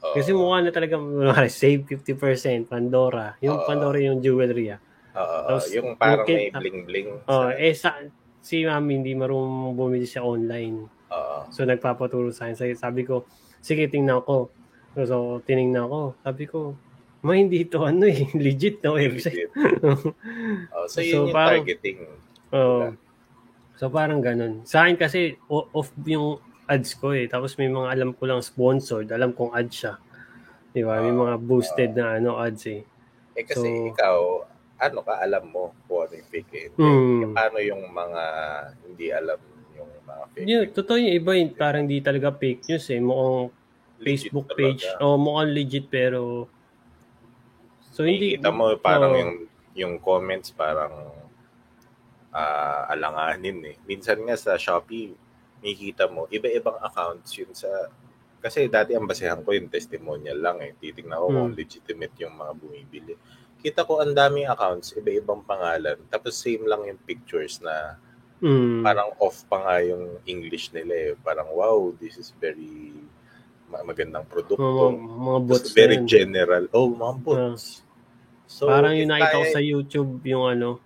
Oo. 0.03 0.11
Kasi 0.11 0.35
mukha 0.35 0.59
na 0.59 0.73
talaga 0.73 0.99
save 1.47 1.87
50% 1.87 2.67
Pandora. 2.67 3.39
Yung 3.39 3.63
Oo. 3.63 3.67
Pandora 3.69 4.03
yung 4.03 4.19
jewelry 4.19 4.75
ah. 4.75 4.81
Oo, 5.13 5.37
Tapos, 5.47 5.69
yung 5.71 5.95
parang 5.95 6.25
yung 6.25 6.35
may 6.35 6.49
kita- 6.49 6.59
bling-bling. 6.59 7.09
Oh, 7.23 7.47
sa- 7.47 7.55
eh 7.55 7.71
sa 7.71 7.89
si 8.43 8.67
mami 8.67 8.99
hindi 8.99 9.15
marunong 9.15 9.71
bumili 9.71 10.03
siya 10.03 10.27
online. 10.27 10.91
So, 11.49 11.63
nagpapaturo 11.63 12.29
sa 12.29 12.47
akin. 12.47 12.75
Sabi- 12.75 13.03
ko, 13.03 13.25
sige, 13.59 13.85
tingnan 13.85 14.21
ko. 14.21 14.49
So, 14.93 14.99
so 15.03 15.17
tiningnan 15.41 15.85
ko. 15.85 16.13
Sabi 16.19 16.43
ko, 16.45 16.77
ma, 17.21 17.33
hindi 17.33 17.63
ito 17.63 17.81
ano 17.81 18.03
eh. 18.03 18.27
Legit 18.45 18.79
na 18.79 18.91
website. 18.91 19.49
oh, 20.75 20.85
so, 20.85 20.99
yun 20.99 21.11
So, 21.11 21.19
yung 21.23 21.31
parang- 21.31 21.63
targeting. 21.63 21.97
Oo. 22.51 22.93
So, 23.73 23.89
parang 23.89 24.21
ganun. 24.21 24.61
Sa 24.63 24.85
akin 24.85 24.95
kasi, 24.95 25.35
off 25.49 25.89
yung 26.03 26.37
ads 26.63 26.95
ko 26.95 27.11
eh. 27.11 27.25
Tapos 27.25 27.57
may 27.57 27.67
mga 27.67 27.89
alam 27.89 28.09
ko 28.13 28.23
lang 28.23 28.39
sponsored. 28.39 29.09
Alam 29.09 29.33
kong 29.33 29.51
ad 29.51 29.67
siya. 29.67 29.97
Di 30.71 30.81
ba? 30.81 31.01
May 31.01 31.09
Ah, 31.09 31.19
mga 31.19 31.35
boosted 31.39 31.91
na 31.93 32.17
ano 32.17 32.37
ads 32.37 32.63
eh. 32.65 32.81
Eh 33.33 33.43
kasi 33.43 33.65
So- 33.65 33.89
ikaw, 33.89 34.17
ano 34.79 34.99
ka, 35.01 35.13
alam 35.17 35.43
mo 35.47 35.73
kung 35.85 36.05
ano 36.05 36.13
yung 36.13 36.29
fake 36.29 36.53
eh. 36.53 36.67
Hmm. 36.75 37.31
Paano 37.31 37.57
yung 37.59 37.83
mga 37.87 38.23
hindi 38.83 39.07
alam 39.09 39.39
mga 40.13 40.25
fake 40.29 40.45
Yun, 40.45 40.61
news? 40.61 40.73
totoo 40.73 40.97
yung 40.97 41.15
iba, 41.15 41.31
yung 41.33 41.51
parang 41.53 41.83
di 41.83 41.97
talaga 41.99 42.29
fake 42.31 42.63
news 42.67 42.85
eh. 42.87 42.99
Mukhang 42.99 43.49
Legit 43.93 44.05
Facebook 44.05 44.47
talaga. 44.47 44.59
page. 44.59 44.83
O 44.99 45.15
mukhang 45.15 45.51
legit 45.51 45.85
pero 45.87 46.21
So 47.87 48.03
hindi 48.03 48.35
Nakikita 48.35 48.49
mo 48.49 48.63
parang 48.75 49.11
Oo. 49.11 49.19
yung 49.19 49.33
yung 49.73 49.93
comments 49.97 50.49
parang 50.49 50.93
ah, 52.31 52.89
alanganin 52.89 53.61
eh. 53.63 53.75
Minsan 53.83 54.21
nga 54.23 54.33
sa 54.33 54.57
Shopee, 54.57 55.13
makikita 55.59 56.09
mo, 56.09 56.25
iba-ibang 56.27 56.81
accounts 56.81 57.29
yun 57.37 57.53
sa... 57.53 57.69
Kasi 58.37 58.67
dati 58.67 58.91
ang 58.91 59.05
basehan 59.05 59.39
ko 59.39 59.53
yung 59.53 59.69
testimonial 59.69 60.35
lang 60.35 60.59
eh. 60.59 60.75
Titignan 60.75 61.15
ko 61.15 61.27
kung 61.29 61.53
Hmm. 61.53 61.55
legitimate 61.55 62.11
yung 62.19 62.35
mga 62.35 62.51
bumibili. 62.53 63.13
Kita 63.57 63.87
ko 63.87 64.03
ang 64.03 64.11
daming 64.11 64.49
accounts, 64.49 64.91
iba-ibang 64.93 65.39
pangalan. 65.41 65.95
Tapos 66.09 66.35
same 66.35 66.67
lang 66.67 66.83
yung 66.83 66.99
pictures 66.99 67.63
na 67.63 67.95
mm, 68.43 68.83
parang 68.83 69.09
off 69.23 69.47
pa 69.47 69.57
nga 69.63 69.75
yung 69.79 70.19
English 70.27 70.75
nila 70.75 70.93
eh. 70.93 71.11
Parang 71.23 71.47
wow, 71.55 71.95
this 71.97 72.19
is 72.19 72.35
very 72.35 72.91
ma- 73.71 73.87
magandang 73.87 74.27
produkto. 74.27 74.91
mga 74.91 75.39
bots 75.47 75.71
Tapos 75.71 75.77
very 75.79 75.97
general. 76.03 76.67
Oh, 76.75 76.91
mga 76.91 77.15
bots. 77.23 77.81
So, 78.45 78.69
parang 78.69 78.93
yung 78.99 79.09
nakita 79.09 79.39
ko 79.39 79.45
sa 79.49 79.63
YouTube 79.63 80.11
yung 80.27 80.45
ano, 80.45 80.77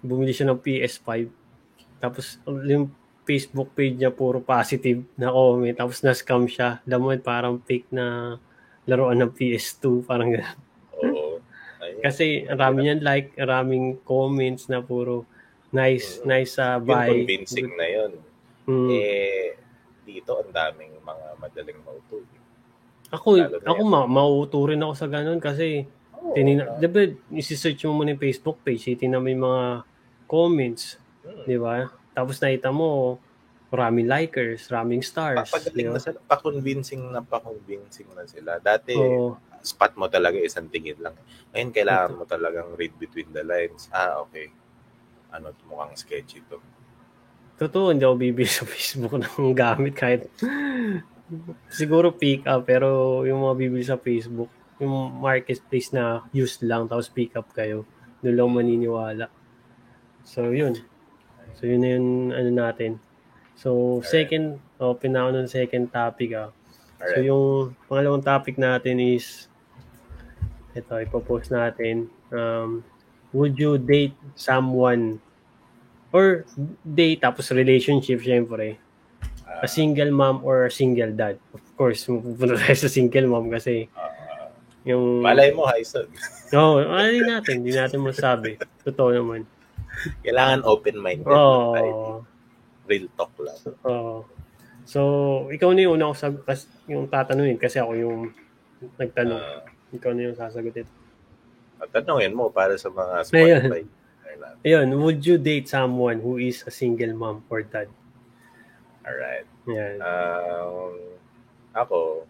bumili 0.00 0.32
siya 0.32 0.48
ng 0.48 0.62
PS5. 0.62 1.10
Tapos 2.00 2.40
yung 2.46 2.88
Facebook 3.22 3.70
page 3.78 3.94
niya 4.00 4.10
puro 4.10 4.42
positive 4.42 5.06
na 5.14 5.30
comment. 5.30 5.76
Tapos 5.76 6.02
na-scam 6.02 6.48
siya. 6.50 6.82
Alam 6.88 7.00
mo, 7.06 7.08
parang 7.22 7.62
fake 7.62 7.94
na 7.94 8.36
laruan 8.88 9.22
ng 9.22 9.30
PS2. 9.30 10.02
Parang 10.02 10.34
gano'n. 10.34 10.58
Oo. 11.06 11.38
Kasi 12.02 12.48
ang 12.50 12.58
rami 12.58 12.90
niyan 12.90 13.00
like, 13.04 13.30
ang 13.38 13.48
raming 13.50 13.86
comments 14.02 14.66
na 14.66 14.82
puro 14.82 15.28
nice, 15.72 16.20
Mm. 16.20 16.26
nice 16.28 16.54
uh, 16.56 16.76
Yung 16.76 16.86
buy. 16.86 17.08
convincing 17.08 17.70
na 17.74 17.86
yun. 17.86 18.12
Mm. 18.64 18.88
Eh, 18.88 19.48
dito 20.02 20.38
ang 20.38 20.50
daming 20.50 20.94
mga 21.00 21.26
madaling 21.36 21.80
mauto. 21.82 22.22
Ako, 23.10 23.28
lalo 23.36 23.60
ako 23.60 23.80
ma 23.82 24.00
mauuto 24.06 24.56
rin 24.64 24.80
ako 24.80 24.94
sa 24.94 25.04
ganun 25.06 25.36
kasi 25.36 25.84
Oo. 26.14 26.32
tinina, 26.32 26.64
di 26.76 26.86
ba, 26.86 27.04
isi-search 27.30 27.84
mo 27.84 28.00
muna 28.00 28.12
yung 28.12 28.22
Facebook 28.22 28.62
page, 28.62 28.86
titignan 28.86 29.20
mo 29.20 29.28
yung 29.28 29.44
mga 29.44 29.64
comments, 30.24 30.96
Hmm. 31.20 31.44
di 31.44 31.56
ba? 31.56 31.92
Tapos 32.12 32.40
nakita 32.40 32.72
mo, 32.72 33.20
maraming 33.68 34.04
likers, 34.04 34.64
maraming 34.66 35.00
stars. 35.00 35.44
Papagaling 35.44 35.88
di 35.88 35.92
ba? 35.92 35.96
na 35.96 36.00
sila. 36.00 36.18
Pa-convincing 36.22 37.02
na 37.08 37.20
pa-convincing 37.20 38.08
na 38.12 38.24
sila. 38.24 38.56
Dati, 38.58 38.92
Oo. 38.94 39.36
spot 39.60 39.92
mo 39.94 40.08
talaga 40.08 40.36
isang 40.36 40.68
tingin 40.68 40.96
lang. 40.98 41.16
Ngayon, 41.52 41.70
kailangan 41.70 42.12
mo 42.16 42.24
talagang 42.24 42.68
read 42.76 42.92
between 42.96 43.28
the 43.30 43.40
lines. 43.40 43.88
Ah, 43.88 44.20
okay. 44.20 44.52
Ano, 45.32 45.56
mukhang 45.66 45.96
sketchy 45.96 46.44
to. 46.46 46.60
Totoo, 47.56 47.92
hindi 47.92 48.04
ako 48.04 48.16
bibili 48.20 48.48
sa 48.48 48.68
Facebook 48.68 49.16
ng 49.16 49.56
gamit 49.56 49.96
kahit 49.96 50.28
siguro 51.72 52.12
pick 52.12 52.44
up 52.44 52.68
pero 52.68 53.22
yung 53.24 53.40
mga 53.44 53.54
bibili 53.56 53.84
sa 53.84 53.96
Facebook, 53.96 54.52
yung 54.76 55.20
marketplace 55.20 55.94
na 55.94 56.26
used 56.34 56.60
lang 56.64 56.84
tapos 56.90 57.08
pick 57.08 57.32
up 57.38 57.48
kayo, 57.56 57.88
doon 58.20 58.36
lang 58.36 58.50
maniniwala. 58.52 59.26
So 60.22 60.52
yun. 60.52 60.78
So 61.56 61.66
yun 61.66 61.80
na 61.82 61.88
yun 61.96 62.06
ano 62.34 62.50
natin. 62.50 63.00
So 63.56 64.00
second, 64.04 64.58
open 64.80 65.14
na 65.14 65.26
ako 65.26 65.30
ng 65.38 65.48
second 65.50 65.84
topic 65.92 66.34
ah. 66.34 66.50
So 67.02 67.18
Alright. 67.18 67.26
yung 67.26 67.44
pangalawang 67.90 68.24
topic 68.24 68.56
natin 68.58 68.98
is 69.02 69.50
ito, 70.72 70.94
ipopost 70.96 71.52
natin. 71.52 72.08
Um, 72.32 72.80
would 73.32 73.56
you 73.56 73.80
date 73.80 74.14
someone 74.36 75.18
or 76.12 76.44
date 76.84 77.24
tapos 77.24 77.48
relationship 77.50 78.20
syempre 78.20 78.76
a 79.62 79.68
single 79.68 80.12
mom 80.12 80.44
or 80.44 80.68
a 80.68 80.72
single 80.72 81.12
dad? 81.12 81.40
Of 81.52 81.64
course, 81.76 82.04
pupunta 82.08 82.56
tayo 82.58 82.76
sa 82.76 82.88
single 82.92 83.28
mom 83.28 83.48
kasi 83.48 83.88
Ah, 83.96 84.10
yung... 84.84 85.22
malay 85.22 85.54
mo. 85.54 85.68
Oo, 86.52 86.84
oh, 86.84 86.84
ano 86.84 87.08
din 87.08 87.24
natin, 87.24 87.64
hindi 87.64 87.72
natin 87.72 88.04
masabi. 88.04 88.60
Totoo 88.84 89.14
naman. 89.14 89.48
Kailangan 90.20 90.66
open-minded. 90.66 91.24
Oo. 91.30 91.32
lang 91.32 91.76
tayo. 91.78 91.92
Real 92.90 93.06
talk 93.16 93.32
lang. 93.40 93.58
Oo. 93.86 94.26
So, 94.82 95.00
ikaw 95.48 95.70
na 95.72 95.86
yung 95.86 95.96
una 95.96 96.10
ko 96.10 96.14
sag 96.18 96.36
yung 96.90 97.06
tatanungin 97.06 97.56
kasi 97.56 97.78
ako 97.78 97.92
yung 97.94 98.20
nagtanong. 98.98 99.38
Ah, 99.40 99.62
ikaw 99.94 100.10
na 100.12 100.28
yung 100.28 100.36
sasagutin. 100.36 100.84
At 101.82 101.90
tanongin 101.90 102.30
mo 102.30 102.46
para 102.48 102.78
sa 102.78 102.88
mga. 102.88 103.26
Spotify. 103.26 103.82
Ayun. 103.82 103.92
Ayun, 104.62 104.88
would 105.02 105.20
you 105.26 105.36
date 105.36 105.66
someone 105.66 106.22
who 106.22 106.38
is 106.38 106.62
a 106.62 106.72
single 106.72 107.10
mom 107.18 107.42
or 107.50 107.66
dad? 107.66 107.90
Alright. 109.02 109.46
Yan. 109.66 109.98
Um, 109.98 111.18
ako, 111.74 112.22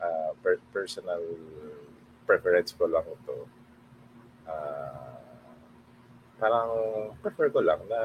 uh, 0.00 0.30
per- 0.40 0.64
personal 0.72 1.20
preference 2.24 2.72
ko 2.72 2.88
lang 2.88 3.04
ito. 3.04 3.36
Ah, 4.48 5.20
parang 6.40 6.70
prefer 7.20 7.48
ko 7.52 7.60
lang 7.60 7.80
na 7.88 8.00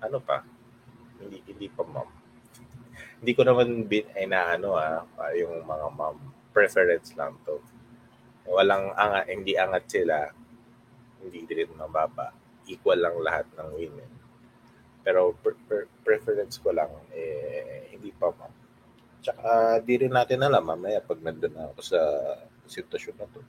ano 0.00 0.18
pa, 0.20 0.44
hindi 1.20 1.40
hindi 1.48 1.68
pa 1.68 1.84
mom. 1.84 2.08
Hindi 3.20 3.32
ko 3.32 3.42
naman 3.44 3.84
bin 3.88 4.04
ay 4.16 4.28
na 4.28 4.56
ano 4.56 4.76
ah, 4.76 5.04
yung 5.36 5.64
mga 5.64 5.86
mom 5.92 6.16
preference 6.56 7.12
lang 7.16 7.36
to. 7.44 7.60
Walang 8.46 8.94
anga, 8.94 9.26
hindi 9.26 9.58
angat 9.58 9.84
sila, 9.90 10.26
hindi 11.22 11.42
din 11.46 11.74
mababa. 11.74 12.30
Equal 12.66 12.98
lang 13.02 13.16
lahat 13.22 13.46
ng 13.54 13.68
women. 13.74 14.10
Pero 15.06 15.34
per- 15.38 15.58
per- 15.70 15.90
preference 16.02 16.58
ko 16.58 16.74
lang, 16.74 16.90
eh, 17.14 17.90
hindi 17.94 18.10
pa 18.10 18.30
ma'am. 18.30 18.54
Tsaka 19.22 19.82
di 19.82 19.94
rin 19.98 20.14
natin 20.14 20.42
alam, 20.42 20.62
mamaya 20.62 21.02
pag 21.02 21.18
nandun 21.22 21.54
na 21.54 21.70
ako 21.70 21.80
sa 21.82 22.00
sitwasyon 22.66 23.16
na 23.18 23.26
to, 23.30 23.42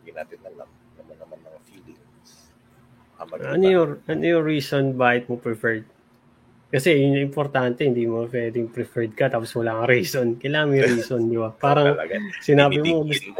hindi 0.00 0.12
natin 0.12 0.40
alam 0.44 0.68
naman 1.00 1.16
naman 1.20 1.38
ng 1.40 1.64
feelings. 1.68 2.30
Ano 3.20 3.64
yung, 3.64 3.90
ano 4.04 4.24
yung 4.24 4.44
reason 4.44 4.96
bakit 4.96 5.28
mo 5.28 5.36
preferred? 5.36 5.84
Kasi 6.74 6.90
yun 6.90 7.22
yung 7.22 7.30
importante, 7.30 7.86
hindi 7.86 8.02
mo 8.02 8.26
pwedeng 8.26 8.66
preferred 8.66 9.14
ka 9.14 9.30
tapos 9.30 9.54
wala 9.54 9.78
kang 9.78 9.94
reason. 9.94 10.26
Kailangan 10.42 10.74
may 10.74 10.82
reason, 10.82 11.30
di 11.30 11.38
ba? 11.38 11.54
Parang 11.54 11.94
sinabi 12.42 12.82
mo, 12.82 13.06
gusto, 13.06 13.30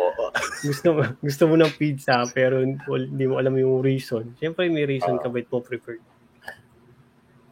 gusto, 0.62 0.88
gusto 1.18 1.42
mo 1.50 1.58
ng 1.58 1.74
pizza 1.74 2.22
pero 2.30 2.62
hindi 2.62 3.26
mo 3.26 3.42
alam 3.42 3.58
yung 3.58 3.82
reason. 3.82 4.38
Siyempre 4.38 4.70
may 4.70 4.86
reason 4.86 5.18
ka 5.18 5.26
Ah. 5.26 5.32
bakit 5.34 5.50
mo 5.50 5.58
preferred. 5.66 6.04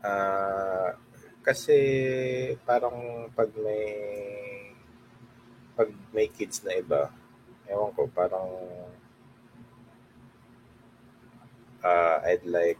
Ah, 0.07 0.95
kasi 1.43 1.75
parang 2.63 3.27
pag 3.35 3.51
may 3.59 3.83
pag 5.75 5.91
may 6.15 6.31
kids 6.31 6.63
na 6.63 6.79
iba, 6.79 7.11
ewan 7.67 7.91
ko, 7.91 8.07
parang 8.07 8.47
ah, 11.83 12.23
I'd 12.23 12.47
like 12.47 12.79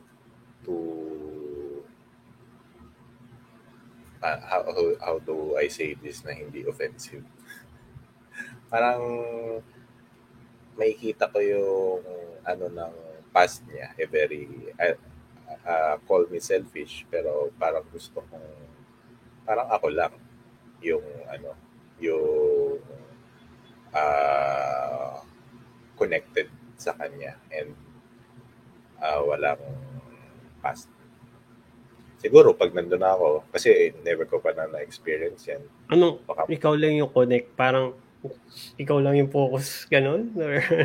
to 0.71 1.42
ah, 4.23 4.39
how, 4.47 4.63
how, 4.65 4.87
how 5.03 5.17
do 5.19 5.59
I 5.59 5.69
say 5.69 5.95
this 5.99 6.25
na 6.25 6.33
hindi 6.33 6.65
offensive? 6.65 7.27
parang 8.73 9.05
makikita 10.81 11.29
ko 11.29 11.39
yung 11.45 12.01
ano 12.49 12.67
ng 12.73 12.95
past 13.29 13.61
niya, 13.69 13.93
eh 14.01 14.09
very 14.09 14.49
ah, 14.81 14.97
ah, 15.69 15.95
call 16.09 16.25
me 16.33 16.41
selfish 16.41 17.05
pero 17.13 17.53
parang 17.61 17.85
gusto 17.93 18.25
kong 18.25 18.49
parang 19.45 19.69
ako 19.69 19.93
lang 19.93 20.13
yung 20.81 21.05
ano 21.29 21.53
yung 22.01 22.81
ah, 23.93 25.21
connected 26.01 26.49
sa 26.81 26.97
kanya 26.97 27.37
and 27.53 27.77
ah, 29.05 29.21
walang 29.21 29.61
past 30.65 30.92
siguro 32.23 32.55
pag 32.55 32.71
nandun 32.71 33.03
na 33.03 33.13
ako 33.13 33.43
kasi 33.51 33.91
never 34.01 34.25
ko 34.25 34.39
pa 34.39 34.55
na 34.55 34.71
na-experience 34.71 35.43
yan 35.51 35.61
Ano, 35.91 36.23
baka 36.23 36.47
ikaw 36.47 36.73
lang 36.73 36.95
yung 36.97 37.11
connect, 37.11 37.53
parang 37.53 37.99
ikaw 38.79 39.03
lang 39.03 39.19
yung 39.19 39.29
focus, 39.29 39.83
ganun? 39.95 40.31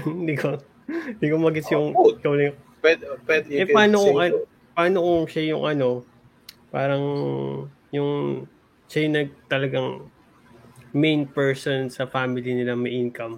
Hindi 0.03 0.33
ko, 0.33 0.57
hindi 0.89 1.27
ko 1.29 1.35
magets 1.37 1.69
yung 1.69 1.93
Oh, 1.93 2.09
ikaw 2.09 2.33
lang 2.33 2.45
yung, 2.51 2.59
pwede, 2.81 3.03
pwede 3.23 3.47
Eh, 3.53 3.67
paano 3.69 3.95
kung 4.01 4.17
so. 4.17 4.41
paano 4.73 4.97
kung 4.99 5.23
siya 5.29 5.43
yung 5.53 5.63
ano, 5.63 6.01
parang 6.73 7.03
yung 7.93 8.43
siya 8.89 8.99
yung 9.05 9.13
nag, 9.21 9.29
talagang 9.45 9.89
main 10.97 11.29
person 11.29 11.93
sa 11.93 12.09
family 12.09 12.57
nila 12.57 12.73
may 12.73 12.97
income. 12.97 13.37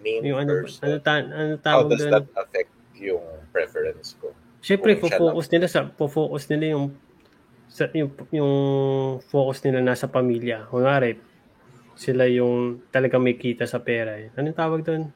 Main 0.00 0.24
Yung 0.24 0.38
ano, 0.40 0.64
person. 0.64 0.86
ano, 0.86 0.96
ta, 1.02 1.20
ano 1.20 1.54
How 1.58 1.60
tawag 1.60 1.86
does 1.92 2.00
doon? 2.00 2.12
that 2.14 2.26
affect 2.32 2.72
yung 2.96 3.20
preference 3.52 4.16
ko? 4.16 4.32
Siyempre, 4.66 4.98
focus 4.98 5.46
nila 5.54 5.70
sa 5.70 5.86
focus 5.94 6.50
nila 6.50 6.74
yung 6.74 6.90
sa 7.70 7.86
yung, 7.94 8.10
yung 8.34 8.54
focus 9.30 9.62
nila 9.62 9.78
nasa 9.78 10.10
pamilya. 10.10 10.66
Kunwari, 10.66 11.14
sila 11.94 12.26
yung 12.26 12.82
talagang 12.90 13.22
may 13.22 13.38
kita 13.38 13.62
sa 13.70 13.78
pera. 13.78 14.18
Eh. 14.18 14.34
Anong 14.34 14.58
tawag 14.58 14.82
doon? 14.82 15.14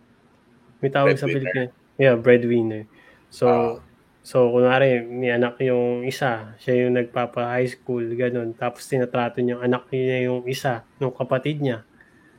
May 0.79 0.95
tawag 0.95 1.19
sa 1.19 1.27
Breadwinner. 1.27 1.67
Pilipinas. 1.67 1.99
Yeah, 1.99 2.15
breadwinner. 2.15 2.83
So, 3.29 3.47
Ah. 3.51 3.75
so 4.23 4.55
kunwari, 4.55 5.03
may 5.03 5.35
anak 5.35 5.59
yung 5.67 6.07
isa, 6.07 6.55
siya 6.63 6.87
yung 6.87 6.95
nagpapa-high 6.95 7.69
school, 7.69 8.07
ganun. 8.15 8.55
Tapos 8.55 8.87
tinatrato 8.87 9.43
niya 9.43 9.59
yung 9.59 9.65
anak 9.67 9.91
niya 9.91 10.31
yung 10.31 10.47
isa, 10.47 10.87
ng 11.03 11.11
kapatid 11.11 11.59
niya. 11.59 11.83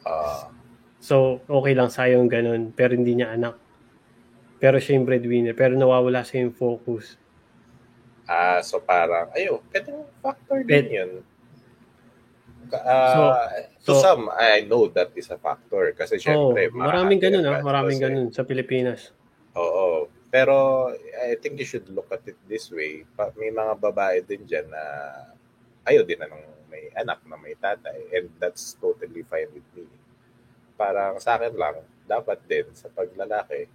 Ah, 0.07 0.47
So, 1.01 1.41
okay 1.49 1.73
lang 1.73 1.89
sa 1.89 2.05
yung 2.05 2.29
ganun, 2.29 2.77
pero 2.77 2.93
hindi 2.93 3.17
niya 3.17 3.33
anak. 3.33 3.57
Pero 4.61 4.77
siya 4.77 4.93
yung 5.01 5.09
breadwinner, 5.09 5.57
pero 5.57 5.73
nawawala 5.73 6.21
siya 6.21 6.45
yung 6.45 6.53
focus. 6.53 7.17
ah, 8.29 8.61
so 8.63 8.79
parang, 8.79 9.27
ayo, 9.35 9.59
pwedeng 9.73 10.07
factor 10.23 10.61
din 10.63 10.69
Pwede. 10.69 10.87
yun. 10.93 11.11
Ka- 12.71 12.85
ah, 12.87 13.49
to 13.83 13.91
so- 13.91 13.99
some, 13.99 14.31
I 14.31 14.63
know 14.63 14.87
that 14.93 15.11
is 15.17 15.27
a 15.33 15.35
factor. 15.41 15.91
Kasi 15.91 16.15
syempre, 16.15 16.71
maraming 16.71 17.19
marami 17.19 17.43
ganun 17.43 17.43
ah, 17.43 17.59
maraming 17.59 17.99
gastos 17.99 18.07
eh. 18.07 18.13
ganun 18.15 18.27
sa 18.31 18.43
Pilipinas. 18.47 19.11
Oo. 19.59 20.07
Pero 20.31 20.87
I 21.27 21.35
think 21.43 21.59
you 21.59 21.67
should 21.67 21.91
look 21.91 22.07
at 22.07 22.23
it 22.23 22.39
this 22.47 22.71
way. 22.71 23.03
May 23.35 23.51
mga 23.51 23.75
babae 23.75 24.23
din 24.23 24.47
dyan 24.47 24.71
na 24.71 24.79
ayaw 25.83 26.07
din 26.07 26.23
na 26.23 26.31
ng 26.31 26.71
may 26.71 26.87
anak 26.95 27.19
na 27.27 27.35
may 27.35 27.51
tatay. 27.59 28.07
And 28.15 28.31
that's 28.39 28.79
totally 28.79 29.27
fine 29.27 29.51
with 29.51 29.67
me. 29.75 29.91
Parang 30.79 31.19
sa 31.19 31.35
akin 31.35 31.51
lang, 31.59 31.83
dapat 32.07 32.39
din 32.47 32.71
sa 32.71 32.87
paglalaki, 32.87 33.67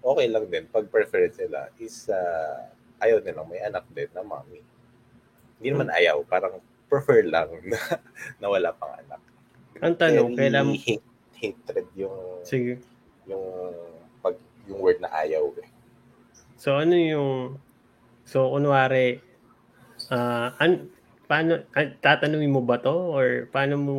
okay 0.00 0.26
lang 0.28 0.44
din 0.48 0.64
pag 0.68 0.88
preference 0.88 1.36
nila 1.36 1.68
is 1.76 2.08
uh, 2.08 2.68
ayaw 3.00 3.20
nilang 3.20 3.48
may 3.48 3.60
anak 3.60 3.84
din 3.92 4.08
na 4.12 4.24
mommy. 4.24 4.60
Hindi 5.60 5.68
naman 5.76 5.92
ayaw, 5.92 6.24
parang 6.24 6.60
prefer 6.88 7.24
lang 7.24 7.48
na, 7.70 7.78
na 8.40 8.46
wala 8.48 8.72
pang 8.72 8.92
anak. 8.96 9.20
Ang 9.80 9.96
tanong, 9.96 10.36
Very 10.36 10.52
kailan 10.52 10.76
hate, 10.76 11.06
hatred 11.40 11.88
yung 11.96 12.44
sige. 12.44 12.80
yung 13.24 13.72
pag 14.20 14.36
yung 14.68 14.80
word 14.80 15.00
na 15.00 15.08
ayaw 15.08 15.48
eh. 15.56 15.68
So 16.60 16.76
ano 16.76 16.92
yung 16.92 17.56
So 18.30 18.54
kunwari 18.54 19.18
ah 20.14 20.54
an 20.62 20.86
paano 21.26 21.66
an, 21.74 21.98
tatanungin 21.98 22.54
mo 22.54 22.62
ba 22.62 22.78
to 22.78 22.94
or 22.94 23.50
paano 23.50 23.74
mo 23.74 23.94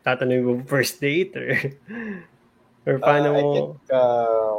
tatanungin 0.00 0.44
mo 0.44 0.52
first 0.64 1.04
date 1.04 1.36
or 1.36 1.52
or 2.88 2.96
paano 2.96 3.28
I 3.28 3.36
mo 3.36 3.48
think, 3.52 3.68
uh, 3.92 4.56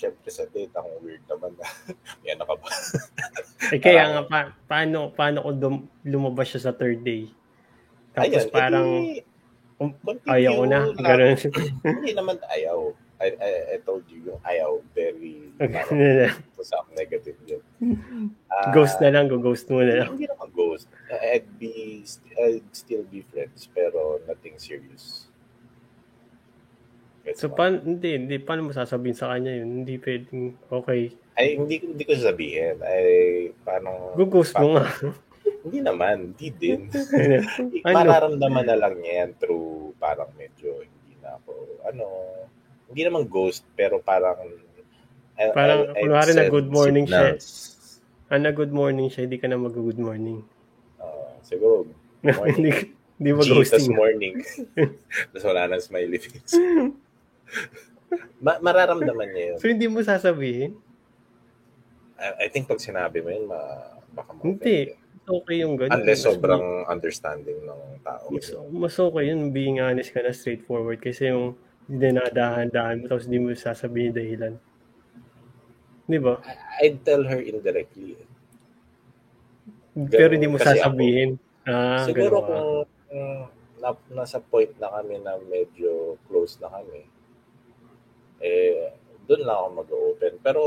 syempre 0.00 0.28
sa 0.32 0.48
date, 0.48 0.72
ang 0.72 0.88
weird 1.04 1.20
naman 1.28 1.52
na, 1.60 1.68
yan 2.26 2.40
na 2.40 2.48
ka 2.48 2.56
ba? 2.56 2.68
eh 3.76 3.80
kaya 3.80 4.02
nga 4.16 4.22
pa, 4.24 4.38
paano 4.64 5.12
paano 5.12 5.44
kung 5.44 5.58
dum, 5.60 5.76
lumabas 6.08 6.48
siya 6.48 6.72
sa 6.72 6.72
third 6.72 7.04
day? 7.04 7.28
Tapos 8.16 8.48
Ayan, 8.48 8.48
parang 8.48 8.88
edi, 8.88 9.20
um, 9.76 9.92
ayaw 10.26 10.52
ko 10.56 10.64
na, 10.64 10.80
ganun. 10.96 11.36
Hindi 11.84 12.12
naman 12.16 12.36
ayaw. 12.48 12.96
I, 13.20 13.36
I, 13.36 13.50
I 13.76 13.84
told 13.84 14.08
you, 14.08 14.32
yung 14.32 14.40
ayaw, 14.48 14.80
very, 14.96 15.52
parang, 15.60 15.92
to 16.56 16.64
some 16.64 16.88
negative 16.96 17.36
yun. 17.44 17.60
Ah, 18.48 18.72
ghost 18.72 18.96
na 19.04 19.12
lang, 19.12 19.28
go 19.28 19.36
ghost 19.36 19.68
mo 19.68 19.84
na 19.84 20.02
lang. 20.04 20.16
Hindi 20.16 20.24
naman 20.24 20.48
ghost. 20.56 20.88
I'd 21.12 21.44
be, 21.60 22.00
I'd 22.40 22.64
still 22.72 23.04
be 23.12 23.20
friends, 23.28 23.68
pero 23.68 24.24
nothing 24.24 24.56
serious. 24.56 25.29
Gets 27.20 27.38
So 27.38 27.52
paano, 27.52 27.84
hindi, 27.84 28.16
hindi, 28.16 28.36
paano 28.40 28.66
mo 28.66 28.72
sasabihin 28.72 29.16
sa 29.16 29.28
kanya 29.28 29.52
yun? 29.52 29.84
Hindi 29.84 30.00
pwedeng, 30.00 30.56
okay. 30.68 31.12
ay, 31.36 31.56
hindi, 31.56 31.80
hindi 31.80 32.04
ko 32.04 32.12
sasabihin. 32.16 32.80
Ay, 32.80 33.08
paano, 33.60 34.16
Go 34.16 34.24
ghost 34.26 34.56
mo 34.56 34.76
nga. 34.76 34.88
Hindi 35.60 35.84
naman, 35.84 36.32
hindi 36.32 36.48
din. 36.56 36.88
Mararamdaman 37.84 38.64
na 38.72 38.80
lang 38.80 38.96
niya 38.96 39.28
yan 39.28 39.30
through 39.36 39.92
parang 40.00 40.32
medyo 40.32 40.72
hindi 40.80 41.20
na 41.20 41.36
ako, 41.36 41.52
ano, 41.84 42.04
hindi 42.88 43.04
naman 43.04 43.28
ghost, 43.28 43.68
pero 43.76 44.00
parang 44.00 44.40
I- 45.36 45.52
Parang, 45.52 45.92
I- 45.92 46.00
kunwari 46.00 46.32
na 46.32 46.48
good 46.48 46.68
morning 46.68 47.04
siya. 47.04 47.36
signals. 47.36 47.48
Ah, 48.28 48.40
na 48.40 48.56
good 48.56 48.72
morning 48.72 49.12
siya, 49.12 49.28
hindi 49.28 49.36
ka 49.36 49.52
na 49.52 49.60
mag-good 49.60 50.00
morning. 50.00 50.40
Ah, 50.96 51.36
siguro, 51.44 51.84
morning. 52.24 52.96
hindi, 53.16 53.30
mo 53.32 53.44
Jesus 53.44 53.84
ghosting. 53.84 53.92
morning. 53.92 54.34
Tapos 55.28 55.44
wala 55.44 55.68
nang 55.68 55.84
smiley 55.84 56.16
face. 56.16 56.56
Ma- 58.40 58.60
mararamdaman 58.60 59.28
niya 59.30 59.44
yun. 59.54 59.58
So, 59.60 59.68
hindi 59.70 59.86
mo 59.86 60.02
sasabihin? 60.02 60.74
I, 62.20 62.44
I 62.44 62.52
think 62.52 62.66
pag 62.68 62.80
sinabi 62.82 63.22
mo 63.22 63.28
yun, 63.30 63.46
ma- 63.48 64.00
baka 64.12 64.30
ma 64.34 64.40
Hindi. 64.42 64.96
Okay 65.30 65.56
yung 65.62 65.78
ganun. 65.78 65.94
Unless 65.94 66.20
Mas- 66.24 66.28
sobrang 66.34 66.64
understanding 66.90 67.58
ng 67.62 67.80
tao. 68.02 68.26
Mas, 68.32 68.48
mas 68.72 68.94
okay 68.98 69.24
yun, 69.30 69.54
being 69.54 69.78
honest 69.78 70.10
ka 70.10 70.24
na 70.24 70.34
straightforward. 70.34 70.98
Kasi 70.98 71.30
yung 71.30 71.54
dinadahan-dahan 71.86 73.02
mo, 73.02 73.04
tapos 73.06 73.26
hindi 73.30 73.38
mo 73.38 73.54
sasabihin 73.54 74.10
dahilan. 74.10 74.54
Di 76.10 76.18
ba? 76.18 76.42
I'd 76.82 77.06
tell 77.06 77.22
her 77.22 77.38
indirectly. 77.38 78.18
Pero 80.10 80.34
hindi 80.34 80.50
mo 80.50 80.58
sasabihin. 80.58 81.38
Ah, 81.62 82.02
Siguro 82.08 82.42
ganun 82.42 82.46
kung 82.48 82.70
na, 83.80 83.96
nasa 84.12 84.38
point 84.42 84.70
na 84.76 84.90
kami 84.92 85.18
na 85.22 85.40
medyo 85.40 86.18
close 86.28 86.60
na 86.60 86.68
kami, 86.68 87.06
eh, 88.40 88.92
doon 89.24 89.42
lang 89.44 89.56
ako 89.56 89.68
mag-open. 89.78 90.32
Pero, 90.40 90.62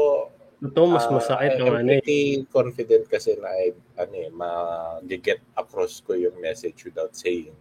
Totoo, 0.64 0.88
mas 0.88 1.04
ah, 1.04 1.12
masakit 1.12 1.52
I- 1.54 1.60
ng 1.60 1.68
ano 1.68 1.92
eh. 1.92 2.00
pretty 2.00 2.22
confident 2.48 3.04
kasi 3.06 3.36
na 3.36 3.52
I, 3.52 3.76
ano 4.00 4.16
eh, 4.16 4.32
ma-get 4.32 5.44
across 5.54 6.00
ko 6.00 6.16
yung 6.16 6.40
message 6.40 6.88
without 6.88 7.12
saying 7.12 7.52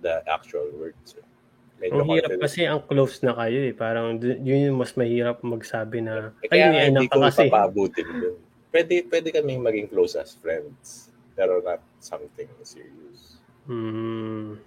the 0.00 0.20
actual 0.28 0.68
words. 0.76 1.16
Medyo 1.80 1.96
Ang 1.96 2.12
hirap 2.12 2.28
confident. 2.28 2.44
kasi 2.44 2.60
ang 2.68 2.84
close 2.84 3.24
na 3.24 3.32
kayo 3.32 3.60
eh. 3.64 3.72
Parang 3.72 4.20
yun 4.20 4.68
yung 4.68 4.76
mas 4.76 4.92
mahirap 4.92 5.40
magsabi 5.40 6.04
na, 6.04 6.36
Eh, 6.44 6.52
ay, 6.52 6.92
anak 6.92 7.08
hindi 7.08 7.08
ko 7.08 7.24
kasi. 7.24 7.48
papabutin 7.48 8.08
dun. 8.12 8.36
Pwede, 8.68 9.02
pwede 9.08 9.28
kaming 9.32 9.64
maging 9.64 9.88
close 9.88 10.12
as 10.12 10.36
friends. 10.36 11.08
Pero 11.32 11.64
not 11.64 11.80
something 11.98 12.52
serious. 12.60 13.40
Hmm. 13.64 14.60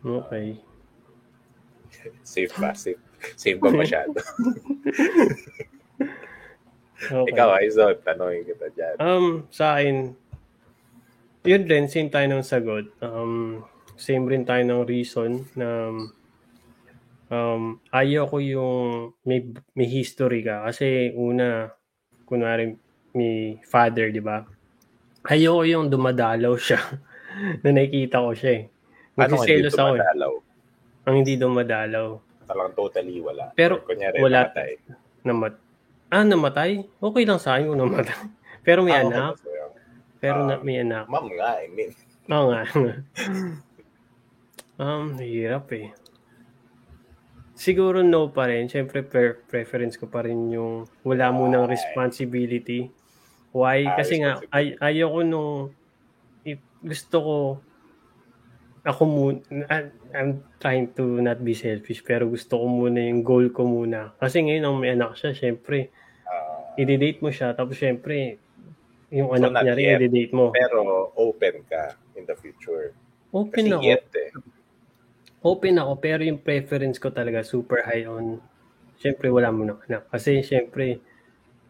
Okay. 0.00 0.62
Safe 2.22 2.54
ba? 2.54 2.70
Safe, 2.70 3.02
safe 3.36 3.58
ba 3.58 3.70
masyado? 3.70 4.16
okay. 7.10 7.30
Ikaw, 7.32 7.48
Aizon, 7.58 7.96
tanongin 8.02 8.42
kita 8.46 8.66
dyan. 8.74 8.94
Um, 9.02 9.26
sa 9.50 9.78
akin, 9.78 10.14
yun 11.42 11.62
din, 11.66 11.90
same 11.90 12.10
tayo 12.10 12.26
ng 12.30 12.46
sagot. 12.46 12.86
Um, 13.02 13.66
same 13.98 14.26
rin 14.26 14.46
tayo 14.46 14.62
ng 14.62 14.82
reason 14.86 15.46
na 15.58 15.90
um, 17.32 17.62
ayaw 17.90 18.28
ko 18.28 18.38
yung 18.38 19.16
may, 19.26 19.42
may 19.74 19.88
history 19.88 20.46
ka. 20.46 20.66
Kasi 20.68 21.10
una, 21.16 21.70
kunwari 22.28 22.76
may 23.16 23.58
father, 23.66 24.12
di 24.12 24.22
ba? 24.22 24.44
Ayaw 25.26 25.62
ko 25.62 25.64
yung 25.66 25.86
dumadalaw 25.90 26.54
siya 26.58 26.80
na 27.62 27.68
nakikita 27.70 28.22
ko 28.22 28.32
siya 28.34 28.52
eh. 28.58 28.64
Nagsiselos 29.18 29.76
ako 29.76 29.92
eh. 29.98 30.02
Ang 31.06 31.14
hindi 31.22 31.34
dumadalaw. 31.34 32.31
Talagang 32.44 32.74
totally 32.74 33.18
wala. 33.18 33.50
Pero 33.52 33.80
kunyari, 33.80 34.18
wala- 34.18 34.48
namatay. 34.48 34.70
Namat 35.22 35.52
ah, 36.08 36.22
namatay? 36.22 36.70
Okay 36.98 37.22
lang 37.24 37.38
sa 37.38 37.56
akin 37.56 37.68
kung 37.68 37.80
namatay. 37.80 38.16
Pero 38.66 38.80
may 38.80 38.92
Ah, 38.92 39.00
okay 39.00 39.10
anak. 39.10 39.32
sa'yo? 39.38 39.64
Pero 40.18 40.38
na, 40.44 40.54
Ah. 40.54 40.60
may 40.60 40.76
anak. 40.78 41.04
Ma'am 41.08 41.26
nga, 41.32 41.48
I 41.58 41.66
mean. 41.68 41.90
Oo 42.28 42.46
nga. 42.50 42.62
um, 44.78 45.18
hirap 45.18 45.70
eh. 45.72 45.90
Siguro 47.54 48.02
no 48.02 48.28
pa 48.28 48.46
rin. 48.46 48.66
Siyempre, 48.66 49.02
pre- 49.02 49.38
preference 49.40 49.94
ko 49.94 50.06
pa 50.06 50.22
rin 50.22 50.50
yung 50.50 50.86
wala 51.02 51.30
munang 51.30 51.66
Ay. 51.66 51.74
responsibility. 51.74 52.90
Why? 53.52 53.84
Ah, 53.84 53.94
Kasi 53.98 54.18
nga, 54.18 54.40
ay, 54.50 54.74
ayaw 54.80 55.12
ko 55.12 55.20
nung 55.22 55.52
if 56.42 56.58
gusto 56.80 57.16
ko 57.18 57.34
ako 58.82 59.02
muna, 59.06 59.94
I'm 60.12 60.30
trying 60.58 60.92
to 60.94 61.20
not 61.20 61.40
be 61.40 61.52
selfish, 61.52 62.00
pero 62.00 62.24
gusto 62.26 62.56
ko 62.56 62.66
muna 62.66 63.00
yung 63.00 63.22
goal 63.22 63.48
ko 63.48 63.64
muna. 63.64 64.12
Kasi 64.16 64.40
ngayon, 64.40 64.62
ang 64.62 64.76
may 64.76 64.92
anak 64.92 65.16
siya, 65.16 65.32
syempre, 65.32 65.88
ah, 66.24 66.76
i-date 66.76 67.18
mo 67.18 67.28
siya, 67.28 67.52
tapos 67.52 67.76
syempre, 67.76 68.36
yung 69.08 69.28
So, 69.28 69.36
anak 69.38 69.52
niya 69.62 69.74
rin, 69.74 69.86
yet. 69.90 70.00
i-date 70.06 70.32
mo. 70.32 70.50
pero 70.50 70.80
open 71.14 71.64
ka 71.64 71.84
in 72.14 72.24
the 72.24 72.32
future. 72.34 72.92
Open 73.30 73.64
Kasi 73.64 73.72
ako. 73.72 73.82
yet 73.82 74.04
eh. 74.14 74.30
open 75.42 75.74
ako 75.74 75.92
pero 75.98 76.22
yung 76.22 76.38
preference 76.38 76.96
ko 76.96 77.10
talaga 77.10 77.42
super 77.42 77.82
high 77.82 78.06
on 78.06 78.38
syempre 78.94 79.26
wala 79.26 79.50
mo 79.50 79.66
na 79.66 79.74
anak 79.82 80.06
kasi 80.06 80.38
syempre 80.38 81.02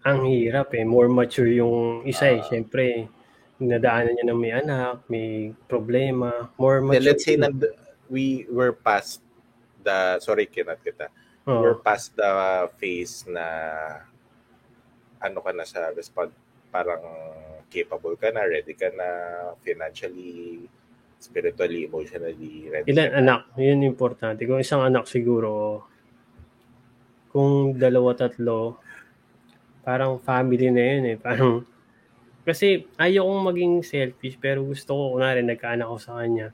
ang 0.03 0.29
hirap 0.29 0.77
eh 0.77 0.85
more 0.85 1.09
mature 1.09 1.49
yung 1.49 2.05
isa 2.05 2.29
eh 2.29 2.43
Ah. 2.43 2.47
syempre 2.47 3.09
nadaanan 3.57 4.13
niya 4.13 4.27
ng 4.29 4.37
may 4.37 4.53
anak, 4.53 5.07
may 5.07 5.29
problema, 5.65 6.51
more 6.59 6.83
Then, 6.83 6.89
mature. 6.91 7.07
let's 7.07 7.25
say 7.25 7.39
nand- 7.39 7.73
we 8.13 8.45
were 8.53 8.77
past 8.77 9.25
the, 9.81 10.21
sorry, 10.21 10.45
kinat 10.45 10.85
kita. 10.85 11.09
Oo. 11.49 11.65
We're 11.65 11.81
past 11.81 12.13
the 12.13 12.69
phase 12.77 13.25
na 13.25 13.47
ano 15.25 15.41
ka 15.41 15.51
na 15.57 15.65
sa 15.65 15.89
respond, 15.97 16.29
parang 16.69 17.01
capable 17.73 18.21
ka 18.21 18.29
na, 18.29 18.45
ready 18.45 18.77
ka 18.77 18.93
na, 18.93 19.09
financially, 19.65 20.61
spiritually, 21.17 21.89
emotionally, 21.89 22.69
ready 22.69 22.93
Ilan 22.93 23.09
ka 23.09 23.17
na. 23.17 23.19
anak? 23.25 23.41
Yun 23.57 23.81
importante. 23.87 24.45
Kung 24.45 24.61
isang 24.61 24.85
anak 24.85 25.09
siguro, 25.09 25.81
kung 27.33 27.73
dalawa, 27.81 28.13
tatlo, 28.13 28.77
parang 29.81 30.21
family 30.21 30.69
na 30.69 30.83
yun 30.85 31.05
eh. 31.15 31.17
Parang, 31.17 31.65
kasi 32.43 32.85
ayaw 32.99 33.25
kong 33.25 33.43
maging 33.55 33.75
selfish, 33.87 34.37
pero 34.37 34.67
gusto 34.67 34.93
ko, 34.93 35.03
kunwari, 35.17 35.41
nagkaanak 35.47 35.87
ako 35.87 35.99
sa 36.03 36.19
kanya, 36.21 36.51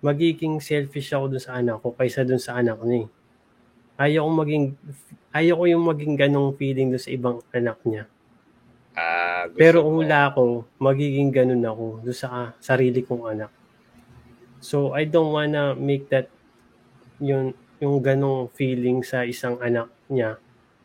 magiging 0.00 0.58
selfish 0.60 1.12
ako 1.12 1.36
dun 1.36 1.42
sa 1.42 1.60
anak 1.60 1.80
ko 1.84 1.92
kaysa 1.92 2.24
dun 2.24 2.40
sa 2.40 2.56
anak 2.60 2.80
niya 2.84 3.04
eh. 3.04 3.08
Ayaw 4.00 4.24
kong 4.24 4.38
maging, 4.40 4.64
ayaw 5.36 5.54
ko 5.60 5.64
yung 5.68 5.84
maging 5.84 6.14
ganong 6.16 6.56
feeling 6.56 6.88
dun 6.92 7.02
sa 7.02 7.12
ibang 7.12 7.38
anak 7.52 7.78
niya. 7.84 8.04
Ah, 8.96 9.44
Pero 9.54 9.84
kung 9.84 10.02
wala 10.02 10.32
ako, 10.32 10.66
magiging 10.80 11.30
ganun 11.30 11.62
ako 11.62 12.00
doon 12.04 12.16
sa 12.16 12.56
sarili 12.58 13.04
kong 13.04 13.24
anak. 13.28 13.52
So, 14.60 14.92
I 14.92 15.08
don't 15.08 15.32
wanna 15.32 15.72
make 15.76 16.08
that 16.12 16.28
yun, 17.20 17.52
yung 17.80 18.00
ganong 18.00 18.52
feeling 18.56 19.00
sa 19.04 19.24
isang 19.24 19.56
anak 19.60 19.88
niya 20.08 20.36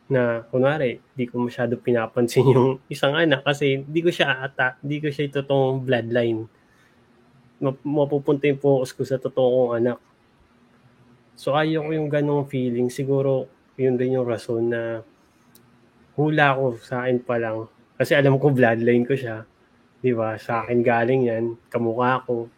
na 0.06 0.46
kunwari, 0.48 1.02
di 1.18 1.26
ko 1.26 1.42
masyado 1.42 1.76
pinapansin 1.76 2.46
yung 2.54 2.78
isang 2.86 3.16
anak 3.16 3.42
kasi 3.42 3.82
di 3.84 4.00
ko 4.04 4.08
siya 4.12 4.44
ata, 4.44 4.78
di 4.80 5.02
ko 5.02 5.10
siya 5.10 5.28
totoong 5.32 5.82
bloodline. 5.82 6.46
Map- 7.62 7.84
Mapupunta 7.84 8.44
yung 8.48 8.60
focus 8.60 8.92
ko 8.92 9.02
sa 9.04 9.16
totoo 9.16 9.48
kong 9.48 9.72
anak. 9.80 9.98
So, 11.36 11.52
ayaw 11.52 11.84
ko 11.84 11.90
yung 11.92 12.08
ganong 12.08 12.48
feeling. 12.48 12.88
Siguro, 12.88 13.48
yun 13.76 14.00
rin 14.00 14.16
yung 14.16 14.24
rason 14.24 14.72
na 14.72 15.04
hula 16.16 16.56
ko 16.56 16.80
sa 16.80 17.04
akin 17.04 17.20
pa 17.20 17.36
lang 17.36 17.68
kasi 18.00 18.16
alam 18.16 18.40
ko 18.40 18.48
bloodline 18.48 19.04
ko 19.04 19.12
siya. 19.12 19.44
'Di 20.00 20.12
ba? 20.16 20.40
Sa 20.40 20.64
akin 20.64 20.80
galing 20.80 21.28
'yan, 21.28 21.44
kamukha 21.68 22.24
ko. 22.24 22.48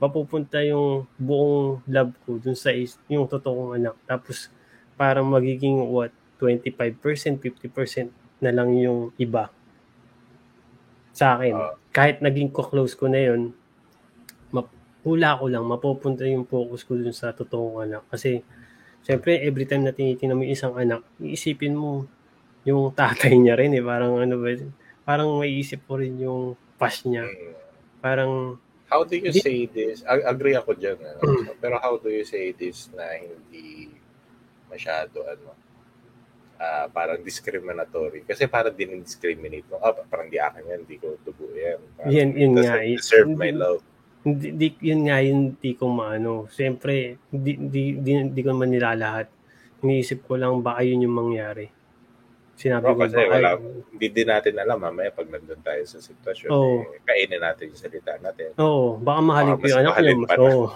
Mapupunta 0.00 0.60
yung 0.64 1.08
buong 1.16 1.84
love 1.88 2.12
ko 2.24 2.36
dun 2.36 2.56
sa 2.56 2.72
is, 2.72 3.00
yung 3.08 3.24
totoong 3.28 3.80
anak. 3.80 3.96
Tapos 4.04 4.52
parang 4.96 5.28
magiging 5.28 5.80
what 5.88 6.12
25%, 6.40 7.40
50% 7.40 8.12
na 8.44 8.52
lang 8.52 8.76
yung 8.76 9.12
iba 9.16 9.48
sa 11.16 11.40
akin. 11.40 11.54
Ah. 11.56 11.72
Kahit 11.96 12.20
naging 12.20 12.52
ko-close 12.52 12.92
ko 12.92 13.08
na 13.08 13.24
yun, 13.24 13.56
hula 15.06 15.38
ko 15.38 15.46
lang, 15.46 15.62
mapupunta 15.62 16.26
yung 16.26 16.50
focus 16.50 16.82
ko 16.82 16.98
dun 16.98 17.14
sa 17.14 17.30
totoong 17.30 17.86
anak. 17.86 18.02
Kasi, 18.10 18.42
syempre, 19.06 19.38
every 19.38 19.62
time 19.62 19.86
na 19.86 19.94
tinitingnan 19.94 20.34
mo 20.34 20.42
yung 20.42 20.50
isang 20.52 20.74
anak, 20.74 21.06
iisipin 21.22 21.78
mo, 21.78 22.10
yung 22.66 22.90
tatay 22.98 23.38
niya 23.38 23.54
rin 23.54 23.70
eh. 23.70 23.84
Parang 23.86 24.18
ano 24.18 24.34
ba, 24.42 24.50
parang 25.06 25.38
maiisip 25.38 25.86
ko 25.86 26.02
rin 26.02 26.18
yung 26.18 26.58
past 26.74 27.06
niya. 27.06 27.22
Mm. 27.22 27.54
Parang, 28.02 28.32
How 28.86 29.02
do 29.02 29.18
you 29.18 29.34
Di- 29.34 29.42
say 29.42 29.66
this? 29.66 30.06
Ag- 30.06 30.26
agree 30.26 30.54
ako 30.54 30.74
dyan. 30.74 30.94
Ano? 30.98 31.18
Mm. 31.22 31.58
Pero 31.58 31.74
how 31.78 31.98
do 31.98 32.06
you 32.06 32.22
say 32.22 32.54
this 32.54 32.86
na 32.94 33.02
hindi 33.18 33.90
masyado 34.66 35.22
ano 35.26 35.54
ah 36.56 36.86
parang 36.88 37.20
discriminatory 37.20 38.22
kasi 38.22 38.46
parang 38.46 38.72
din-discriminate 38.72 39.66
mo. 39.68 39.76
Ah, 39.82 39.90
parang 39.92 40.30
di 40.30 40.38
akin 40.38 40.64
yan, 40.64 40.80
di 40.86 40.96
ko 40.96 41.18
dugo 41.20 41.50
yan. 41.52 41.82
Parang, 41.98 42.10
Yan- 42.14 42.36
yun 42.38 42.52
nga 42.56 42.78
eh. 42.78 42.94
deserve 42.94 43.34
my 43.34 43.50
love. 43.50 43.82
Hindi, 44.26 44.58
di, 44.58 44.68
yun 44.82 45.06
nga 45.06 45.22
yun 45.22 45.54
di 45.54 45.78
ko 45.78 45.86
maano. 45.86 46.50
Siyempre, 46.50 47.22
di, 47.30 47.54
di, 47.54 47.94
di, 48.02 48.12
di 48.34 48.40
ko 48.42 48.50
man 48.58 48.74
nilalahat. 48.74 49.30
Iniisip 49.86 50.26
ko 50.26 50.34
lang 50.34 50.66
baka 50.66 50.82
yun 50.82 51.06
yung 51.06 51.14
mangyari. 51.14 51.70
Sinabi 52.58 52.90
Bro, 52.90 52.94
ko 52.98 53.00
kasi 53.06 53.16
baka 53.22 53.30
wala, 53.38 53.50
hindi 53.94 54.06
din 54.10 54.26
natin 54.26 54.54
alam 54.58 54.82
mamaya 54.82 55.14
pag 55.14 55.30
nandun 55.30 55.62
tayo 55.62 55.82
sa 55.86 56.02
sitwasyon, 56.02 56.50
Oo. 56.50 56.90
eh, 56.90 56.98
kainin 57.06 57.38
natin 57.38 57.70
yung 57.70 57.78
salita 57.78 58.18
natin. 58.18 58.50
Oo, 58.58 58.98
baka 58.98 59.20
mahalin 59.22 59.54
ko 59.62 59.64
yung 59.70 59.78
mas 59.78 59.82
anak 59.86 59.94
niya. 60.02 60.14
na. 60.18 60.36
Oo. 60.42 60.66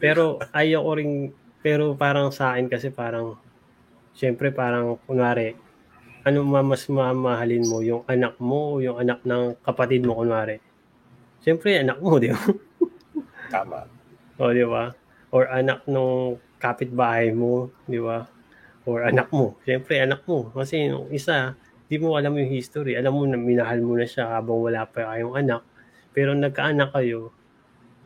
Pero 0.00 0.24
ayaw 0.56 0.80
ko 0.80 0.92
rin, 0.96 1.10
pero 1.60 1.84
parang 2.00 2.32
sa 2.32 2.56
akin 2.56 2.72
kasi 2.72 2.88
parang, 2.88 3.36
syempre 4.16 4.56
parang, 4.56 4.96
kunwari, 5.04 5.52
ano 6.24 6.40
ma- 6.48 6.64
mas 6.64 6.88
mamahalin 6.88 7.68
mo, 7.68 7.84
yung 7.84 8.08
anak 8.08 8.40
mo 8.40 8.78
o 8.78 8.80
yung 8.80 8.96
anak 8.96 9.20
ng 9.20 9.60
kapatid 9.60 10.00
mo, 10.08 10.16
kunwari. 10.16 10.63
Syempre, 11.44 11.76
anak 11.76 12.00
mo, 12.00 12.16
di 12.16 12.32
ba? 12.32 12.40
Tama. 13.52 13.84
O, 14.40 14.48
di 14.48 14.64
ba? 14.64 14.96
Or 15.28 15.44
anak 15.52 15.84
nung 15.84 16.40
kapitbahay 16.56 17.36
mo, 17.36 17.68
di 17.84 18.00
ba? 18.00 18.24
Or 18.88 19.04
anak 19.04 19.28
mo. 19.28 19.52
Siyempre, 19.68 20.00
anak 20.00 20.24
mo. 20.24 20.48
Kasi 20.56 20.88
yung 20.88 21.12
isa, 21.12 21.52
di 21.84 22.00
mo 22.00 22.16
alam 22.16 22.32
yung 22.32 22.48
history. 22.48 22.96
Alam 22.96 23.12
mo 23.12 23.22
na 23.28 23.36
minahal 23.36 23.84
mo 23.84 23.92
na 23.92 24.08
siya 24.08 24.40
habang 24.40 24.64
wala 24.64 24.88
pa 24.88 25.04
kayong 25.04 25.36
anak. 25.36 25.60
Pero 26.16 26.32
nagkaanak 26.32 26.96
kayo, 26.96 27.28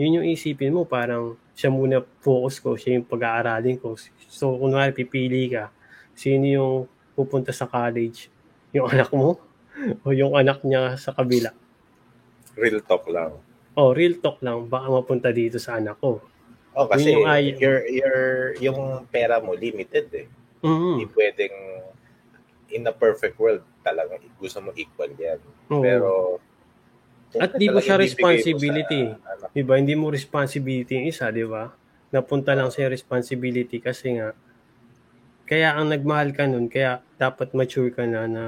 yun 0.03 0.18
yung 0.18 0.26
isipin 0.26 0.74
mo, 0.74 0.82
parang 0.82 1.39
siya 1.55 1.70
muna 1.70 2.03
focus 2.18 2.59
ko, 2.59 2.74
siya 2.74 2.99
yung 2.99 3.07
pag-aaralin 3.07 3.78
ko. 3.78 3.95
So, 4.26 4.59
kunwari, 4.59 4.91
pipili 4.91 5.47
ka, 5.47 5.70
sino 6.18 6.43
yung 6.43 6.76
pupunta 7.14 7.55
sa 7.55 7.70
college? 7.70 8.34
Yung 8.74 8.91
anak 8.91 9.14
mo? 9.14 9.39
O 10.03 10.11
yung 10.11 10.34
anak 10.34 10.66
niya 10.66 10.99
sa 10.99 11.14
kabila? 11.14 11.55
Real 12.59 12.82
talk 12.82 13.06
lang. 13.06 13.38
O, 13.78 13.94
real 13.94 14.18
talk 14.18 14.42
lang, 14.42 14.66
baka 14.66 14.90
mapunta 14.90 15.30
dito 15.30 15.62
sa 15.62 15.78
anak 15.78 16.02
ko. 16.02 16.18
Oh, 16.74 16.86
kasi 16.90 17.14
Yun 17.14 17.22
yung 17.22 17.26
ay- 17.26 17.54
your, 17.59 17.78
your, 17.86 18.18
yung 18.59 18.78
pera 19.11 19.38
mo 19.38 19.54
limited 19.54 20.06
eh. 20.14 20.26
Mm. 20.62 20.98
Hindi 20.98 21.06
pwedeng 21.14 21.54
in 22.74 22.82
a 22.84 22.92
perfect 22.92 23.38
world 23.38 23.62
talaga 23.80 24.18
gusto 24.36 24.59
mo 24.61 24.70
equal 24.74 25.11
yan. 25.16 25.38
Oo. 25.70 25.80
Pero 25.80 26.11
At 27.38 27.54
di 27.54 27.68
mo 27.68 27.78
talagang 27.78 27.84
siya 27.84 27.96
responsibility. 28.00 29.00
sa 29.14 29.48
Di 29.52 29.62
ba? 29.62 29.74
Hindi 29.76 29.94
mo 29.94 30.09
responsibility 30.09 30.96
yung 30.96 31.09
isa, 31.09 31.28
di 31.28 31.44
ba? 31.44 31.70
Napunta 32.09 32.56
lang 32.56 32.72
sa 32.72 32.88
responsibility 32.88 33.78
kasi 33.84 34.16
nga, 34.16 34.32
kaya 35.44 35.76
ang 35.76 35.92
nagmahal 35.92 36.32
ka 36.32 36.44
nun, 36.48 36.68
kaya 36.72 37.04
dapat 37.20 37.52
mature 37.52 37.92
ka 37.92 38.04
na 38.09 38.24
na 38.28 38.44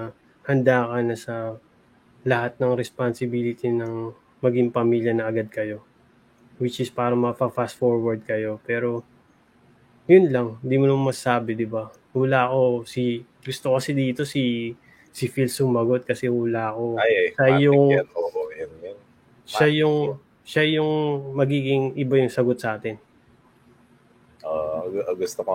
handa 0.48 0.88
ka 0.88 0.98
na 1.00 1.16
sa 1.16 1.56
lahat 2.22 2.56
ng 2.56 2.72
responsibility 2.74 3.66
ng 3.66 4.12
maging 4.38 4.68
pamilya 4.68 5.12
na 5.12 5.26
agad 5.26 5.48
kayo. 5.48 5.80
Which 6.56 6.78
is 6.78 6.88
para 6.88 7.12
ma-fast 7.12 7.74
forward 7.74 8.20
kayo. 8.22 8.60
Pero, 8.62 9.00
yun 10.04 10.28
lang. 10.28 10.48
Hindi 10.60 10.76
mo 10.76 10.84
naman 10.86 11.08
masasabi, 11.08 11.54
di 11.54 11.64
ba? 11.64 11.88
Hula 12.12 12.46
ako, 12.46 12.84
si, 12.84 13.20
gusto 13.40 13.72
kasi 13.72 13.92
dito 13.92 14.24
si, 14.24 14.74
si 15.08 15.24
Phil 15.26 15.48
sumagot 15.48 16.04
kasi 16.04 16.26
hula 16.26 16.70
ako. 16.70 16.98
ay, 16.98 17.30
Siya 17.30 17.44
matik 17.46 17.64
yung- 17.64 17.90
yan. 17.90 18.06
Oo, 18.12 18.40
yan, 18.52 18.70
yan. 18.82 18.96
siya 19.44 19.66
yung 19.70 19.96
siya 20.42 20.64
yung 20.72 20.90
magiging 21.32 21.94
iba 21.94 22.18
yung 22.18 22.26
sagot 22.28 22.58
sa 22.58 22.74
atin. 22.74 22.98
Gu- 24.90 25.06
gusto 25.14 25.46
ko 25.46 25.52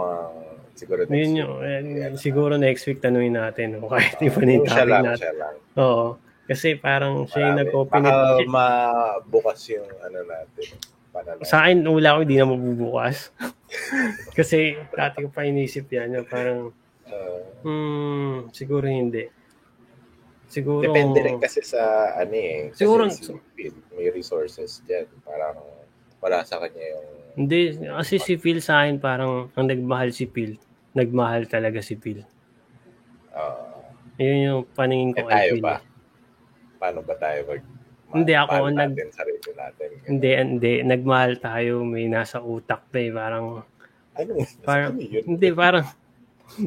siguro 0.71 1.03
next 1.03 1.11
Yun 1.11 1.27
week. 1.27 1.39
yung, 1.41 1.53
eh, 1.59 1.79
Yan. 1.99 2.13
siguro 2.15 2.53
next 2.55 2.83
week 2.85 2.99
tanungin 2.99 3.35
natin 3.35 3.75
o 3.77 3.89
kahit 3.89 4.15
iba 4.21 4.39
na 4.39 4.51
yung 4.53 4.63
Yung 4.63 4.65
siya 4.65 4.79
topic 4.79 4.91
lang, 4.93 5.03
natin. 5.03 5.19
siya 5.19 5.33
lang. 5.35 5.55
Oo. 5.75 6.07
Kasi 6.45 6.77
parang 6.77 7.25
siya 7.25 7.49
yung 7.49 7.59
nag-open 7.59 8.01
Baka 8.01 8.37
it. 8.37 8.47
mabukas 8.57 9.59
yung 9.69 9.89
ano 9.99 10.19
natin. 10.21 10.65
Pananaw. 11.09 11.41
Sa 11.41 11.63
akin, 11.63 11.81
wala 11.81 12.15
ko, 12.15 12.19
hindi 12.21 12.35
na 12.35 12.45
mabubukas. 12.45 13.31
Kasi 14.37 14.75
dati 14.91 15.23
ko 15.23 15.29
pa 15.29 15.43
inisip 15.43 15.89
yan. 15.89 16.15
Yung 16.15 16.27
parang, 16.27 16.59
Uh, 17.05 17.37
hmm, 17.61 18.49
siguro 18.49 18.89
hindi. 18.89 19.29
Siguro, 20.49 20.81
depende 20.81 21.21
rin 21.21 21.37
kasi 21.37 21.61
sa 21.61 21.77
ano 22.17 22.33
eh. 22.33 22.73
Kasi 22.73 22.81
Siguro- 22.81 23.13
si 23.13 23.29
Phil, 23.53 23.77
may 23.93 24.09
resources 24.09 24.81
dyan. 24.81 25.05
Parang 25.21 25.53
wala 26.17 26.41
sa 26.41 26.57
kanya 26.57 26.81
yung 26.97 27.07
hindi. 27.37 27.77
Kasi 27.77 28.17
si 28.17 28.41
Phil 28.41 28.57
sa 28.57 28.81
akin, 28.81 28.97
parang 28.97 29.53
ang 29.53 29.69
nagmahal 29.69 30.09
si 30.09 30.25
Phil. 30.25 30.57
Nagmahal 30.93 31.45
talaga 31.45 31.77
si 31.77 31.93
Phil. 31.93 32.25
uh, 33.29 33.85
Yun 34.17 34.37
yung 34.41 34.61
paningin 34.67 35.11
eh 35.11 35.15
ko 35.15 35.27
tayo 35.27 35.37
kay 35.37 35.49
Phil. 35.51 35.61
ba? 35.61 35.75
Paano 36.75 36.99
ba 37.01 37.15
tayo 37.15 37.39
mag 37.45 37.61
Hindi, 38.07 38.31
ako 38.31 38.53
nag- 38.69 38.93
natin 38.93 39.07
sarili 39.09 39.49
natin. 39.51 39.89
Hindi, 40.05 40.29
hindi. 40.31 40.73
Nagmahal 40.81 41.35
tayo. 41.37 41.81
May 41.81 42.05
nasa 42.05 42.39
utak 42.39 42.87
pa 42.87 42.97
eh. 42.97 43.09
Parang, 43.09 43.65
Ano? 44.13 44.31
parang, 44.61 44.93
ano 44.93 45.01
yun? 45.01 45.23
hindi, 45.25 45.47
parang, 45.51 45.85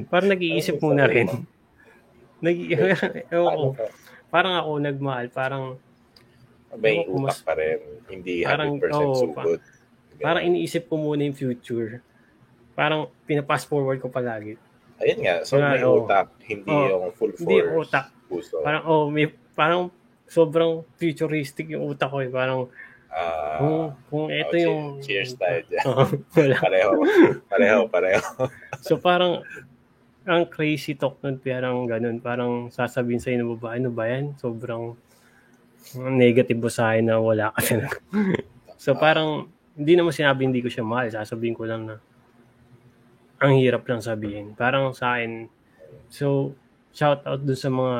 parang 0.06 0.28
nag-iisip 0.28 0.76
Ano, 0.76 0.84
muna 0.84 1.04
rin. 1.06 1.28
Nag, 2.44 2.56
ewan 3.32 3.54
ko. 3.54 3.64
Paano 3.64 3.72
ka? 3.72 3.86
Parang 4.28 4.54
ako 4.56 4.70
nagmahal. 4.78 5.26
Parang, 5.28 5.64
May 6.70 7.00
Ewan 7.00 7.06
ko, 7.06 7.12
utak 7.16 7.24
mas- 7.32 7.40
pa 7.40 7.52
rin. 7.54 7.80
Hindi 8.06 8.34
Parang, 8.44 8.70
100% 8.76 8.92
oo, 8.92 9.14
sugod. 9.16 9.60
parang 10.18 10.42
iniisip 10.44 10.84
ko 10.84 10.94
muna 10.96 11.22
yung 11.22 11.32
future. 11.32 12.04
Parang, 12.74 13.08
pinapass 13.24 13.64
forward 13.64 13.98
ko 13.98 14.06
palagi. 14.06 14.60
Ayun 14.98 15.18
nga. 15.22 15.34
So 15.42 15.56
Wala, 15.56 15.72
may 15.72 15.80
oo. 15.80 16.04
utak. 16.04 16.26
Hindi 16.44 16.68
Oo. 16.68 16.84
yung 16.84 17.14
full 17.14 17.32
force. 17.32 17.40
Hindi 17.40 17.56
utak. 17.62 18.06
Puso. 18.28 18.60
Parang, 18.60 18.82
oh, 18.84 19.08
may, 19.08 19.26
parang, 19.54 19.88
sobrang 20.28 20.84
futuristic 21.00 21.72
yung 21.72 21.88
utak 21.88 22.12
ko 22.12 22.20
eh. 22.20 22.30
Parang, 22.30 22.68
Ah, 23.08 23.56
kung, 23.58 23.80
kung 24.12 24.26
ito 24.28 24.54
oh, 24.54 24.62
yung... 24.62 24.80
cheers 25.00 25.32
tayo 25.34 25.64
dyan. 25.66 25.84
Wala. 26.36 26.56
pareho. 26.60 26.90
Pareho, 27.48 27.80
pareho. 27.88 28.22
So 28.86 29.00
parang, 29.00 29.42
ang 30.28 30.44
crazy 30.46 30.94
talk 30.94 31.18
nun, 31.24 31.40
parang 31.40 31.88
ganun. 31.88 32.20
Parang 32.20 32.68
sasabihin 32.68 33.18
sa'yo 33.18 33.42
ng 33.42 33.52
babae, 33.58 33.80
ano 33.80 33.90
ba 33.90 34.04
yan? 34.06 34.36
Sobrang 34.36 34.94
negative 35.96 36.60
mo 36.60 36.68
sa 36.68 36.92
akin 36.92 37.04
na 37.08 37.16
wala 37.18 37.50
ka 37.56 37.60
talaga. 37.64 37.98
so 38.84 38.92
parang, 38.94 39.48
hindi 39.72 39.96
naman 39.96 40.12
sinabi 40.12 40.44
hindi 40.44 40.62
ko 40.62 40.68
siya 40.68 40.84
mahal. 40.84 41.08
Sasabihin 41.10 41.56
ko 41.56 41.64
lang 41.64 41.88
na, 41.88 41.96
ang 43.40 43.56
hirap 43.56 43.88
lang 43.88 44.04
sabihin. 44.04 44.52
Parang 44.52 44.92
sa 44.92 45.16
akin, 45.16 45.48
so, 46.12 46.52
shout 46.92 47.24
out 47.24 47.40
dun 47.40 47.58
sa 47.58 47.72
mga 47.72 47.98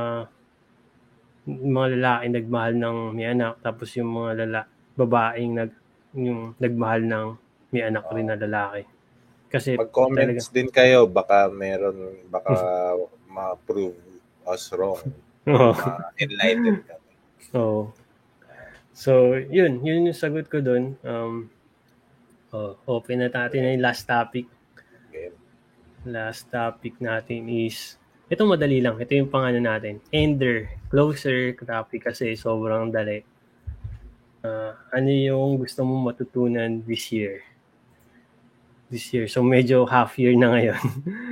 mga 1.48 1.88
lalaki 1.96 2.24
nagmahal 2.28 2.74
ng 2.76 2.96
may 3.16 3.32
anak 3.32 3.56
tapos 3.64 3.88
yung 3.96 4.12
mga 4.12 4.44
lala 4.44 4.60
babaeng 5.00 5.52
nag 5.56 5.72
yung 6.12 6.52
nagmahal 6.60 7.02
ng 7.08 7.26
may 7.72 7.84
anak 7.84 8.04
rin 8.12 8.28
na 8.28 8.36
lalaki. 8.36 8.88
Kasi 9.48 9.76
Mag-comments 9.76 10.52
din 10.52 10.68
kayo. 10.68 11.08
Baka 11.08 11.48
meron, 11.48 12.28
baka 12.28 12.52
ma-prove 13.34 13.96
us 14.48 14.72
wrong. 14.72 15.00
Oo. 15.48 15.72
Ma-enlighten 15.72 16.84
kami. 16.84 17.10
Oo. 17.56 17.92
So, 18.96 19.36
yun. 19.36 19.84
Yun 19.84 20.08
yung 20.08 20.16
sagot 20.16 20.48
ko 20.48 20.64
doon. 20.64 20.96
Um, 21.04 21.52
oh, 22.52 22.76
open 22.88 23.24
na 23.24 23.28
natin 23.28 23.64
na 23.64 23.72
yung 23.76 23.84
last 23.84 24.08
topic. 24.08 24.48
Okay. 25.08 25.32
Last 26.08 26.48
topic 26.48 26.96
natin 27.00 27.48
is, 27.52 27.97
ito 28.28 28.44
madali 28.44 28.84
lang. 28.84 29.00
Ito 29.00 29.16
yung 29.16 29.32
pangano 29.32 29.56
natin. 29.56 30.04
Ender. 30.12 30.68
Closer 30.92 31.56
topic 31.56 32.12
kasi 32.12 32.36
sobrang 32.36 32.92
dali. 32.92 33.24
Uh, 34.44 34.76
ano 34.92 35.08
yung 35.08 35.56
gusto 35.56 35.80
mong 35.80 36.12
matutunan 36.12 36.84
this 36.84 37.08
year? 37.08 37.40
This 38.92 39.08
year. 39.16 39.32
So, 39.32 39.40
medyo 39.40 39.88
half 39.88 40.20
year 40.20 40.36
na 40.36 40.52
ngayon. 40.52 40.80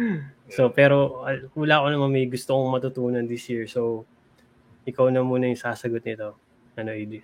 so, 0.57 0.73
pero 0.73 1.21
uh, 1.25 1.37
wala 1.53 1.85
ko 1.85 1.87
naman 1.93 2.11
may 2.17 2.27
gusto 2.33 2.57
kong 2.57 2.73
matutunan 2.73 3.29
this 3.29 3.45
year. 3.53 3.69
So, 3.69 4.09
ikaw 4.89 5.13
na 5.13 5.21
muna 5.21 5.53
yung 5.53 5.61
sasagot 5.61 6.01
nito. 6.01 6.33
Ano, 6.81 6.97
Edi? 6.97 7.21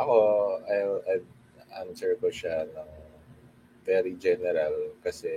Ako, 0.00 0.16
I'll, 0.64 1.04
I'll 1.04 1.28
answer 1.84 2.16
ko 2.16 2.32
siya 2.32 2.64
ng 2.64 2.90
very 3.84 4.16
general 4.16 4.96
kasi 5.04 5.28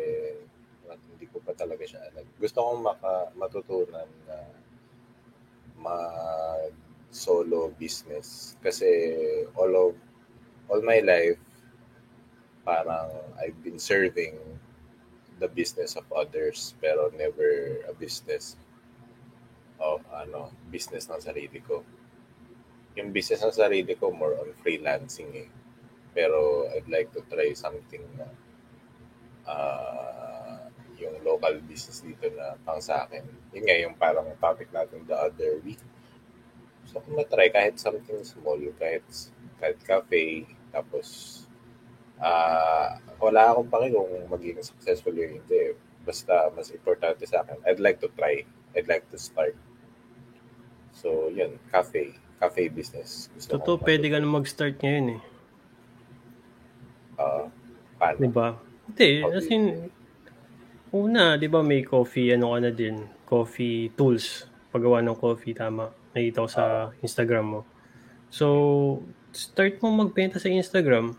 ko 1.34 1.42
pa 1.42 1.58
talaga 1.58 1.82
siya. 1.84 2.14
Gusto 2.38 2.62
kong 2.62 2.86
maka, 2.86 3.34
matutunan 3.34 4.08
na 4.30 4.38
mag 5.82 6.72
solo 7.14 7.74
business. 7.78 8.58
Kasi 8.62 8.90
all 9.58 9.74
of 9.74 9.92
all 10.70 10.82
my 10.82 11.02
life 11.02 11.42
parang 12.64 13.12
I've 13.38 13.60
been 13.62 13.78
serving 13.78 14.40
the 15.38 15.52
business 15.52 16.00
of 16.00 16.08
others 16.16 16.74
pero 16.80 17.12
never 17.12 17.84
a 17.90 17.94
business 17.94 18.56
of 19.84 20.00
ano 20.16 20.50
business 20.72 21.12
ng 21.12 21.20
sarili 21.20 21.60
ko. 21.60 21.84
Yung 22.96 23.12
business 23.12 23.44
ng 23.44 23.54
sarili 23.54 23.94
ko 24.00 24.14
more 24.14 24.38
on 24.40 24.56
freelancing 24.64 25.30
eh. 25.36 25.50
Pero 26.14 26.70
I'd 26.72 26.88
like 26.88 27.10
to 27.18 27.22
try 27.28 27.52
something 27.58 28.06
na 28.16 28.30
uh, 29.50 30.43
yung 31.04 31.20
local 31.22 31.60
business 31.68 32.00
dito 32.02 32.32
na 32.34 32.56
pang 32.64 32.80
sa 32.80 33.04
akin 33.04 33.24
yun 33.52 33.64
nga 33.68 33.78
yung 33.84 33.96
parang 34.00 34.28
topic 34.40 34.72
natin 34.72 35.04
the 35.04 35.16
other 35.16 35.60
week 35.62 35.80
So, 36.90 37.00
kung 37.00 37.16
na-try 37.16 37.48
kahit 37.50 37.80
something 37.80 38.22
small, 38.28 38.60
kahit, 38.76 39.06
kahit 39.60 39.80
cafe, 39.88 40.46
tapos, 40.74 41.42
uh, 42.20 43.00
wala 43.18 43.56
akong 43.56 43.70
paki 43.72 43.88
kung 43.96 44.12
magiging 44.28 44.66
successful 44.66 45.16
yun 45.16 45.40
hindi. 45.40 45.74
Basta, 46.04 46.52
mas 46.52 46.68
importante 46.76 47.24
sa 47.24 47.42
akin, 47.42 47.58
I'd 47.64 47.80
like 47.80 48.04
to 48.04 48.12
try. 48.12 48.44
I'd 48.76 48.90
like 48.92 49.08
to 49.10 49.18
start. 49.18 49.56
So, 50.92 51.32
yun, 51.32 51.56
cafe. 51.72 52.20
Cafe 52.44 52.68
business. 52.68 53.32
Gusto 53.32 53.56
Totoo, 53.56 53.80
pwede 53.80 54.12
ka 54.12 54.20
na 54.20 54.28
mag-start 54.28 54.76
ngayon 54.84 55.16
eh. 55.16 55.22
Uh, 57.16 57.48
paano? 57.96 58.20
Diba? 58.20 58.48
Hindi, 58.92 59.10
as 59.24 59.48
in, 59.48 59.64
una, 60.94 61.36
di 61.42 61.50
ba 61.50 61.66
may 61.66 61.82
coffee, 61.82 62.32
ano 62.38 62.54
ka 62.54 62.58
na 62.62 62.72
din, 62.72 63.02
coffee 63.26 63.90
tools, 63.98 64.46
paggawa 64.70 65.02
ng 65.02 65.18
coffee, 65.18 65.58
tama 65.58 65.90
nakita 66.14 66.46
ko 66.46 66.50
sa 66.50 66.64
Instagram 67.02 67.46
mo. 67.46 67.60
So, 68.30 68.48
start 69.34 69.82
mo 69.82 69.90
magbenta 70.06 70.38
sa 70.38 70.50
Instagram. 70.50 71.18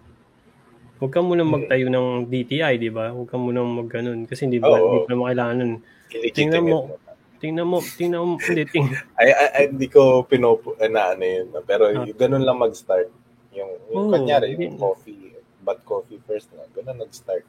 Huwag 1.03 1.11
ka 1.11 1.21
muna 1.21 1.43
magtayo 1.43 1.91
ng 1.91 2.31
DTI, 2.31 2.79
di 2.79 2.89
ba? 2.89 3.11
Huwag 3.11 3.27
ka 3.27 3.37
muna 3.37 3.67
mag 3.67 3.91
ganun. 3.91 4.25
Kasi 4.31 4.47
hindi 4.47 4.63
ba, 4.63 4.71
Oo. 4.71 4.79
hindi 4.79 4.99
pa 5.11 5.19
makailangan 5.19 5.57
nun. 5.59 5.75
Tingnan 6.31 6.65
mo, 6.65 6.79
tingnan 7.43 7.67
mo, 7.67 7.79
tingnan 7.83 8.23
mo, 8.23 8.35
hindi, 8.39 8.63
ting. 8.71 8.87
ay, 9.21 9.31
ay, 9.35 9.49
ay, 9.59 9.65
hindi 9.75 9.91
ko 9.91 10.23
pinopo, 10.23 10.79
eh, 10.79 10.87
na 10.87 11.13
ano 11.13 11.27
yun. 11.27 11.47
Pero 11.67 11.91
ah. 11.91 12.07
ganun 12.15 12.47
lang 12.47 12.63
mag-start. 12.63 13.11
Yung, 13.55 13.71
yung 13.91 14.07
oh, 14.07 14.11
kanyari, 14.15 14.55
yung 14.55 14.79
coffee, 14.79 15.35
but 15.67 15.83
coffee 15.83 16.23
first 16.23 16.55
na. 16.55 16.63
Ganun 16.71 17.03
nag-start. 17.03 17.43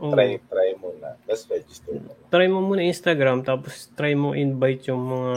Oh. 0.00 0.12
Try, 0.12 0.40
try 0.48 0.70
mo 0.80 0.92
na. 1.00 1.16
Tapos 1.26 1.44
register 1.50 1.96
mo. 2.00 2.12
Try 2.32 2.46
mo 2.48 2.60
muna 2.64 2.82
Instagram, 2.84 3.44
tapos 3.44 3.90
try 3.92 4.16
mo 4.16 4.32
invite 4.32 4.88
yung 4.88 5.02
mga 5.04 5.34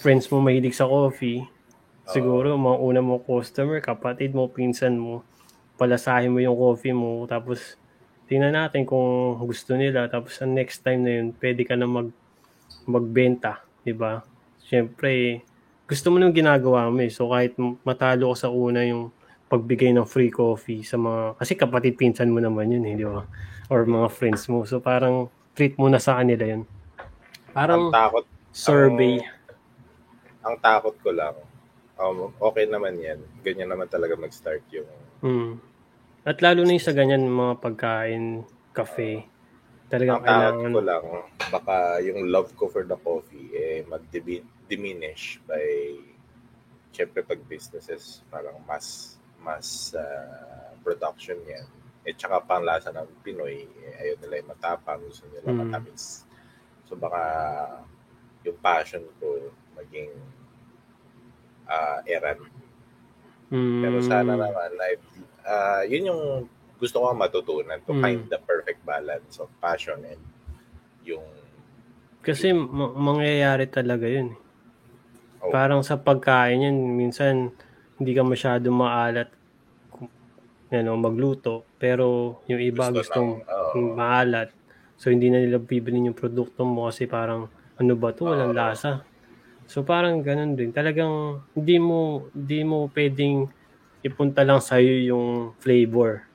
friends 0.00 0.30
mo 0.30 0.38
mahilig 0.38 0.78
sa 0.78 0.86
coffee, 0.86 1.42
siguro 2.06 2.54
mga 2.54 2.78
una 2.78 3.00
mo 3.02 3.18
customer, 3.22 3.82
kapatid 3.82 4.34
mo, 4.34 4.46
pinsan 4.46 4.94
mo, 4.94 5.26
palasahin 5.74 6.30
mo 6.30 6.38
yung 6.38 6.54
coffee 6.54 6.94
mo, 6.94 7.26
tapos 7.26 7.74
tingnan 8.30 8.54
natin 8.54 8.86
kung 8.86 9.34
gusto 9.42 9.74
nila, 9.74 10.06
tapos 10.06 10.38
ang 10.38 10.54
next 10.54 10.86
time 10.86 11.02
na 11.02 11.12
yun, 11.18 11.34
pwede 11.42 11.66
ka 11.66 11.74
na 11.74 11.90
mag 11.90 12.14
magbenta, 12.86 13.66
di 13.82 13.90
ba? 13.90 14.22
Siyempre, 14.62 15.42
gusto 15.90 16.14
mo 16.14 16.22
nang 16.22 16.30
ginagawa 16.30 16.86
mo 16.86 17.02
eh. 17.02 17.10
So 17.10 17.34
kahit 17.34 17.58
matalo 17.82 18.30
ka 18.30 18.46
sa 18.46 18.48
una 18.54 18.86
yung 18.86 19.10
pagbigay 19.50 19.90
ng 19.90 20.06
free 20.06 20.30
coffee 20.30 20.86
sa 20.86 20.94
mga, 20.94 21.34
kasi 21.42 21.58
kapatid 21.58 21.98
pinsan 21.98 22.30
mo 22.30 22.38
naman 22.38 22.70
yun 22.70 22.86
eh, 22.86 22.94
di 22.94 23.02
ba? 23.02 23.26
Or 23.66 23.82
mga 23.82 24.06
friends 24.14 24.46
mo. 24.46 24.62
So 24.62 24.78
parang 24.78 25.26
treat 25.58 25.74
mo 25.74 25.90
na 25.90 25.98
sa 25.98 26.22
kanila 26.22 26.46
yun. 26.46 26.62
Parang 27.50 27.90
ang 27.90 27.94
takot, 27.94 28.24
survey. 28.54 29.18
Ang, 29.18 30.54
ang 30.54 30.56
takot 30.62 30.94
ko 31.02 31.10
lang, 31.10 31.34
um, 31.98 32.30
okay 32.38 32.70
naman 32.70 32.94
yan. 33.02 33.18
Ganyan 33.42 33.74
naman 33.74 33.90
talaga 33.90 34.14
mag-start 34.14 34.62
yung... 34.70 34.86
Mm. 35.26 35.58
At 36.22 36.38
lalo 36.38 36.62
na 36.62 36.78
yung 36.78 36.86
sa 36.86 36.94
ganyan, 36.94 37.26
mga 37.26 37.58
pagkain, 37.58 38.46
cafe, 38.70 39.26
talagang 39.90 40.22
ang 40.22 40.26
kailangan... 40.30 40.70
ko 40.70 40.80
lang, 40.86 41.04
baka 41.50 41.74
yung 42.06 42.30
love 42.30 42.54
ko 42.54 42.70
for 42.70 42.86
the 42.86 42.94
coffee, 43.02 43.50
eh, 43.50 43.82
mag-diminish 43.90 45.42
by... 45.42 45.66
Siyempre, 46.94 47.26
pag 47.26 47.42
businesses, 47.50 48.22
parang 48.30 48.62
mas 48.66 49.18
mas 49.40 49.96
uh, 49.96 50.76
production 50.84 51.36
yan. 51.48 51.66
Eh, 52.04 52.16
tsaka 52.16 52.40
pang 52.44 52.64
lasa 52.64 52.92
ng 52.92 53.08
Pinoy, 53.20 53.68
eh, 53.68 53.92
ayaw 54.00 54.14
nila 54.24 54.34
yung 54.40 54.50
matapang, 54.56 55.00
gusto 55.04 55.28
nila 55.28 55.52
mm. 55.52 55.58
matamis. 55.60 56.24
So, 56.88 56.96
baka 56.96 57.22
yung 58.44 58.56
passion 58.64 59.04
ko 59.20 59.52
maging 59.76 60.12
uh, 61.68 62.00
errand. 62.08 62.40
Mm. 63.52 63.80
Pero 63.84 63.96
sana 64.00 64.32
naman, 64.32 64.70
like, 64.80 65.04
uh, 65.44 65.84
yun 65.84 66.08
yung 66.08 66.22
gusto 66.80 67.04
ko 67.04 67.12
matutunan 67.12 67.76
to 67.84 67.92
mm. 67.92 68.00
find 68.00 68.20
the 68.32 68.40
perfect 68.48 68.80
balance 68.88 69.36
of 69.36 69.52
passion 69.60 70.00
and 70.08 70.22
yung 71.04 71.24
kasi 72.20 72.52
ma- 72.52 72.92
mangyayari 72.92 73.64
talaga 73.64 74.04
yun. 74.04 74.36
Oh. 75.40 75.48
Parang 75.48 75.80
sa 75.80 75.96
pagkain 75.96 76.68
yan, 76.68 76.76
minsan 76.76 77.56
hindi 78.00 78.16
ka 78.16 78.24
masyado 78.24 78.72
maalat 78.72 79.28
ano, 80.70 80.94
magluto. 80.96 81.66
Pero 81.76 82.38
yung 82.46 82.62
iba 82.62 82.88
gusto 82.88 83.02
gustong 83.02 83.30
oh. 83.42 83.94
maalat. 83.98 84.54
So 84.96 85.10
hindi 85.10 85.28
na 85.28 85.42
nila 85.42 85.58
bibilin 85.58 86.12
yung 86.12 86.18
produkto 86.18 86.62
mo 86.62 86.86
kasi 86.88 87.10
parang 87.10 87.50
ano 87.80 87.92
ba 87.98 88.14
to, 88.14 88.30
walang 88.30 88.54
oh. 88.54 88.56
lasa. 88.56 89.02
So 89.66 89.82
parang 89.82 90.22
ganun 90.22 90.54
din. 90.54 90.70
Talagang 90.70 91.42
hindi 91.54 91.76
mo 91.82 92.30
hindi 92.34 92.62
mo 92.62 92.86
pwedeng 92.94 93.50
ipunta 94.00 94.46
lang 94.46 94.62
sa 94.62 94.78
iyo 94.78 95.14
yung 95.14 95.28
flavor. 95.58 96.26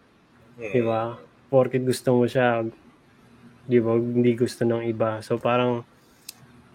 Mm. 0.60 0.72
'Di 0.72 0.82
ba? 0.84 1.20
Porket 1.52 1.84
gusto 1.84 2.16
mo 2.16 2.26
siya, 2.28 2.64
'di 3.68 3.80
ba? 3.80 3.92
Hindi 3.96 4.32
gusto 4.36 4.64
ng 4.64 4.84
iba. 4.88 5.20
So 5.24 5.40
parang 5.40 5.84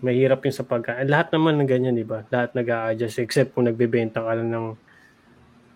mahirap 0.00 0.44
yung 0.44 0.56
sa 0.56 0.64
pagkain. 0.64 1.08
Lahat 1.08 1.32
naman 1.32 1.60
ng 1.60 1.68
ganyan, 1.68 1.96
'di 1.96 2.08
ba? 2.08 2.24
Lahat 2.32 2.52
nag-a-adjust 2.56 3.20
except 3.20 3.56
kung 3.56 3.68
nagbebenta 3.68 4.24
ka 4.24 4.32
lang 4.36 4.52
ng 4.52 4.66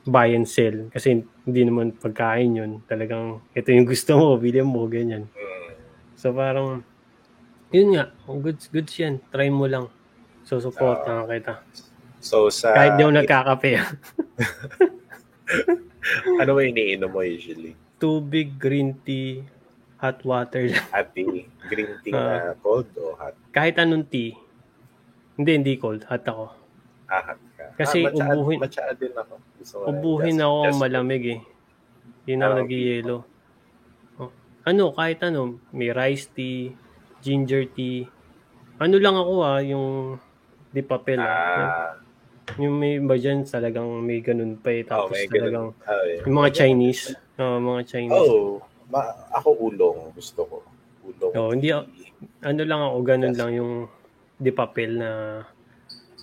buy 0.04 0.36
and 0.36 0.44
sell 0.44 0.92
kasi 0.92 1.24
hindi 1.48 1.62
naman 1.64 1.96
pagkain 1.96 2.60
yun. 2.60 2.72
Talagang 2.84 3.40
ito 3.56 3.68
yung 3.72 3.88
gusto 3.92 4.16
mo, 4.16 4.36
bili 4.36 4.60
mo, 4.60 4.84
ganyan. 4.88 5.28
So 6.16 6.32
parang 6.32 6.84
yun 7.74 7.96
nga, 7.96 8.12
goods 8.28 8.68
goods 8.68 8.92
yan. 9.00 9.18
Try 9.32 9.50
mo 9.50 9.66
lang. 9.66 9.88
So, 10.44 10.60
supportahan 10.60 11.24
kita. 11.24 11.64
So 12.20 12.52
sa 12.52 12.76
Kahit 12.76 13.00
di 13.00 13.02
ako 13.04 13.12
nagkakape. 13.20 13.70
ano 16.40 16.50
ba 16.52 16.60
iniinom 16.64 17.10
mo 17.10 17.20
usually? 17.24 17.72
Tubig, 17.96 18.60
green 18.60 19.00
tea, 19.04 19.44
hot 20.04 20.20
water 20.22 20.68
lang. 20.68 20.84
Hot 20.92 21.08
tea, 21.10 21.48
green 21.64 21.92
tea 22.04 22.12
Ah. 22.12 22.52
na 22.52 22.60
cold 22.60 22.92
o 22.94 23.16
hot? 23.16 23.32
Kahit 23.50 23.80
anong 23.80 24.04
tea. 24.04 24.36
Hindi, 25.34 25.50
hindi 25.56 25.74
cold. 25.74 26.04
Hot 26.04 26.20
ako. 26.22 26.52
Ah, 27.08 27.22
hot 27.24 27.40
ka. 27.56 27.64
Kasi 27.74 28.04
ah, 28.04 28.12
matcha, 28.12 28.24
ubuhin- 28.30 28.60
matcha 28.60 28.84
din 28.92 29.12
ako. 29.12 29.34
Gusto 29.56 29.74
Ubuhin 29.88 30.36
just- 30.36 30.44
ako 30.44 30.56
just- 30.68 30.78
malamig 30.78 31.24
eh. 31.24 31.40
Na 32.26 32.44
ako 32.44 32.52
Ah, 32.52 32.58
nag-yelo. 32.60 33.16
Oh. 34.18 34.30
Ano, 34.62 34.84
kahit 34.92 35.20
ano, 35.22 35.40
may 35.70 35.88
rice 35.88 36.28
tea, 36.28 36.72
ginger 37.18 37.64
tea. 37.66 38.04
Ano 38.76 38.96
lang 38.96 39.14
ako 39.14 39.32
ah, 39.40 39.60
yung 39.60 40.20
di 40.68 40.82
papel 40.82 41.16
ah. 41.18 41.24
Ah, 41.26 41.92
Yung 42.54 42.76
may 42.76 43.00
iba 43.00 43.16
dyan, 43.16 43.40
talagang 43.42 43.88
may 44.04 44.20
ganun 44.20 44.60
pa 44.60 44.68
eh. 44.68 44.84
oh, 44.84 45.08
Tapos 45.08 45.16
may 45.16 45.24
talagang, 45.26 45.72
ganun. 45.72 45.88
Ah, 45.88 46.04
yeah. 46.04 46.22
yung 46.22 46.36
mga 46.36 46.50
Chinese. 46.54 47.02
Oh, 47.34 47.56
mga 47.58 47.82
Chinese. 47.88 48.28
Oh, 48.30 48.60
ma- 48.94 49.26
ako 49.34 49.74
ulong 49.74 50.14
gusto 50.14 50.46
ko. 50.46 50.56
Ulong. 51.02 51.32
Oh, 51.34 51.50
hindi 51.50 51.74
Ano 52.46 52.62
lang 52.62 52.80
ako, 52.80 52.96
ganun 53.02 53.34
lang 53.34 53.50
yung 53.52 53.72
di 54.38 54.54
papel 54.54 55.02
na... 55.02 55.42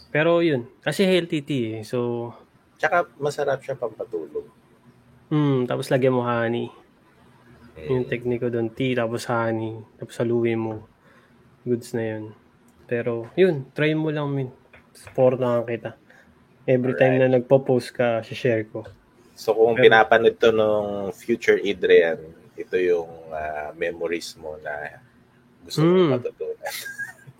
Pero 0.08 0.40
yun, 0.40 0.68
kasi 0.80 1.04
healthy 1.04 1.44
tea 1.44 1.66
eh. 1.76 1.84
So, 1.84 2.32
Tsaka 2.80 3.12
masarap 3.20 3.60
siya 3.62 3.76
pampatulog. 3.76 4.48
hmm, 5.30 5.68
tapos 5.68 5.92
lagyan 5.92 6.16
mo 6.16 6.24
honey. 6.24 6.72
Mm. 7.78 7.88
Yung 7.88 8.06
technique 8.08 8.44
ko 8.44 8.50
doon, 8.52 8.68
tea, 8.68 8.96
tapos 8.98 9.24
honey, 9.28 9.80
tapos 9.96 10.16
haluin 10.20 10.60
mo. 10.60 10.76
Goods 11.64 11.94
na 11.94 12.04
yun. 12.04 12.24
Pero, 12.90 13.30
yun, 13.38 13.64
try 13.72 13.96
mo 13.96 14.12
lang, 14.12 14.28
min. 14.34 14.50
Supportahan 14.92 15.64
kita. 15.64 15.96
Every 16.68 16.98
time 17.00 17.22
na 17.22 17.32
nagpo-post 17.32 17.96
ka, 17.96 18.20
share 18.26 18.68
ko. 18.68 18.84
So 19.34 19.56
kung 19.56 19.74
Pero- 19.74 19.88
pinapanood 19.88 20.36
to 20.38 20.52
nung 20.52 21.10
future 21.16 21.58
Adrian, 21.64 22.20
ito 22.56 22.76
yung 22.76 23.10
ah, 23.32 23.72
memories 23.74 24.36
mo 24.38 24.58
na 24.60 25.02
gusto 25.64 25.82
mo 25.86 25.94
Mm. 25.96 26.10
matutunan. 26.18 26.74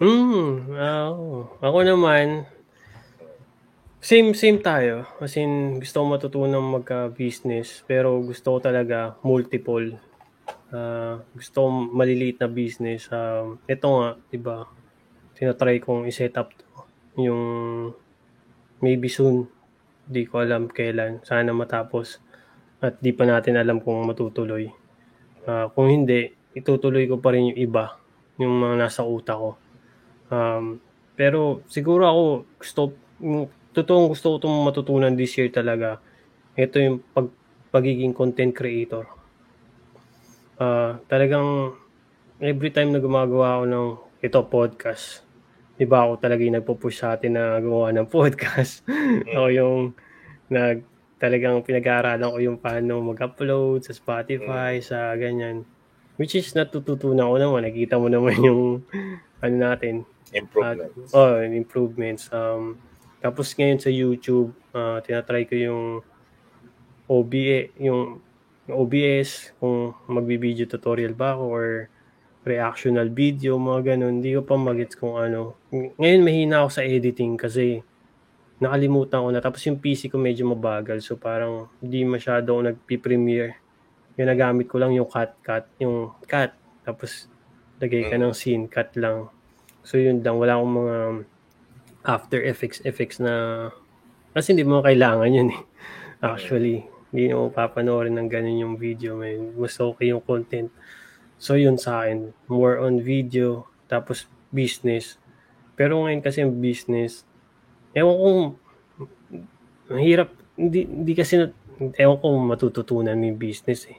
Hmm, 0.02 0.74
ah, 0.82 1.14
oo. 1.14 1.46
Ako 1.62 1.86
naman, 1.86 2.50
same, 4.02 4.34
same 4.34 4.58
tayo. 4.58 5.06
As 5.22 5.38
in, 5.38 5.78
gusto 5.78 6.02
ko 6.02 6.06
matutunan 6.10 6.58
magka-business, 6.58 7.86
pero 7.86 8.18
gusto 8.18 8.58
ko 8.58 8.58
talaga 8.58 9.14
multiple. 9.22 9.94
Ah, 10.74 11.22
gusto 11.38 11.58
ko 11.62 11.68
maliliit 11.70 12.42
na 12.42 12.50
business. 12.50 13.14
Um, 13.14 13.62
ito 13.70 13.86
nga, 13.86 14.18
di 14.34 14.42
ba, 14.42 14.66
tinatry 15.38 15.78
kong 15.78 16.10
i-set 16.10 16.34
up 16.34 16.50
to. 16.50 16.66
Yung 17.22 17.44
maybe 18.82 19.06
soon, 19.06 19.46
di 20.10 20.26
ko 20.26 20.42
alam 20.42 20.66
kailan. 20.66 21.22
Sana 21.22 21.54
matapos. 21.54 22.18
At 22.82 22.98
di 22.98 23.14
pa 23.14 23.30
natin 23.30 23.54
alam 23.54 23.78
kung 23.78 24.02
matutuloy. 24.02 24.66
Ah, 25.50 25.68
kung 25.74 25.90
hindi, 25.90 26.30
itutuloy 26.54 27.10
ko 27.10 27.18
pa 27.18 27.34
rin 27.34 27.54
yung 27.54 27.60
iba, 27.60 27.98
yung 28.38 28.54
mga 28.62 28.76
nasa 28.78 29.02
utak 29.02 29.38
ko. 29.38 29.52
Um, 30.32 30.80
pero 31.18 31.66
siguro 31.68 32.08
ako 32.08 32.24
gusto 32.58 32.82
totoong 33.72 34.12
gusto 34.12 34.26
ko 34.32 34.36
itong 34.42 34.58
matutunan 34.68 35.14
this 35.16 35.38
year 35.38 35.50
talaga. 35.50 36.00
Ito 36.58 36.76
yung 36.78 36.98
pag, 37.16 37.32
pagiging 37.72 38.12
content 38.12 38.52
creator. 38.52 39.08
Ah, 40.62 41.02
talagang 41.10 41.74
every 42.38 42.70
time 42.70 42.94
na 42.94 43.02
gumagawa 43.02 43.58
ako 43.58 43.64
ng 43.66 43.88
ito 44.22 44.40
podcast, 44.46 45.26
di 45.78 45.90
ba 45.90 46.06
ako 46.06 46.22
talaga 46.22 46.42
yung 46.46 46.62
nagpo-push 46.62 46.98
sa 47.02 47.18
atin 47.18 47.34
na 47.34 47.58
gumawa 47.58 47.90
ng 47.90 48.06
podcast. 48.14 48.86
ako 49.32 49.48
yung 49.50 49.98
nag 50.52 50.91
talagang 51.22 51.62
pinag-aaralan 51.62 52.34
ko 52.34 52.38
yung 52.42 52.58
paano 52.58 52.98
mag-upload 53.14 53.86
sa 53.86 53.94
Spotify, 53.94 54.82
sa 54.82 55.14
ganyan. 55.14 55.62
Which 56.18 56.34
is 56.34 56.58
natututunan 56.58 57.30
ko 57.30 57.38
naman. 57.38 57.70
Nakita 57.70 58.02
mo 58.02 58.10
naman 58.10 58.42
yung 58.48 58.82
ano 59.38 59.56
natin, 59.56 60.02
Improvements. 60.34 61.14
at, 61.14 61.18
oh, 61.18 61.38
improvements. 61.46 62.24
Um, 62.34 62.82
tapos 63.22 63.54
ngayon 63.54 63.78
sa 63.78 63.94
YouTube, 63.94 64.50
ah, 64.74 64.98
tinatry 65.06 65.46
ko 65.46 65.54
yung 65.54 65.84
OBA, 67.06 67.78
yung 67.78 68.18
OBS, 68.66 69.54
kung 69.62 69.94
magbi-video 70.10 70.66
tutorial 70.66 71.14
ba 71.14 71.38
ako 71.38 71.44
or 71.46 71.66
reactional 72.42 73.06
video, 73.14 73.62
mga 73.62 73.94
ganun. 73.94 74.24
Hindi 74.24 74.34
ko 74.34 74.42
pa 74.42 74.58
magets 74.58 74.98
kung 74.98 75.22
ano. 75.22 75.54
Ngayon 75.70 76.22
mahina 76.26 76.66
ako 76.66 76.70
sa 76.82 76.82
editing 76.82 77.38
kasi 77.38 77.86
nakalimutan 78.62 79.26
ko 79.26 79.30
na. 79.34 79.42
Tapos 79.42 79.66
yung 79.66 79.82
PC 79.82 80.08
ko 80.14 80.22
medyo 80.22 80.46
mabagal. 80.46 81.02
So 81.02 81.18
parang 81.18 81.68
hindi 81.82 82.06
masyado 82.06 82.54
ako 82.54 82.62
nagpi-premiere. 82.70 83.58
Ginagamit 84.14 84.70
ko 84.70 84.78
lang 84.78 84.94
yung 84.94 85.10
cut 85.10 85.34
cut, 85.42 85.66
yung 85.82 86.14
cut. 86.30 86.54
Tapos 86.86 87.26
lagay 87.82 88.06
ka 88.06 88.22
ng 88.22 88.38
scene, 88.38 88.70
cut 88.70 88.94
lang. 88.94 89.34
So 89.82 89.98
yun 89.98 90.22
lang, 90.22 90.38
wala 90.38 90.62
akong 90.62 90.74
mga 90.78 90.98
after 92.06 92.40
effects 92.46 92.82
effects 92.86 93.18
na 93.18 93.68
kasi 94.38 94.54
hindi 94.54 94.64
mo 94.64 94.86
kailangan 94.86 95.34
yun 95.34 95.50
eh. 95.50 95.62
Actually, 96.22 96.86
hindi 97.10 97.34
mo 97.34 97.50
papanoorin 97.50 98.14
ng 98.14 98.30
ganun 98.30 98.62
yung 98.62 98.76
video. 98.78 99.18
May 99.18 99.42
mas 99.42 99.82
okay 99.82 100.14
yung 100.14 100.22
content. 100.22 100.70
So 101.42 101.58
yun 101.58 101.82
sa 101.82 102.06
akin, 102.06 102.38
more 102.46 102.78
on 102.78 103.02
video, 103.02 103.66
tapos 103.90 104.30
business. 104.54 105.18
Pero 105.74 106.06
ngayon 106.06 106.22
kasi 106.22 106.46
yung 106.46 106.62
business, 106.62 107.26
ewan 107.96 108.16
kong, 108.18 108.42
ang 109.92 110.02
hirap, 110.02 110.30
hindi, 110.56 110.88
hindi 110.88 111.14
kasi, 111.16 111.42
na- 111.42 111.56
ewan 111.98 112.18
kong 112.22 112.38
matututunan 112.46 113.18
mo 113.18 113.26
yung 113.26 113.40
business 113.42 113.90
eh. 113.90 113.98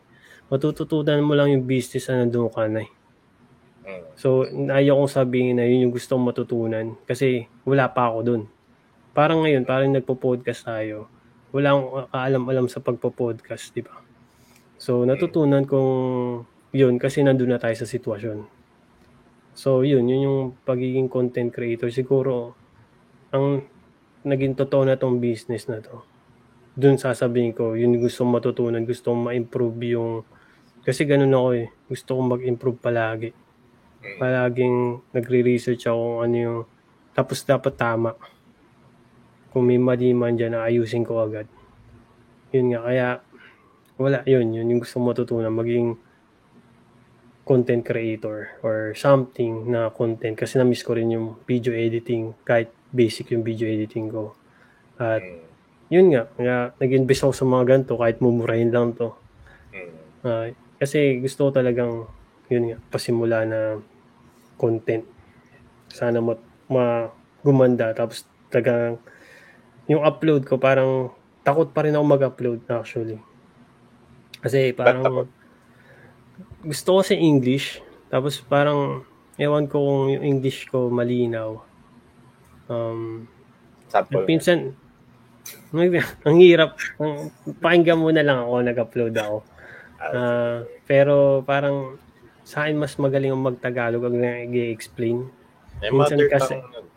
Matututunan 0.52 1.24
mo 1.24 1.32
lang 1.34 1.50
yung 1.50 1.64
business 1.64 2.06
na 2.08 2.22
nandun 2.22 2.52
ka 2.52 2.68
na 2.68 2.84
eh. 2.84 2.90
Mm. 3.82 4.04
So, 4.14 4.46
ayaw 4.46 5.02
kong 5.02 5.12
sabihin 5.12 5.58
na 5.58 5.66
yun 5.66 5.88
yung 5.88 5.94
gusto 5.94 6.14
kong 6.14 6.28
matutunan 6.30 6.86
kasi 7.08 7.50
wala 7.66 7.90
pa 7.90 8.12
ako 8.12 8.18
dun. 8.22 8.42
Parang 9.12 9.44
ngayon, 9.44 9.66
parang 9.66 9.90
nagpo-podcast 9.92 10.64
tayo. 10.64 11.10
Wala 11.52 11.76
akong 11.76 12.08
kaalam-alam 12.08 12.66
sa 12.70 12.80
pagpo-podcast, 12.80 13.76
di 13.76 13.84
ba? 13.84 14.00
So, 14.80 15.04
natutunan 15.04 15.68
kong 15.68 15.92
yun 16.72 16.96
kasi 16.96 17.20
nandun 17.20 17.52
na 17.52 17.60
tayo 17.60 17.76
sa 17.76 17.84
sitwasyon. 17.84 18.48
So, 19.52 19.84
yun, 19.84 20.08
yun 20.08 20.24
yung 20.24 20.40
pagiging 20.64 21.12
content 21.12 21.52
creator. 21.52 21.92
Siguro, 21.92 22.56
ang 23.36 23.68
naging 24.22 24.54
totoo 24.54 24.86
na 24.86 24.98
tong 24.98 25.18
business 25.18 25.66
na 25.66 25.82
to. 25.82 26.02
Dun 26.72 26.96
sasabihin 26.96 27.52
ko, 27.52 27.76
yun 27.76 27.98
yung 27.98 28.08
gusto 28.08 28.24
kong 28.24 28.34
matutunan, 28.40 28.82
gusto 28.86 29.12
kong 29.12 29.30
ma-improve 29.30 29.78
yung... 29.92 30.12
Kasi 30.82 31.06
ganun 31.06 31.34
ako 31.34 31.48
eh. 31.54 31.68
Gusto 31.86 32.16
kong 32.18 32.28
mag-improve 32.38 32.78
palagi 32.80 33.30
palaging 34.18 35.00
nagre-research 35.14 35.86
ako 35.86 36.00
kung 36.02 36.20
ano 36.26 36.36
yung 36.36 36.60
tapos 37.12 37.38
dapat 37.46 37.74
tama 37.78 38.18
kung 39.52 39.68
may 39.68 39.78
mali 39.78 40.10
man 40.16 40.34
dyan 40.34 40.58
ayusin 40.58 41.06
ko 41.06 41.22
agad 41.22 41.46
yun 42.50 42.74
nga 42.74 42.80
kaya 42.82 43.08
wala 44.00 44.18
yun 44.26 44.50
yun 44.50 44.70
yung 44.74 44.80
gusto 44.82 44.98
mo 44.98 45.14
matutunan 45.14 45.54
maging 45.54 45.94
content 47.42 47.82
creator 47.82 48.58
or 48.62 48.94
something 48.98 49.70
na 49.70 49.90
content 49.90 50.38
kasi 50.38 50.58
na-miss 50.58 50.82
ko 50.82 50.94
rin 50.98 51.14
yung 51.14 51.38
video 51.46 51.74
editing 51.74 52.34
kahit 52.42 52.70
basic 52.92 53.32
yung 53.32 53.42
video 53.42 53.66
editing 53.66 54.12
ko 54.12 54.36
at 55.00 55.24
Mm. 55.24 55.40
yun 55.88 56.06
nga 56.12 56.22
kaya 56.36 56.56
nag-invest 56.76 57.24
ako 57.24 57.32
sa 57.32 57.44
mga 57.44 57.64
ganito 57.66 57.96
kahit 57.96 58.20
mumurahin 58.20 58.70
lang 58.70 58.92
to 58.92 59.12
Mm. 59.72 59.92
Ah, 60.22 60.46
kasi 60.76 61.18
gusto 61.18 61.48
ko 61.48 61.50
talagang 61.50 62.04
yun 62.46 62.68
nga, 62.68 62.78
pasimula 62.92 63.48
na 63.48 63.80
content. 64.54 65.02
Sana 65.88 66.20
ma, 66.20 66.36
ma 66.68 67.08
gumanda 67.40 67.90
tapos 67.96 68.22
talagang 68.52 69.00
yung 69.88 70.04
upload 70.04 70.44
ko 70.44 70.60
parang 70.60 71.10
takot 71.42 71.72
pa 71.72 71.82
rin 71.82 71.96
ako 71.96 72.04
mag-upload 72.06 72.60
actually. 72.68 73.16
Kasi 74.38 74.70
parang 74.76 75.26
gusto 76.62 76.88
ko 76.94 77.00
sa 77.02 77.16
English 77.16 77.80
tapos 78.06 78.38
parang 78.44 79.02
ewan 79.40 79.64
ko 79.66 79.80
kung 79.80 80.02
yung 80.12 80.24
English 80.28 80.68
ko 80.68 80.92
malinaw. 80.92 81.58
Um, 82.70 83.26
Sample. 83.88 84.24
Pinsan, 84.24 84.76
ang 86.26 86.38
hirap. 86.38 86.78
Ang, 87.00 87.32
pakinggan 87.58 87.98
mo 87.98 88.08
na 88.14 88.24
lang 88.24 88.44
ako, 88.44 88.54
nag-upload 88.62 89.14
ako. 89.18 89.36
Ah, 90.02 90.66
pero 90.82 91.46
parang 91.46 91.94
sa 92.42 92.66
akin 92.66 92.74
mas 92.74 92.98
magaling 92.98 93.30
ang 93.30 93.46
magtagalog 93.46 94.02
ang 94.02 94.18
nag-explain. 94.18 95.30
Eh, 95.78 95.90
minsan 95.94 96.18
kasi- 96.26 96.58
tongue. 96.58 96.90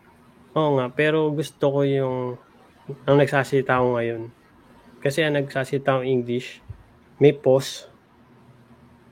Oo 0.56 0.80
nga, 0.80 0.86
pero 0.88 1.28
gusto 1.30 1.68
ko 1.68 1.80
yung 1.84 2.40
ang 3.04 3.16
nagsasalita 3.20 3.82
ko 3.82 3.98
ngayon. 3.98 4.32
Kasi 5.04 5.22
ang 5.22 5.36
nagsasalita 5.36 6.00
ko 6.00 6.02
English, 6.02 6.64
may 7.20 7.36
pause. 7.36 7.92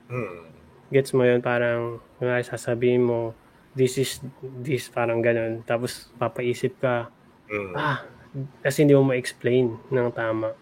Mm. 0.09 0.49
Gets 0.89 1.13
mo 1.13 1.21
yun? 1.21 1.45
Parang, 1.45 2.01
nga 2.17 2.41
sasabihin 2.41 3.05
mo, 3.05 3.37
this 3.75 3.99
is 3.99 4.23
this, 4.63 4.87
parang 4.87 5.19
ganun. 5.19 5.61
Tapos 5.63 6.07
papaisip 6.15 6.79
ka, 6.79 7.11
Mm. 7.45 7.73
ah, 7.77 8.01
kasi 8.59 8.81
hindi 8.81 8.97
mo 8.97 9.05
ma-explain 9.05 9.77
ng 9.93 10.09
tama. 10.11 10.57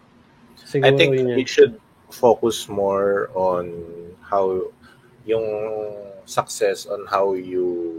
Siguro 0.60 0.92
I 0.92 0.92
think 0.92 1.16
yun 1.16 1.32
we 1.32 1.48
should 1.48 1.80
focus 2.12 2.68
more 2.68 3.32
on 3.32 3.72
how 4.20 4.68
yung 5.24 5.42
success 6.24 6.84
on 6.84 7.08
how 7.08 7.32
you 7.32 7.96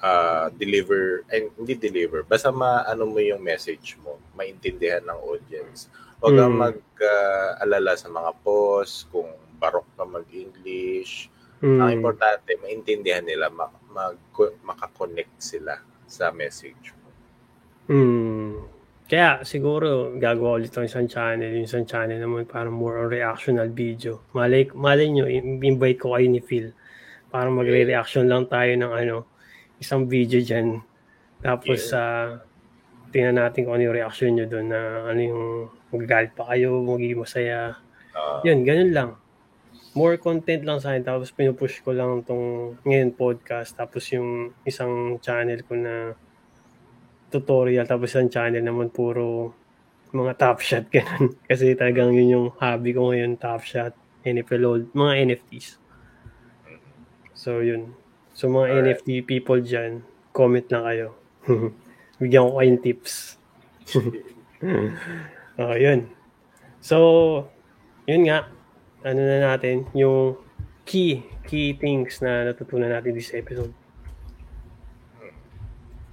uh, 0.00 0.48
deliver 0.56 1.26
and 1.28 1.50
hindi 1.58 1.74
deliver 1.74 2.22
basta 2.22 2.48
maano 2.48 3.06
mo 3.06 3.18
yung 3.18 3.42
message 3.42 3.98
mo 4.00 4.16
maintindihan 4.32 5.02
ng 5.04 5.18
audience 5.26 5.90
huwag 6.18 6.38
kang 6.38 6.54
Mm. 6.54 6.62
mag-alala 6.70 7.92
sa 7.94 8.06
mga 8.06 8.30
posts 8.40 9.06
kung 9.10 9.26
barok 9.58 9.86
ka 9.94 10.06
mag-English 10.06 11.26
Mm. 11.58 11.80
ang 11.82 11.90
importante 11.90 12.54
maintindihan 12.62 13.24
nila 13.26 13.50
mag, 13.50 13.74
mag 13.90 14.14
makakonect 14.62 15.34
sila 15.42 15.74
sa 16.06 16.30
message 16.30 16.94
mo 16.94 16.98
Mm. 17.88 18.68
Kaya 19.08 19.40
siguro 19.40 20.12
gagawa 20.20 20.60
ulit 20.60 20.68
ng 20.68 20.84
isang 20.84 21.08
channel. 21.08 21.48
Yung 21.48 21.64
isang 21.64 21.88
channel 21.88 22.20
naman 22.20 22.44
parang 22.44 22.76
more 22.76 23.00
on 23.00 23.08
reactional 23.08 23.72
video. 23.72 24.20
Malay, 24.36 24.68
malay 24.76 25.08
nyo, 25.08 25.24
invite 25.24 25.96
ko 25.96 26.12
kayo 26.12 26.28
ni 26.28 26.44
Phil. 26.44 26.76
Parang 27.32 27.56
magre-reaction 27.56 28.28
lang 28.28 28.44
tayo 28.52 28.68
ng 28.76 28.92
ano, 28.92 29.24
isang 29.80 30.04
video 30.04 30.44
dyan. 30.44 30.84
Tapos 31.40 31.88
sa 31.88 32.36
tingnan 33.08 33.40
natin 33.40 33.64
kung 33.64 33.80
ano 33.80 33.88
yung 33.88 33.96
reaction 33.96 34.36
nyo 34.36 34.44
doon 34.44 34.66
na 34.68 34.80
ano 35.08 35.20
yung 35.24 35.42
magagalit 35.88 36.36
pa 36.36 36.52
kayo, 36.52 36.84
magiging 36.84 37.24
masaya. 37.24 37.80
Ah, 38.12 38.44
Yun, 38.44 38.60
ganun 38.68 38.92
lang. 38.92 39.10
More 39.96 40.16
content 40.20 40.64
lang 40.64 40.80
sa 40.82 40.92
akin. 40.92 41.04
Tapos 41.04 41.32
pinupush 41.32 41.80
ko 41.80 41.96
lang 41.96 42.24
tong 42.24 42.76
ngayon 42.84 43.14
podcast. 43.16 43.76
Tapos 43.76 44.04
yung 44.12 44.52
isang 44.66 45.16
channel 45.22 45.64
ko 45.64 45.72
na 45.76 46.12
tutorial. 47.32 47.88
Tapos 47.88 48.12
ang 48.16 48.28
channel 48.28 48.64
naman 48.64 48.92
puro 48.92 49.54
mga 50.12 50.32
top 50.36 50.58
shot. 50.60 50.84
Ganun. 50.94 51.36
Kasi 51.44 51.72
talagang 51.78 52.12
yun 52.12 52.34
yung 52.34 52.46
hobby 52.60 52.92
ko 52.92 53.12
ngayon. 53.12 53.40
Top 53.40 53.64
shot, 53.64 53.96
NFL, 54.24 54.62
old, 54.64 54.84
mga 54.92 55.12
NFTs. 55.28 55.80
So 57.32 57.62
yun. 57.62 57.94
So 58.34 58.50
mga 58.50 58.66
Alright. 58.68 58.84
NFT 59.00 59.24
people 59.24 59.60
dyan, 59.62 60.02
comment 60.34 60.66
lang 60.68 60.84
kayo. 60.84 61.08
Bigyan 62.20 62.50
ko 62.50 62.52
kayong 62.58 62.82
tips. 62.82 63.14
Oh, 65.58 65.74
yun. 65.74 66.06
So, 66.78 66.96
yun 68.06 68.30
nga. 68.30 68.46
Ano 69.06 69.20
na 69.22 69.54
natin, 69.54 69.86
yung 69.94 70.34
key, 70.82 71.22
key 71.46 71.78
things 71.78 72.18
na 72.18 72.50
natutunan 72.50 72.90
natin 72.90 73.14
this 73.14 73.30
episode. 73.30 73.70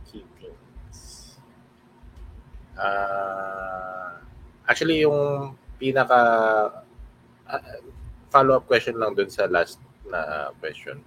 key 0.06 0.22
things. 0.38 1.00
Ah, 2.78 4.22
actually, 4.70 5.02
yung 5.02 5.54
pinaka 5.82 6.20
ah, 7.50 7.80
follow-up 8.30 8.70
question 8.70 9.02
lang 9.02 9.18
dun 9.18 9.34
sa 9.34 9.50
last 9.50 9.82
na 10.06 10.54
question. 10.62 11.02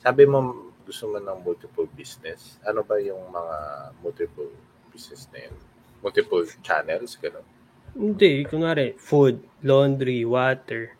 Sabi 0.00 0.24
mo 0.24 0.68
gusto 0.88 1.04
mo 1.12 1.20
ng 1.20 1.44
multiple 1.44 1.84
business. 1.92 2.56
Ano 2.64 2.80
ba 2.80 2.96
yung 2.96 3.20
mga 3.28 3.56
multiple 4.00 4.48
business 4.88 5.28
na 5.36 5.44
yun? 5.44 5.54
Multiple 6.00 6.48
channels, 6.64 7.20
gano'n? 7.20 7.44
Hindi, 7.92 8.48
kunwari, 8.48 8.96
food, 8.96 9.44
laundry, 9.60 10.24
water. 10.24 10.96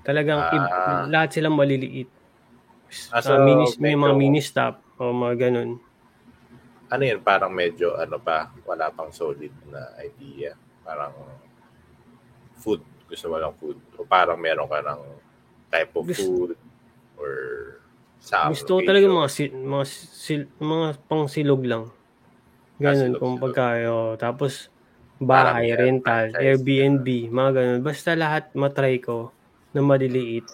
Talagang 0.00 0.40
Ah. 0.40 1.04
lahat 1.06 1.28
silang 1.30 1.54
maliliit. 1.54 2.08
Ah, 3.08 3.22
Ah, 3.22 3.38
mini, 3.38 3.64
may 3.78 3.94
mga 3.94 4.00
medyo- 4.08 4.18
mini 4.18 4.40
stop 4.40 4.82
o 4.96 5.12
mga 5.12 5.48
ganun. 5.48 5.78
Ano 6.90 7.02
yun? 7.04 7.20
Parang 7.20 7.52
medyo, 7.52 7.94
ano 7.94 8.18
pa, 8.18 8.50
wala 8.64 8.90
pang 8.90 9.10
solid 9.10 9.52
na 9.66 9.78
idea. 9.96 10.58
Parang 10.82 11.14
food. 12.56 12.82
Gusto 13.06 13.26
mo 13.26 13.38
lang 13.38 13.54
food. 13.56 13.78
O 13.94 14.02
parang 14.02 14.34
meron 14.36 14.66
ka 14.66 14.82
ng 14.82 15.00
type 15.68 15.92
of 15.94 16.04
Gusto- 16.04 16.18
food 16.20 16.50
or 17.14 17.32
sa 18.18 18.50
Gusto 18.50 18.78
ko 18.78 18.82
talaga 18.82 19.06
mga, 19.06 19.28
si, 19.30 19.44
mga, 19.48 19.84
sil, 19.86 20.42
mga 20.58 20.86
pang 21.06 21.24
silog 21.24 21.62
lang. 21.62 21.84
Ah, 21.86 22.90
Ganun, 22.90 23.14
silog, 23.14 23.20
kung 23.20 23.34
silog. 23.36 23.44
pagka, 23.46 23.66
oh, 23.86 24.12
tapos 24.16 24.52
bahay, 25.16 25.70
Parang, 25.70 25.78
rental. 25.78 26.26
Airbnb, 26.34 27.06
mga 27.30 27.50
ganun. 27.52 27.80
Basta 27.80 28.10
lahat 28.12 28.50
matry 28.52 28.98
ko 28.98 29.30
na 29.74 29.80
maliliit. 29.82 30.46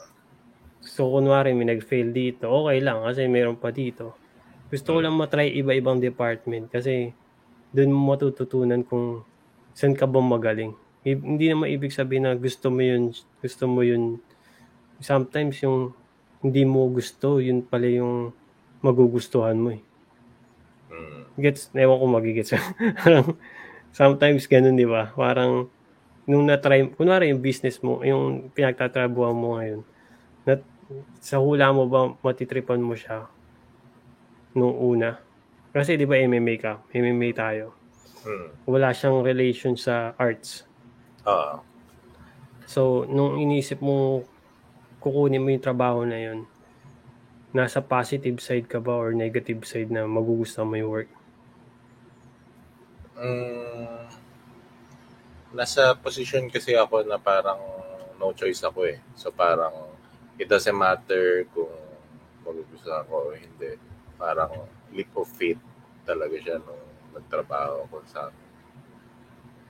So, 0.84 1.10
kunwari 1.10 1.50
may 1.56 1.66
nag-fail 1.66 2.14
dito, 2.14 2.46
okay 2.46 2.78
lang 2.78 3.02
kasi 3.02 3.26
meron 3.26 3.58
pa 3.58 3.74
dito. 3.74 4.14
Gusto 4.70 4.94
ko 4.94 4.98
Hmm. 5.00 5.04
lang 5.10 5.16
matry 5.18 5.50
iba-ibang 5.56 5.98
department 5.98 6.70
kasi 6.70 7.14
doon 7.74 7.90
mo 7.94 8.14
matututunan 8.14 8.82
kung 8.86 9.22
saan 9.74 9.94
ka 9.94 10.06
ba 10.06 10.22
magaling. 10.22 10.74
I- 11.06 11.18
hindi 11.18 11.46
naman 11.50 11.70
ibig 11.70 11.94
sabihin 11.94 12.26
na 12.26 12.34
gusto 12.34 12.70
mo 12.70 12.82
yun, 12.82 13.14
gusto 13.42 13.64
mo 13.70 13.82
yun. 13.86 14.18
Sometimes 14.98 15.60
yung 15.62 15.94
hindi 16.42 16.62
mo 16.66 16.88
gusto, 16.90 17.38
yun 17.38 17.62
pala 17.62 17.86
yung 17.90 18.30
magugustuhan 18.82 19.58
mo 19.58 19.74
eh. 19.74 19.82
Mm. 20.90 21.20
Gets, 21.36 21.74
ewan 21.74 21.98
ko 22.00 22.06
magigets. 22.06 22.50
Parang, 23.02 23.36
sometimes 23.92 24.46
ganun, 24.46 24.78
di 24.78 24.86
ba? 24.86 25.10
Parang, 25.12 25.68
nung 26.26 26.44
na-try, 26.44 26.90
kunwari 26.92 27.30
yung 27.30 27.40
business 27.40 27.78
mo, 27.80 28.02
yung 28.02 28.50
pinagtatrabuhan 28.50 29.34
mo 29.34 29.56
ngayon, 29.56 29.80
na, 30.42 30.58
sa 31.22 31.38
hula 31.38 31.70
mo 31.70 31.86
ba 31.86 32.14
matitripan 32.22 32.82
mo 32.82 32.94
siya 32.94 33.26
nung 34.54 34.74
una? 34.74 35.18
Kasi 35.70 35.94
di 35.94 36.06
ba 36.06 36.18
MMA 36.18 36.54
ka? 36.58 36.82
MMA 36.94 37.30
tayo. 37.34 37.74
Mm. 38.26 38.48
Wala 38.66 38.90
siyang 38.90 39.22
relation 39.22 39.78
sa 39.78 40.14
arts. 40.18 40.66
Oo. 41.26 41.62
So, 42.66 43.06
nung 43.06 43.38
inisip 43.38 43.78
mo, 43.78 44.26
kukunin 44.98 45.42
mo 45.42 45.54
yung 45.54 45.62
trabaho 45.62 46.02
na 46.02 46.18
yun, 46.18 46.50
nasa 47.54 47.78
positive 47.78 48.42
side 48.42 48.66
ka 48.66 48.82
ba 48.82 48.90
or 48.90 49.14
negative 49.14 49.62
side 49.62 49.94
na 49.94 50.02
magugustuhan 50.10 50.66
mo 50.66 50.74
yung 50.74 50.90
work? 50.90 51.10
Mm, 53.16 54.10
nasa 55.56 55.96
position 55.96 56.46
kasi 56.52 56.76
ako 56.76 57.02
na 57.08 57.16
parang 57.16 57.58
no 58.20 58.36
choice 58.36 58.60
ako 58.62 58.84
eh. 58.86 59.00
So 59.16 59.32
parang 59.32 59.72
it 60.36 60.46
doesn't 60.46 60.76
matter 60.76 61.48
kung 61.56 61.72
magugustuhan 62.44 63.08
ko 63.08 63.32
o 63.32 63.34
hindi. 63.34 63.80
Parang 64.20 64.52
leap 64.92 65.10
of 65.16 65.28
faith 65.32 65.58
talaga 66.04 66.36
siya 66.38 66.56
nung 66.60 66.84
nagtrabaho 67.16 67.88
ako 67.88 67.96
sa 68.06 68.28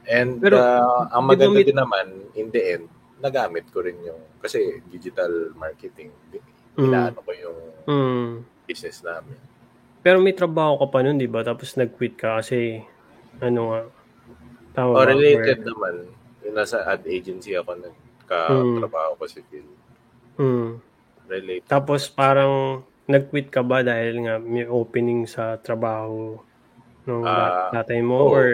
And 0.07 0.39
Pero, 0.39 0.63
uh, 0.63 1.11
ang 1.11 1.27
maganda 1.27 1.59
din 1.67 1.75
naman, 1.75 2.31
in 2.39 2.47
the 2.55 2.63
end, 2.79 2.87
nagamit 3.19 3.67
ko 3.75 3.83
rin 3.83 3.99
yung, 4.07 4.23
kasi 4.39 4.79
digital 4.87 5.51
marketing, 5.59 6.15
inaano 6.79 7.19
ko 7.27 7.31
yung 7.35 7.59
Mm. 7.91 8.31
business 8.71 9.03
namin. 9.03 9.35
Pero 10.07 10.23
may 10.23 10.31
trabaho 10.31 10.79
ka 10.79 10.87
pa 10.87 11.03
nun, 11.03 11.19
di 11.19 11.27
ba? 11.27 11.43
Tapos 11.43 11.75
nag-quit 11.75 12.15
ka 12.15 12.39
kasi, 12.39 12.87
ano 13.43 13.61
nga, 13.75 13.81
tama 14.77 14.93
O? 14.93 15.01
Oh, 15.01 15.09
related 15.09 15.65
naman, 15.65 15.95
yung 16.45 16.55
nasa 16.55 16.85
ad 16.85 17.03
agency 17.09 17.57
ako 17.57 17.81
nagka-trabaho 17.81 19.17
ko 19.17 19.25
si 19.25 19.41
Phil. 19.49 19.65
Mm. 20.37 20.77
Related. 21.27 21.67
Tapos 21.67 22.07
parang 22.07 22.85
nag-quit 23.09 23.49
ka 23.49 23.65
ba 23.65 23.81
dahil 23.81 24.29
nga 24.29 24.37
may 24.37 24.69
opening 24.69 25.25
sa 25.25 25.57
trabaho 25.57 26.37
ng 27.09 27.23
Ah, 27.25 27.73
tatay 27.73 28.05
mo? 28.05 28.29
Oo, 28.29 28.37
or 28.37 28.47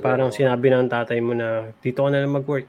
parang 0.00 0.32
sinabi 0.32 0.72
ng 0.72 0.88
tatay 0.88 1.20
mo 1.20 1.36
na 1.36 1.70
dito 1.78 2.00
ka 2.02 2.08
na 2.08 2.24
lang 2.24 2.32
mag-work? 2.32 2.66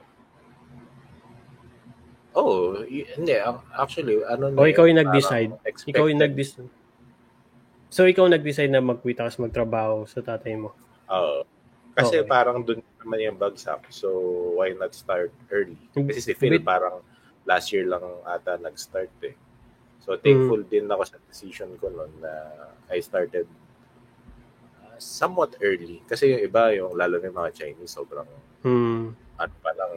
Y- 2.91 3.07
hindi. 3.15 3.39
Actually, 3.71 4.19
ano 4.27 4.51
O 4.51 4.67
na 4.67 4.67
ikaw 4.67 4.83
yung 4.83 4.99
yun, 4.99 5.07
nag-decide? 5.07 5.51
expected. 5.63 5.95
Ikaw 5.95 6.05
yung 6.11 6.21
nag-decide? 6.21 6.67
So 7.87 8.03
ikaw 8.03 8.27
nag-decide 8.27 8.71
na 8.71 8.83
mag-quit 8.83 9.15
tapos 9.15 9.39
magtrabaho 9.39 10.03
sa 10.03 10.19
tatay 10.19 10.59
mo? 10.59 10.75
Oo. 11.07 11.47
Kasi 11.91 12.23
Okay. 12.23 12.29
parang 12.29 12.63
dun 12.63 12.79
naman 13.01 13.19
yung 13.19 13.37
bagsak. 13.37 13.89
So, 13.91 14.07
why 14.55 14.71
not 14.71 14.95
start 14.95 15.31
early? 15.51 15.77
Kasi 15.91 16.19
si 16.21 16.31
Phil 16.33 16.61
parang 16.63 17.03
last 17.43 17.73
year 17.73 17.83
lang 17.83 18.03
ata 18.23 18.55
nag-start 18.55 19.11
eh. 19.25 19.35
So, 19.99 20.15
Mm. 20.15 20.21
thankful 20.23 20.61
din 20.65 20.87
ako 20.87 21.03
sa 21.05 21.17
decision 21.27 21.75
ko 21.77 21.91
noon 21.91 22.09
na 22.23 22.31
I 22.89 23.03
started 23.03 23.45
uh, 24.79 24.97
somewhat 24.97 25.59
early. 25.59 25.99
Kasi 26.05 26.31
yung 26.31 26.41
iba, 26.41 26.71
yung 26.71 26.95
lalo 26.95 27.19
na 27.19 27.27
yung 27.27 27.37
mga 27.37 27.53
Chinese, 27.53 27.93
sobrang 27.93 28.27
Hmm. 28.61 29.13
ano 29.35 29.53
pa 29.59 29.71
lang 29.73 29.93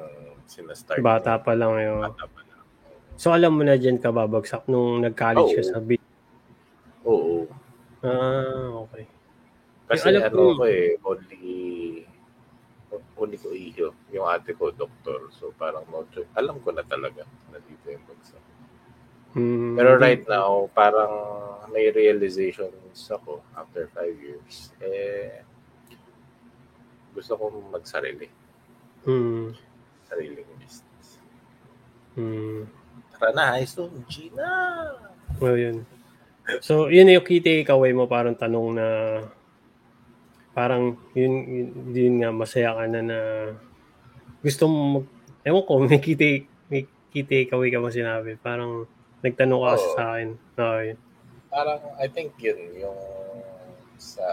sinastart. 0.49 1.01
Bata 1.01 1.37
pa 1.39 1.53
lang 1.53 1.73
yun. 1.79 2.01
Bata 2.05 2.25
pa 2.27 2.41
lang. 2.43 2.65
So 3.15 3.31
alam 3.31 3.55
mo 3.55 3.63
na 3.63 3.79
dyan 3.79 4.01
ka 4.01 4.11
babagsak 4.11 4.67
nung 4.67 5.05
nag-college 5.05 5.53
ka 5.55 5.63
Oo. 5.63 5.71
sa 5.71 5.79
B. 5.79 5.95
Oo. 7.05 7.47
Ah, 8.03 8.85
okay. 8.89 9.05
Kasi 9.85 10.09
Yung 10.09 10.17
alam 10.17 10.23
ano 10.25 10.37
ko- 10.37 10.57
ko 10.57 10.65
eh, 10.65 10.89
only 11.03 11.43
only 13.19 13.37
ko 13.37 13.49
iyo. 13.51 13.89
Yung 14.11 14.27
ate 14.27 14.55
ko, 14.55 14.71
doktor. 14.71 15.29
So 15.35 15.51
parang 15.55 15.85
no 15.91 16.07
choice. 16.09 16.31
Alam 16.35 16.63
ko 16.63 16.71
na 16.71 16.83
talaga 16.83 17.27
na 17.51 17.59
dito 17.59 17.87
yung 17.91 18.05
bagsak. 18.07 18.43
Hmm, 19.35 19.75
Pero 19.75 19.99
right 19.99 20.23
now, 20.25 20.71
parang 20.71 21.11
may 21.69 21.91
realizations 21.91 22.71
ako 23.11 23.43
after 23.53 23.91
five 23.91 24.15
years, 24.15 24.71
eh, 24.79 25.43
gusto 27.11 27.35
kong 27.35 27.75
magsarili. 27.75 28.31
Hmm. 29.03 29.51
Sariling 30.07 30.47
business. 30.57 31.19
Hmm. 32.15 32.71
Tara 33.11 33.35
na, 33.35 33.59
Aison, 33.59 33.91
Gina! 34.07 34.47
Well, 35.43 35.59
yun. 35.59 35.83
So, 36.63 36.87
yun 36.87 37.11
yung 37.11 37.27
key 37.27 37.43
takeaway 37.43 37.91
mo, 37.91 38.07
parang 38.07 38.39
tanong 38.39 38.79
na 38.79 38.87
parang 40.55 40.97
yun, 41.13 41.35
yun, 41.45 41.69
yun 41.93 42.15
nga, 42.23 42.31
masaya 42.31 42.73
ka 42.79 42.87
na 42.87 43.01
na 43.03 43.19
gusto 44.41 44.71
mo 44.71 45.03
mag, 45.03 45.07
ewan 45.43 45.65
ko, 45.67 45.73
may 45.85 45.99
take, 45.99 46.47
may 46.71 46.87
key 47.11 47.27
takeaway 47.27 47.69
ka 47.75 47.83
mo 47.83 47.91
sinabi. 47.91 48.39
Parang 48.39 48.87
nagtanong 49.21 49.61
ka 49.61 49.73
Oo. 49.75 49.95
sa 49.99 50.03
akin. 50.15 50.29
Okay. 50.55 50.91
Parang, 51.51 51.83
I 51.99 52.07
think 52.09 52.39
yun, 52.39 52.59
yung 52.79 52.99
sa 53.99 54.27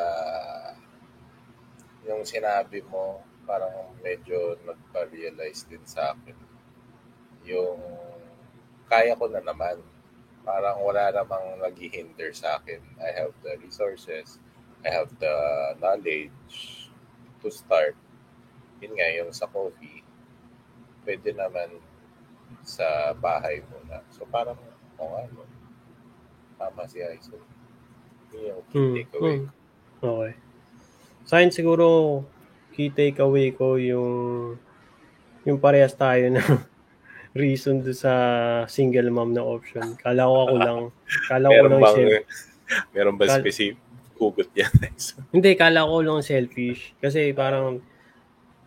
yung 2.05 2.25
sinabi 2.25 2.81
mo, 2.89 3.21
parang 3.45 3.93
medyo 4.01 4.57
nagpa-realize 4.65 5.69
din 5.69 5.81
sa 5.85 6.13
akin. 6.13 6.37
Yung 7.45 7.77
kaya 8.89 9.15
ko 9.15 9.29
na 9.29 9.41
naman. 9.41 9.79
Parang 10.41 10.81
wala 10.81 11.13
namang 11.13 11.61
naghihinder 11.61 12.33
sa 12.33 12.57
akin. 12.57 12.81
I 12.97 13.13
have 13.13 13.31
the 13.45 13.55
resources. 13.61 14.41
I 14.81 14.89
have 14.89 15.09
the 15.19 15.35
knowledge 15.77 16.89
to 17.41 17.47
start. 17.49 17.93
Yun 18.81 18.97
nga, 18.97 19.07
yung 19.13 19.29
sa 19.29 19.45
coffee, 19.45 20.01
pwede 21.05 21.33
naman 21.33 21.69
sa 22.65 23.13
bahay 23.13 23.61
muna. 23.69 24.01
So 24.09 24.25
parang, 24.25 24.57
kung 24.97 25.13
ano, 25.13 25.45
tama 26.57 26.85
si 26.89 27.01
Aiso. 27.01 27.37
Yun 28.33 28.41
yung 28.41 28.61
key 28.69 28.77
Hmm, 28.77 28.93
takeaway. 28.97 29.37
hmm. 29.37 29.49
Okay. 30.01 30.33
Sa 31.29 31.33
akin 31.37 31.53
siguro, 31.53 31.85
key 32.73 32.89
takeaway 32.89 33.53
ko 33.53 33.77
yung 33.77 34.11
yung 35.45 35.57
parehas 35.61 35.93
tayo 35.93 36.25
na 36.29 36.41
reason 37.37 37.81
do 37.81 37.93
sa 37.93 38.13
single 38.65 39.09
mom 39.13 39.33
na 39.33 39.45
option. 39.45 39.93
Kala 39.97 40.25
ko 40.25 40.35
ako 40.49 40.55
lang. 40.57 40.81
Kala 41.29 41.45
ko 41.49 41.57
lang 41.69 41.81
bang, 41.81 41.97
meron 42.97 43.15
ba 43.19 43.29
specific 43.29 43.77
hugot 44.21 44.49
yan? 44.53 44.69
Hindi, 45.33 45.57
kala 45.57 45.83
ko 45.83 45.99
lang 45.99 46.21
selfish. 46.21 46.93
Kasi 46.97 47.33
parang 47.33 47.81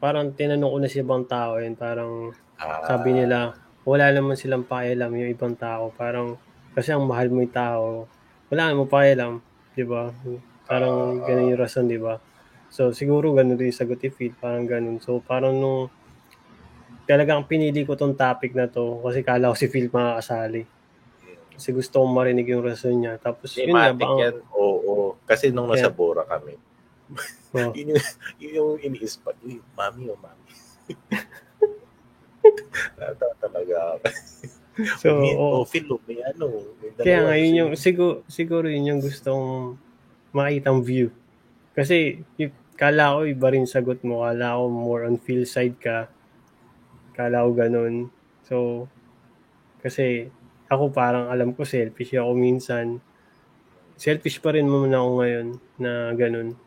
parang 0.03 0.35
tinanong 0.35 0.69
ko 0.69 0.79
na 0.83 0.91
sa 0.91 0.99
ibang 1.01 1.25
tao 1.25 1.57
yun. 1.57 1.75
Parang 1.75 2.35
Ah, 2.55 2.87
sabi 2.87 3.11
nila, 3.11 3.55
wala 3.83 4.11
naman 4.11 4.35
silang 4.35 4.63
pakialam 4.63 5.11
yung 5.11 5.27
ibang 5.29 5.55
tao. 5.55 5.91
Parang, 5.91 6.39
kasi 6.71 6.91
ang 6.91 7.03
mahal 7.03 7.27
mo 7.29 7.41
yung 7.41 7.51
tao, 7.51 8.07
wala 8.47 8.71
naman 8.71 8.87
pakialam. 8.87 9.33
Di 9.73 9.83
ba? 9.83 10.11
Parang 10.65 11.19
Ah. 11.19 11.25
ganun 11.25 11.51
yung 11.51 11.61
rason, 11.61 11.87
di 11.87 11.99
ba? 11.99 12.19
So, 12.71 12.91
siguro 12.91 13.31
ganun 13.33 13.55
din 13.55 13.71
yung 13.71 13.77
sagot 13.77 13.99
ni 13.99 14.11
Phil. 14.11 14.35
Parang 14.35 14.67
ganun. 14.67 14.99
So, 14.99 15.19
parang 15.19 15.55
nung 15.55 15.91
talagang 17.05 17.45
pinili 17.45 17.85
ko 17.85 17.95
tong 17.95 18.17
topic 18.17 18.55
na 18.55 18.65
to 18.67 19.03
kasi 19.03 19.21
kala 19.21 19.53
ko 19.53 19.57
si 19.57 19.67
Phil 19.69 19.89
makakasali. 19.89 20.63
Kasi 21.55 21.69
gusto 21.71 22.03
kong 22.03 22.15
marinig 22.15 22.49
yung 22.49 22.63
rason 22.63 22.95
niya. 22.95 23.15
Tapos, 23.17 23.55
yun 23.55 23.71
nga, 23.71 23.91
Thematic 23.91 24.03
baka, 24.03 24.23
yan. 24.23 24.35
Oo, 24.51 24.94
Kasi 25.25 25.51
nung 25.51 25.69
nasa 25.69 25.89
Yeah. 25.89 25.97
Bora 25.97 26.23
kami, 26.29 26.55
oh, 27.57 27.73
yun 27.77 27.97
yung, 27.97 28.05
yun 28.41 28.53
yung 28.61 28.73
iniisip 28.81 29.25
pa, 29.25 29.33
uy, 29.41 29.61
mami 29.77 30.09
o 30.13 30.17
mami. 30.21 30.53
Natawa 33.01 33.35
talaga 33.41 33.75
ako. 33.97 34.07
so, 35.01 35.09
may, 35.23 35.33
oo. 35.39 35.63
oh, 35.63 35.65
Phil, 35.65 35.87
may 36.05 36.21
ano. 36.21 36.61
May 36.83 36.91
Kaya 36.99 37.21
nga, 37.25 37.35
yun 37.39 37.55
yung, 37.55 37.71
siguro, 37.79 38.27
siguro 38.27 38.67
yun 38.69 38.91
yung 38.97 39.01
gustong 39.01 39.79
makitang 40.35 40.83
view. 40.83 41.09
Kasi, 41.73 42.21
yung, 42.37 42.53
kala 42.75 43.15
ko 43.15 43.21
iba 43.25 43.49
rin 43.55 43.71
sagot 43.71 44.03
mo. 44.03 44.27
Kala 44.27 44.59
ko 44.59 44.67
more 44.67 45.07
on 45.07 45.17
feel 45.23 45.47
side 45.47 45.79
ka. 45.79 46.11
Kala 47.15 47.47
ko 47.47 47.51
ganun. 47.55 48.11
So, 48.45 48.87
kasi, 49.79 50.29
ako 50.67 50.91
parang 50.91 51.31
alam 51.31 51.55
ko 51.55 51.63
selfish 51.63 52.19
ako 52.19 52.35
minsan. 52.35 52.99
Selfish 53.95 54.39
pa 54.39 54.51
rin 54.51 54.67
muna 54.67 54.99
ako 54.99 55.11
ngayon 55.19 55.47
na 55.79 55.91
ganun. 56.13 56.59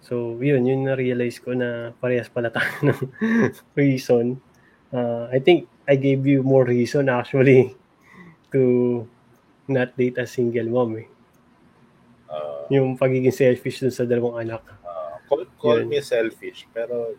So, 0.00 0.38
yun, 0.38 0.64
yun 0.64 0.84
na-realize 0.84 1.38
ko 1.38 1.52
na 1.52 1.92
parehas 1.94 2.26
pala 2.26 2.48
tayo 2.48 2.70
ng 2.86 3.00
reason. 3.74 4.40
Uh, 4.88 5.28
I 5.28 5.38
think 5.38 5.68
I 5.84 5.94
gave 5.94 6.24
you 6.24 6.40
more 6.42 6.64
reason 6.64 7.08
actually 7.08 7.76
to 8.52 9.04
not 9.66 9.92
date 9.94 10.16
a 10.16 10.24
single 10.24 10.66
mom 10.66 10.96
eh. 10.96 11.08
Ah, 12.26 12.64
Yung 12.68 12.96
pagiging 12.96 13.32
selfish 13.32 13.80
dun 13.80 13.92
sa 13.92 14.02
dalawang 14.02 14.40
anak. 14.42 14.64
ah, 14.82 15.20
call, 15.28 15.44
call 15.56 15.84
Yun. 15.84 15.88
me 15.88 16.00
selfish, 16.00 16.64
pero 16.68 17.12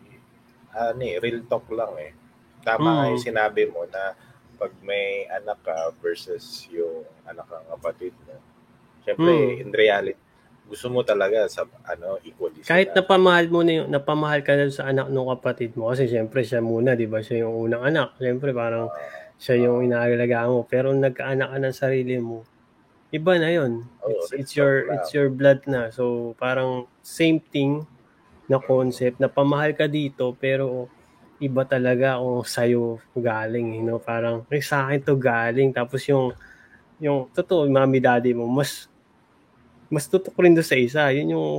ano 0.71 1.01
eh, 1.01 1.17
real 1.17 1.45
talk 1.45 1.65
lang 1.69 1.93
eh. 1.97 2.11
Tama 2.59 2.89
nga 2.89 3.05
Mm. 3.05 3.11
yung 3.11 3.23
sinabi 3.23 3.63
mo 3.65 3.85
na 3.85 4.13
pag 4.57 4.73
may 4.81 5.23
anak 5.29 5.61
ka 5.61 5.93
versus 5.97 6.67
yung 6.67 7.05
anak 7.23 7.45
ng 7.45 7.65
kapatid 7.71 8.11
mo. 8.25 8.35
Siyempre, 9.09 9.33
Mm. 9.33 9.61
in 9.65 9.69
reality, 9.73 10.21
gusto 10.69 10.85
mo 10.93 11.01
talaga 11.01 11.49
sa 11.49 11.65
ano 11.89 12.21
equally 12.21 12.61
Kahit 12.61 12.93
sila. 12.93 13.01
napamahal 13.01 13.49
mo 13.49 13.65
na 13.65 13.81
yung, 13.81 13.89
napamahal 13.89 14.45
ka 14.45 14.53
na 14.53 14.69
sa 14.69 14.85
anak 14.85 15.09
ng 15.09 15.29
kapatid 15.33 15.73
mo 15.73 15.89
kasi 15.89 16.05
syempre 16.05 16.45
siya 16.45 16.61
muna, 16.61 16.93
'di 16.93 17.09
ba? 17.09 17.25
Siya 17.25 17.49
yung 17.49 17.57
unang 17.65 17.89
anak. 17.89 18.13
Syempre 18.21 18.53
parang 18.53 18.93
siya 19.41 19.65
yung 19.65 19.81
inaalagaan 19.81 20.53
mo. 20.53 20.61
Pero 20.69 20.93
nagkaanak 20.93 21.49
ka 21.49 21.57
ng 21.57 21.73
sarili 21.73 22.21
mo, 22.21 22.45
iba 23.09 23.33
na 23.41 23.49
'yon. 23.49 23.81
It's, 24.05 24.29
real 24.29 24.37
it's 24.37 24.53
your 24.53 24.73
lang. 24.85 24.93
it's 25.01 25.09
your 25.17 25.29
blood 25.33 25.65
na. 25.65 25.89
So 25.89 26.37
parang 26.37 26.85
same 27.01 27.41
thing 27.41 27.81
na 28.45 28.61
concept 28.61 29.17
na 29.17 29.25
pamahal 29.25 29.73
ka 29.73 29.89
dito 29.89 30.37
pero 30.37 30.85
iba 31.41 31.65
talaga 31.65 32.21
kung 32.21 32.45
sa'yo 32.45 33.01
galing, 33.17 33.81
you 33.81 33.85
know, 33.89 33.97
parang 33.97 34.45
eh, 34.53 34.61
sa 34.61 34.85
akin 34.85 35.01
to 35.01 35.17
galing 35.17 35.73
tapos 35.73 36.05
yung 36.05 36.29
yung 37.01 37.25
totoo, 37.33 37.65
mami 37.71 37.97
daddy 37.97 38.35
mo 38.37 38.43
mas 38.45 38.85
mas 39.89 40.05
tutok 40.05 40.37
rin 40.39 40.53
doon 40.53 40.65
sa 40.65 40.77
isa. 40.77 41.09
Yun 41.09 41.33
yung 41.35 41.49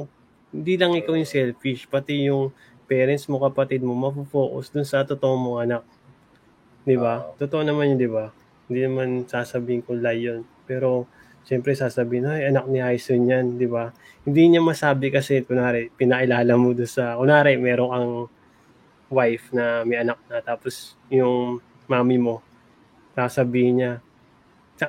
hindi 0.50 0.74
lang 0.74 0.94
ikaw 0.98 1.14
yung 1.14 1.28
selfish, 1.28 1.86
pati 1.86 2.26
yung 2.30 2.50
parents 2.90 3.30
mo, 3.30 3.38
kapatid 3.38 3.86
mo, 3.86 3.94
mafo-focus 3.94 4.74
dun 4.74 4.82
sa 4.82 5.06
totoo 5.06 5.38
mong 5.38 5.58
anak. 5.62 5.82
Di 6.82 6.98
ba? 6.98 7.22
Oo. 7.22 7.38
Totoo 7.38 7.62
naman 7.62 7.94
yun, 7.94 7.98
di 8.02 8.10
ba? 8.10 8.34
Hindi 8.66 8.80
naman 8.82 9.08
sasabihin 9.30 9.86
ko 9.86 9.94
lie 9.94 10.26
yun. 10.26 10.42
Pero, 10.66 11.06
siyempre 11.46 11.78
sasabihin, 11.78 12.26
ay, 12.26 12.50
anak 12.50 12.66
ni 12.66 12.82
Hyson 12.82 13.30
yan, 13.30 13.46
di 13.62 13.70
ba? 13.70 13.94
Hindi 14.26 14.42
niya 14.50 14.62
masabi 14.62 15.14
kasi, 15.14 15.46
kunwari, 15.46 15.86
pinailala 15.94 16.50
mo 16.58 16.74
doon 16.74 16.90
sa, 16.90 17.14
kunwari, 17.14 17.54
meron 17.62 17.90
kang 17.94 18.14
wife 19.10 19.54
na 19.54 19.86
may 19.86 20.02
anak 20.02 20.18
na, 20.26 20.42
tapos 20.42 20.98
yung 21.10 21.62
mami 21.86 22.18
mo, 22.18 22.42
sasabihin 23.14 23.74
niya, 23.78 23.92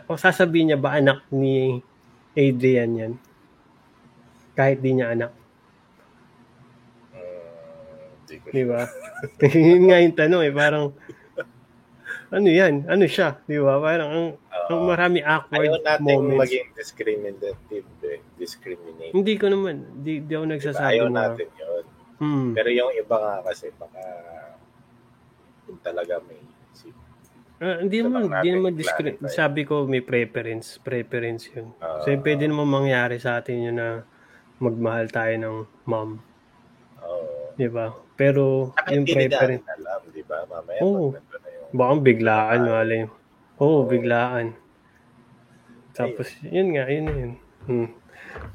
o 0.10 0.18
sasabihin 0.18 0.74
niya 0.74 0.80
ba 0.82 0.98
anak 0.98 1.22
ni 1.30 1.86
Adrian 2.34 2.92
yan? 2.98 3.14
Kahit 4.52 4.80
di 4.80 4.92
niya 4.94 5.12
anak. 5.12 5.32
Mm, 7.16 8.52
di 8.52 8.64
ba? 8.64 8.82
Yun 9.72 9.84
nga 9.88 9.98
yung 10.00 10.16
tanong 10.16 10.42
eh. 10.48 10.54
Parang, 10.54 10.86
ano 12.32 12.48
yan? 12.48 12.88
Ano 12.88 13.04
siya? 13.06 13.40
Di 13.44 13.60
ba? 13.60 13.76
Parang, 13.78 14.10
ang, 14.10 14.28
ang 14.72 14.82
Oo. 14.82 14.88
marami 14.88 15.20
Ayaw 15.20 15.44
awkward 15.44 15.84
natin 15.84 16.04
moments. 16.08 16.40
maging 16.40 16.68
discriminative 16.74 17.88
eh. 18.08 18.20
Discriminate. 18.40 19.12
Hindi 19.12 19.34
ko 19.36 19.46
naman, 19.52 19.76
di, 20.00 20.24
di 20.24 20.34
ako 20.34 20.46
Diba? 20.48 20.54
nagsasabi 20.56 20.92
Ayaw 20.96 21.08
na. 21.12 21.20
natin 21.28 21.48
yun. 21.60 21.84
Hmm. 22.22 22.50
Pero 22.54 22.70
yung 22.70 22.92
iba 22.94 23.16
nga 23.18 23.36
kasi 23.44 23.74
baka 23.76 24.02
kung 25.66 25.82
talaga 25.82 26.22
may 26.24 26.38
isip. 26.72 26.94
Ah, 27.58 27.82
hindi 27.82 27.98
naman, 28.02 28.30
hindi 28.30 28.34
natin 28.34 28.54
naman 28.56 28.72
i-clarify. 28.78 29.28
Sabi 29.28 29.62
ko 29.66 29.86
may 29.86 30.02
preference. 30.02 30.78
Preference 30.78 31.50
yun. 31.50 31.74
Ah. 31.78 32.00
so, 32.02 32.14
pwede 32.14 32.46
naman 32.46 32.70
mangyari 32.70 33.18
sa 33.18 33.42
atin 33.42 33.58
yun 33.70 33.78
na 33.78 34.06
magmahal 34.62 35.10
tayo 35.10 35.34
ng 35.36 35.58
mom. 35.90 36.22
Oo. 37.02 37.58
Di 37.58 37.66
ba? 37.68 37.90
Pero, 38.14 38.70
Saka 38.78 38.94
yung 38.94 39.06
hindi 39.10 39.18
preference, 39.18 39.66
rin 39.66 39.76
alam, 39.82 40.02
di 40.14 40.24
ba? 40.24 40.38
Mamaya 40.46 40.80
pag 40.80 40.86
nandun 40.86 41.42
na 41.42 41.50
yung... 41.50 41.70
baka 41.74 41.94
biglaan, 42.00 42.60
Ah. 42.62 42.70
malay. 42.70 43.02
Oo, 43.58 43.66
Oo. 43.82 43.90
biglaan. 43.90 44.48
Tapos, 45.92 46.30
yun 46.46 46.78
nga, 46.78 46.86
yun 46.88 47.04
na 47.04 47.14
yun. 47.18 47.34
Hmm. 47.68 47.90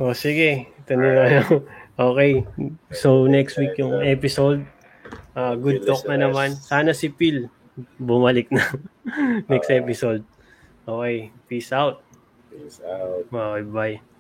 O, 0.01 0.15
sige. 0.17 0.71
Ito 0.87 0.93
na 0.97 1.07
yun. 1.29 1.47
okay. 2.09 2.33
So, 2.95 3.27
next 3.29 3.59
week 3.59 3.77
yung 3.77 4.01
episode. 4.01 4.65
Ah, 5.37 5.53
good 5.53 5.85
talk 5.85 6.07
na 6.09 6.17
naman. 6.17 6.57
Sana 6.57 6.97
si 6.97 7.13
Phil 7.13 7.53
bumalik 8.01 8.49
na 8.49 8.65
next 9.53 9.69
episode. 9.69 10.25
Okay. 10.89 11.29
Peace 11.45 11.75
out. 11.77 12.01
Peace 12.49 12.81
out. 12.81 13.29
Okay, 13.29 13.63
bye. 13.69 14.16